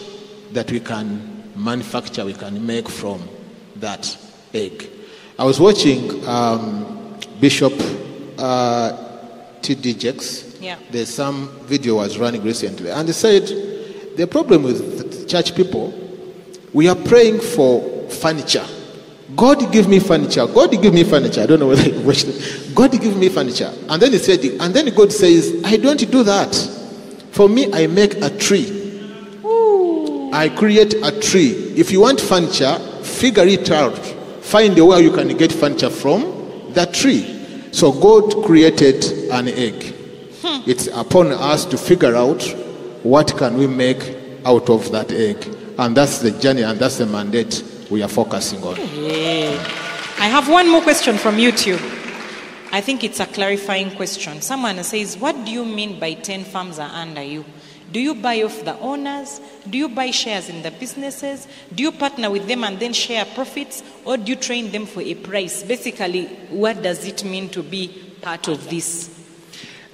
that 0.53 0.71
we 0.71 0.79
can 0.79 1.51
manufacture, 1.53 2.23
we 2.23 2.33
can 2.33 2.65
make 2.65 2.87
from 2.87 3.27
that 3.75 4.17
egg. 4.53 4.89
I 5.37 5.43
was 5.43 5.59
watching 5.59 6.25
um, 6.25 7.19
Bishop 7.41 7.73
uh, 8.37 8.97
T.D. 9.61 9.95
Jakes. 9.95 10.57
Yeah. 10.61 10.77
There's 10.89 11.09
some 11.09 11.49
video 11.63 11.95
was 11.95 12.17
running 12.17 12.41
recently, 12.41 12.89
and 12.89 13.05
he 13.05 13.13
said 13.13 13.43
the 14.15 14.25
problem 14.25 14.63
with 14.63 15.19
the 15.19 15.25
church 15.25 15.53
people, 15.53 15.93
we 16.71 16.87
are 16.87 16.95
praying 16.95 17.41
for 17.41 18.09
furniture. 18.09 18.65
God 19.35 19.71
give 19.71 19.87
me 19.87 19.99
furniture. 19.99 20.45
God 20.47 20.71
give 20.71 20.93
me 20.93 21.03
furniture. 21.03 21.41
I 21.41 21.45
don't 21.45 21.59
know 21.59 21.67
whether 21.67 21.89
you 21.89 22.01
watched 22.05 22.27
it. 22.27 22.75
God 22.75 22.91
give 22.91 23.17
me 23.17 23.29
furniture. 23.29 23.73
And 23.89 24.01
then 24.01 24.11
he 24.11 24.17
said, 24.17 24.43
and 24.43 24.73
then 24.73 24.93
God 24.93 25.11
says, 25.11 25.61
I 25.63 25.77
don't 25.77 25.99
do 26.11 26.23
that. 26.23 26.53
For 27.31 27.49
me, 27.49 27.71
I 27.73 27.87
make 27.87 28.15
a 28.21 28.29
tree. 28.29 28.81
I 30.33 30.49
create 30.49 30.95
a 30.95 31.19
tree. 31.19 31.73
If 31.75 31.91
you 31.91 32.01
want 32.01 32.19
furniture, 32.19 32.77
figure 33.03 33.45
it 33.45 33.69
out. 33.71 33.97
Find 34.41 34.77
a 34.77 34.85
way 34.85 35.01
you 35.01 35.11
can 35.11 35.35
get 35.37 35.51
furniture 35.51 35.89
from 35.89 36.71
that 36.73 36.93
tree. 36.93 37.69
So 37.71 37.91
God 37.91 38.43
created 38.45 39.03
an 39.31 39.47
egg. 39.47 39.95
Hmm. 40.41 40.69
It's 40.69 40.87
upon 40.87 41.31
us 41.31 41.65
to 41.65 41.77
figure 41.77 42.15
out 42.15 42.43
what 43.03 43.35
can 43.37 43.57
we 43.57 43.67
make 43.67 44.17
out 44.45 44.69
of 44.69 44.91
that 44.91 45.11
egg. 45.11 45.47
And 45.77 45.95
that's 45.95 46.19
the 46.19 46.31
journey 46.31 46.63
and 46.63 46.79
that's 46.79 46.97
the 46.97 47.05
mandate 47.05 47.63
we 47.93 48.01
are 48.01 48.09
focusing 48.09 48.61
on. 48.63 48.75
I 48.79 50.27
have 50.27 50.49
one 50.49 50.67
more 50.69 50.81
question 50.81 51.15
from 51.15 51.37
YouTube. 51.37 51.79
I 52.71 52.81
think 52.81 53.03
it's 53.03 53.19
a 53.19 53.27
clarifying 53.27 53.95
question. 53.95 54.41
Someone 54.41 54.83
says, 54.83 55.15
What 55.15 55.45
do 55.45 55.51
you 55.51 55.63
mean 55.63 55.99
by 55.99 56.15
10 56.15 56.43
farms 56.45 56.79
are 56.79 56.89
under 56.89 57.21
you? 57.21 57.45
Do 57.91 57.99
you 57.99 58.15
buy 58.15 58.41
off 58.41 58.65
the 58.65 58.75
owners? 58.79 59.39
Do 59.69 59.77
you 59.77 59.89
buy 59.89 60.09
shares 60.09 60.49
in 60.49 60.63
the 60.63 60.71
businesses? 60.71 61.47
Do 61.71 61.83
you 61.83 61.91
partner 61.91 62.31
with 62.31 62.47
them 62.47 62.63
and 62.63 62.79
then 62.79 62.93
share 62.93 63.25
profits? 63.25 63.83
Or 64.03 64.17
do 64.17 64.31
you 64.31 64.37
train 64.37 64.71
them 64.71 64.87
for 64.87 65.01
a 65.01 65.13
price? 65.13 65.61
Basically, 65.61 66.25
what 66.49 66.81
does 66.81 67.05
it 67.05 67.23
mean 67.23 67.49
to 67.49 67.61
be 67.61 68.15
part 68.23 68.47
of 68.47 68.67
this? 68.71 69.11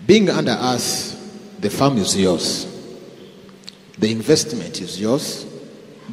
Being 0.05 0.29
under 0.29 0.55
us, 0.57 1.17
the 1.59 1.69
farm 1.69 1.97
is 1.97 2.17
yours. 2.17 2.65
The 3.97 4.09
investment 4.09 4.79
is 4.79 5.01
yours. 5.01 5.45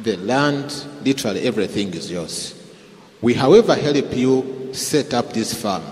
The 0.03 0.17
land, 0.17 0.69
literally 1.07 1.41
everything 1.41 1.93
is 1.93 2.11
yours. 2.11 2.53
We, 3.21 3.33
however, 3.33 3.75
help 3.75 4.15
you 4.15 4.69
set 4.73 5.13
up 5.13 5.33
this 5.33 5.53
farm 5.59 5.83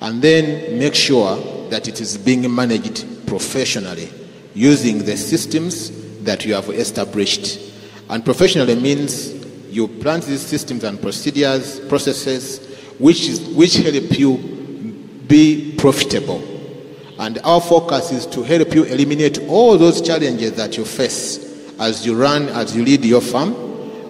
and 0.00 0.22
then 0.22 0.78
make 0.78 0.94
sure 0.94 1.36
that 1.68 1.86
it 1.86 2.00
is 2.00 2.16
being 2.16 2.52
managed 2.52 3.26
professionally 3.26 4.10
using 4.54 4.98
the 4.98 5.16
systems 5.16 5.90
that 6.24 6.44
you 6.44 6.54
have 6.54 6.68
established. 6.70 7.60
And 8.08 8.24
professionally 8.24 8.74
means 8.74 9.34
you 9.68 9.86
plant 9.86 10.24
these 10.24 10.40
systems 10.40 10.82
and 10.84 11.00
procedures, 11.00 11.78
processes, 11.80 12.66
which, 12.98 13.28
is, 13.28 13.40
which 13.50 13.76
help 13.76 14.18
you 14.18 14.38
be 15.28 15.74
profitable. 15.76 16.42
And 17.18 17.38
our 17.44 17.60
focus 17.60 18.12
is 18.12 18.26
to 18.26 18.42
help 18.42 18.74
you 18.74 18.84
eliminate 18.84 19.40
all 19.48 19.76
those 19.76 20.00
challenges 20.00 20.52
that 20.52 20.76
you 20.76 20.84
face 20.84 21.44
as 21.78 22.06
you 22.06 22.20
run, 22.20 22.48
as 22.48 22.74
you 22.74 22.84
lead 22.84 23.04
your 23.04 23.20
farm, 23.20 23.67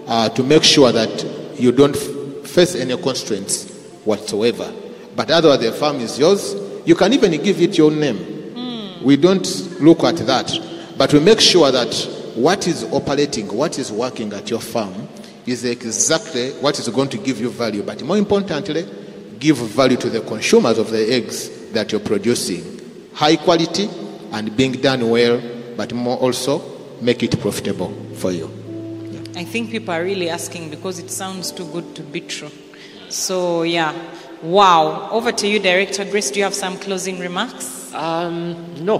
uh, 0.08 0.28
to 0.30 0.42
make 0.42 0.64
sure 0.64 0.90
that 0.90 1.24
you 1.58 1.70
don't 1.70 1.94
f- 1.96 2.46
face 2.48 2.74
any 2.74 2.96
constraints 2.96 3.70
whatsoever. 4.04 4.72
But 5.14 5.30
otherwise, 5.30 5.60
the 5.60 5.72
farm 5.72 5.96
is 6.00 6.18
yours. 6.18 6.54
You 6.86 6.94
can 6.94 7.12
even 7.12 7.32
give 7.42 7.60
it 7.60 7.76
your 7.76 7.90
name. 7.90 9.02
We 9.04 9.16
don't 9.16 9.46
look 9.80 10.02
at 10.04 10.16
that, 10.26 10.50
but 10.96 11.12
we 11.12 11.20
make 11.20 11.40
sure 11.40 11.70
that 11.70 11.94
what 12.34 12.66
is 12.66 12.84
operating, 12.92 13.46
what 13.54 13.78
is 13.78 13.92
working 13.92 14.32
at 14.32 14.50
your 14.50 14.60
farm, 14.60 15.08
is 15.46 15.64
exactly 15.64 16.50
what 16.60 16.78
is 16.78 16.88
going 16.88 17.08
to 17.10 17.18
give 17.18 17.40
you 17.40 17.50
value. 17.50 17.82
But 17.82 18.02
more 18.02 18.16
importantly, 18.16 18.86
give 19.38 19.56
value 19.56 19.96
to 19.98 20.10
the 20.10 20.20
consumers 20.20 20.78
of 20.78 20.90
the 20.90 21.12
eggs 21.12 21.70
that 21.72 21.92
you're 21.92 22.00
producing. 22.00 22.80
High 23.14 23.36
quality 23.36 23.88
and 24.32 24.56
being 24.56 24.72
done 24.72 25.08
well, 25.08 25.40
but 25.76 25.92
more 25.92 26.16
also 26.16 26.62
make 27.00 27.22
it 27.22 27.38
profitable 27.40 27.92
for 28.14 28.32
you. 28.32 28.57
I 29.38 29.44
think 29.44 29.70
people 29.70 29.94
are 29.94 30.02
really 30.02 30.28
asking 30.28 30.68
because 30.68 30.98
it 30.98 31.10
sounds 31.12 31.52
too 31.52 31.64
good 31.66 31.94
to 31.94 32.02
be 32.02 32.22
true. 32.22 32.50
So, 33.08 33.62
yeah. 33.62 33.94
Wow. 34.42 35.08
Over 35.12 35.30
to 35.30 35.46
you, 35.46 35.60
Director 35.60 36.04
Grace. 36.04 36.32
Do 36.32 36.40
you 36.40 36.44
have 36.44 36.54
some 36.54 36.76
closing 36.76 37.20
remarks? 37.20 37.94
Um, 37.94 38.84
no, 38.84 38.96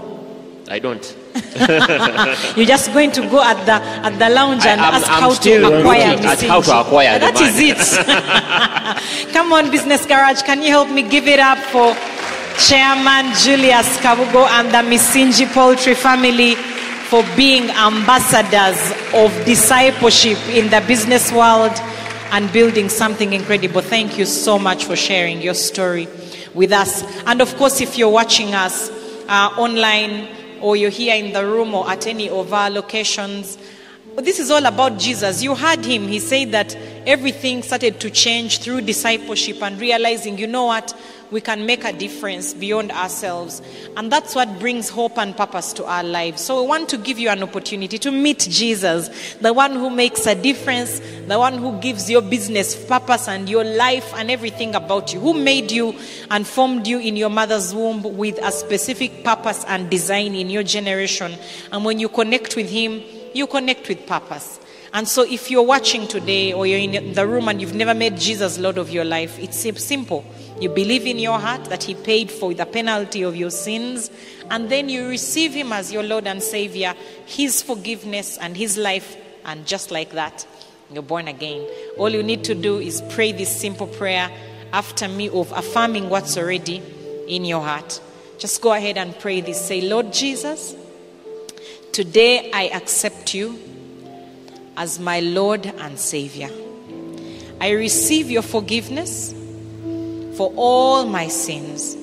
I 0.69 0.79
don't. 0.79 1.03
You're 2.55 2.65
just 2.65 2.93
going 2.93 3.11
to 3.11 3.21
go 3.29 3.43
at 3.43 3.59
the 3.65 3.73
at 4.07 4.17
the 4.17 4.29
lounge 4.29 4.65
and 4.65 4.79
I- 4.79 4.95
ask 4.95 5.07
how 5.07 5.33
to 5.33 5.79
acquire 5.79 6.15
at 6.15 6.39
how 6.41 6.61
to 6.61 6.79
acquire 6.79 7.19
That 7.19 7.35
is 7.41 7.59
it. 7.59 9.31
Come 9.33 9.51
on, 9.51 9.69
Business 9.71 10.05
Garage. 10.05 10.41
Can 10.43 10.61
you 10.61 10.69
help 10.69 10.89
me 10.89 11.01
give 11.03 11.27
it 11.27 11.39
up 11.39 11.57
for 11.57 11.93
Chairman 12.57 13.33
Julius 13.35 13.97
Kabugo 13.97 14.47
and 14.47 14.69
the 14.69 14.83
Misinji 14.89 15.51
Poultry 15.53 15.95
family 15.95 16.55
for 17.09 17.25
being 17.35 17.71
ambassadors 17.71 18.77
of 19.15 19.33
discipleship 19.43 20.37
in 20.49 20.69
the 20.69 20.79
business 20.87 21.31
world 21.31 21.71
and 22.31 22.53
building 22.53 22.87
something 22.87 23.33
incredible. 23.33 23.81
Thank 23.81 24.19
you 24.19 24.27
so 24.27 24.59
much 24.59 24.85
for 24.85 24.95
sharing 24.95 25.41
your 25.41 25.55
story 25.55 26.07
with 26.53 26.71
us. 26.71 27.03
And 27.25 27.41
of 27.41 27.55
course, 27.55 27.81
if 27.81 27.97
you're 27.97 28.11
watching 28.11 28.53
us 28.53 28.91
uh, 29.27 29.49
online 29.57 30.27
or 30.61 30.75
you're 30.75 30.91
here 30.91 31.15
in 31.15 31.33
the 31.33 31.43
room 31.43 31.73
or 31.73 31.89
at 31.89 32.05
any 32.05 32.29
of 32.29 32.53
our 32.53 32.69
locations, 32.69 33.57
this 34.17 34.39
is 34.39 34.51
all 34.51 34.65
about 34.67 34.99
Jesus. 34.99 35.41
You 35.41 35.55
heard 35.55 35.83
him. 35.83 36.07
He 36.07 36.19
said 36.19 36.51
that 36.51 36.75
everything 37.07 37.63
started 37.63 37.99
to 38.01 38.11
change 38.11 38.59
through 38.59 38.81
discipleship 38.81 39.63
and 39.63 39.81
realizing, 39.81 40.37
you 40.37 40.45
know 40.45 40.65
what, 40.65 40.93
we 41.31 41.41
can 41.41 41.65
make 41.65 41.83
a 41.83 41.93
difference 41.93 42.53
beyond 42.53 42.91
ourselves. 42.91 43.61
And 43.95 44.11
that's 44.11 44.35
what 44.35 44.59
brings 44.59 44.89
hope 44.89 45.17
and 45.17 45.35
purpose 45.35 45.73
to 45.73 45.85
our 45.85 46.03
lives. 46.03 46.41
So 46.41 46.61
we 46.61 46.67
want 46.67 46.89
to 46.89 46.97
give 46.97 47.19
you 47.19 47.29
an 47.29 47.43
opportunity 47.43 47.97
to 47.99 48.11
meet 48.11 48.39
Jesus, 48.39 49.35
the 49.35 49.53
one 49.53 49.73
who 49.73 49.89
makes 49.89 50.25
a 50.25 50.35
difference, 50.35 50.99
the 51.27 51.37
one 51.37 51.57
who 51.57 51.79
gives 51.79 52.09
your 52.09 52.21
business 52.21 52.75
purpose 52.85 53.27
and 53.27 53.47
your 53.49 53.63
life 53.63 54.13
and 54.15 54.31
everything 54.31 54.75
about 54.75 55.13
you, 55.13 55.19
who 55.19 55.33
made 55.33 55.71
you 55.71 55.95
and 56.31 56.47
formed 56.47 56.87
you 56.87 56.99
in 56.99 57.15
your 57.15 57.29
mother's 57.29 57.73
womb 57.73 58.01
with 58.17 58.39
a 58.43 58.51
specific 58.51 59.23
purpose 59.23 59.63
and 59.67 59.89
design 59.89 60.35
in 60.35 60.49
your 60.49 60.63
generation. 60.63 61.33
And 61.71 61.85
when 61.85 61.99
you 61.99 62.09
connect 62.09 62.55
with 62.55 62.69
him, 62.69 63.03
you 63.33 63.47
connect 63.47 63.87
with 63.87 64.05
purpose. 64.07 64.59
And 64.93 65.07
so, 65.07 65.23
if 65.23 65.51
you're 65.51 65.63
watching 65.63 66.07
today 66.07 66.51
or 66.51 66.65
you're 66.65 66.79
in 66.79 67.13
the 67.13 67.27
room 67.27 67.47
and 67.47 67.61
you've 67.61 67.75
never 67.75 67.93
made 67.93 68.17
Jesus 68.17 68.57
Lord 68.57 68.77
of 68.77 68.89
your 68.89 69.05
life, 69.05 69.37
it's 69.39 69.59
simple. 69.83 70.25
You 70.59 70.69
believe 70.69 71.05
in 71.05 71.19
your 71.19 71.39
heart 71.39 71.65
that 71.65 71.83
He 71.83 71.93
paid 71.93 72.31
for 72.31 72.53
the 72.53 72.65
penalty 72.65 73.21
of 73.23 73.35
your 73.35 73.51
sins, 73.51 74.09
and 74.49 74.69
then 74.69 74.89
you 74.89 75.07
receive 75.07 75.53
Him 75.53 75.71
as 75.71 75.93
your 75.93 76.03
Lord 76.03 76.25
and 76.25 76.41
Savior, 76.41 76.95
His 77.25 77.61
forgiveness 77.61 78.37
and 78.39 78.57
His 78.57 78.77
life, 78.77 79.15
and 79.45 79.65
just 79.65 79.91
like 79.91 80.11
that, 80.11 80.47
you're 80.91 81.03
born 81.03 81.27
again. 81.27 81.67
All 81.97 82.09
you 82.09 82.23
need 82.23 82.43
to 82.45 82.55
do 82.55 82.79
is 82.79 83.03
pray 83.09 83.31
this 83.31 83.55
simple 83.55 83.87
prayer 83.87 84.31
after 84.73 85.07
me 85.07 85.29
of 85.29 85.51
affirming 85.51 86.09
what's 86.09 86.35
already 86.37 86.81
in 87.27 87.45
your 87.45 87.61
heart. 87.61 88.01
Just 88.39 88.61
go 88.61 88.73
ahead 88.73 88.97
and 88.97 89.17
pray 89.19 89.41
this. 89.41 89.63
Say, 89.63 89.81
Lord 89.81 90.11
Jesus, 90.11 90.75
Today 91.91 92.51
I 92.53 92.67
accept 92.67 93.33
you 93.33 93.59
as 94.79 94.97
my 94.97 95.19
Lord 95.19 95.65
and 95.65 95.99
Savior. 95.99 96.49
I 97.59 97.71
receive 97.71 98.31
your 98.31 98.41
forgiveness 98.41 99.33
for 100.37 100.53
all 100.55 101.05
my 101.05 101.27
sins. 101.27 101.97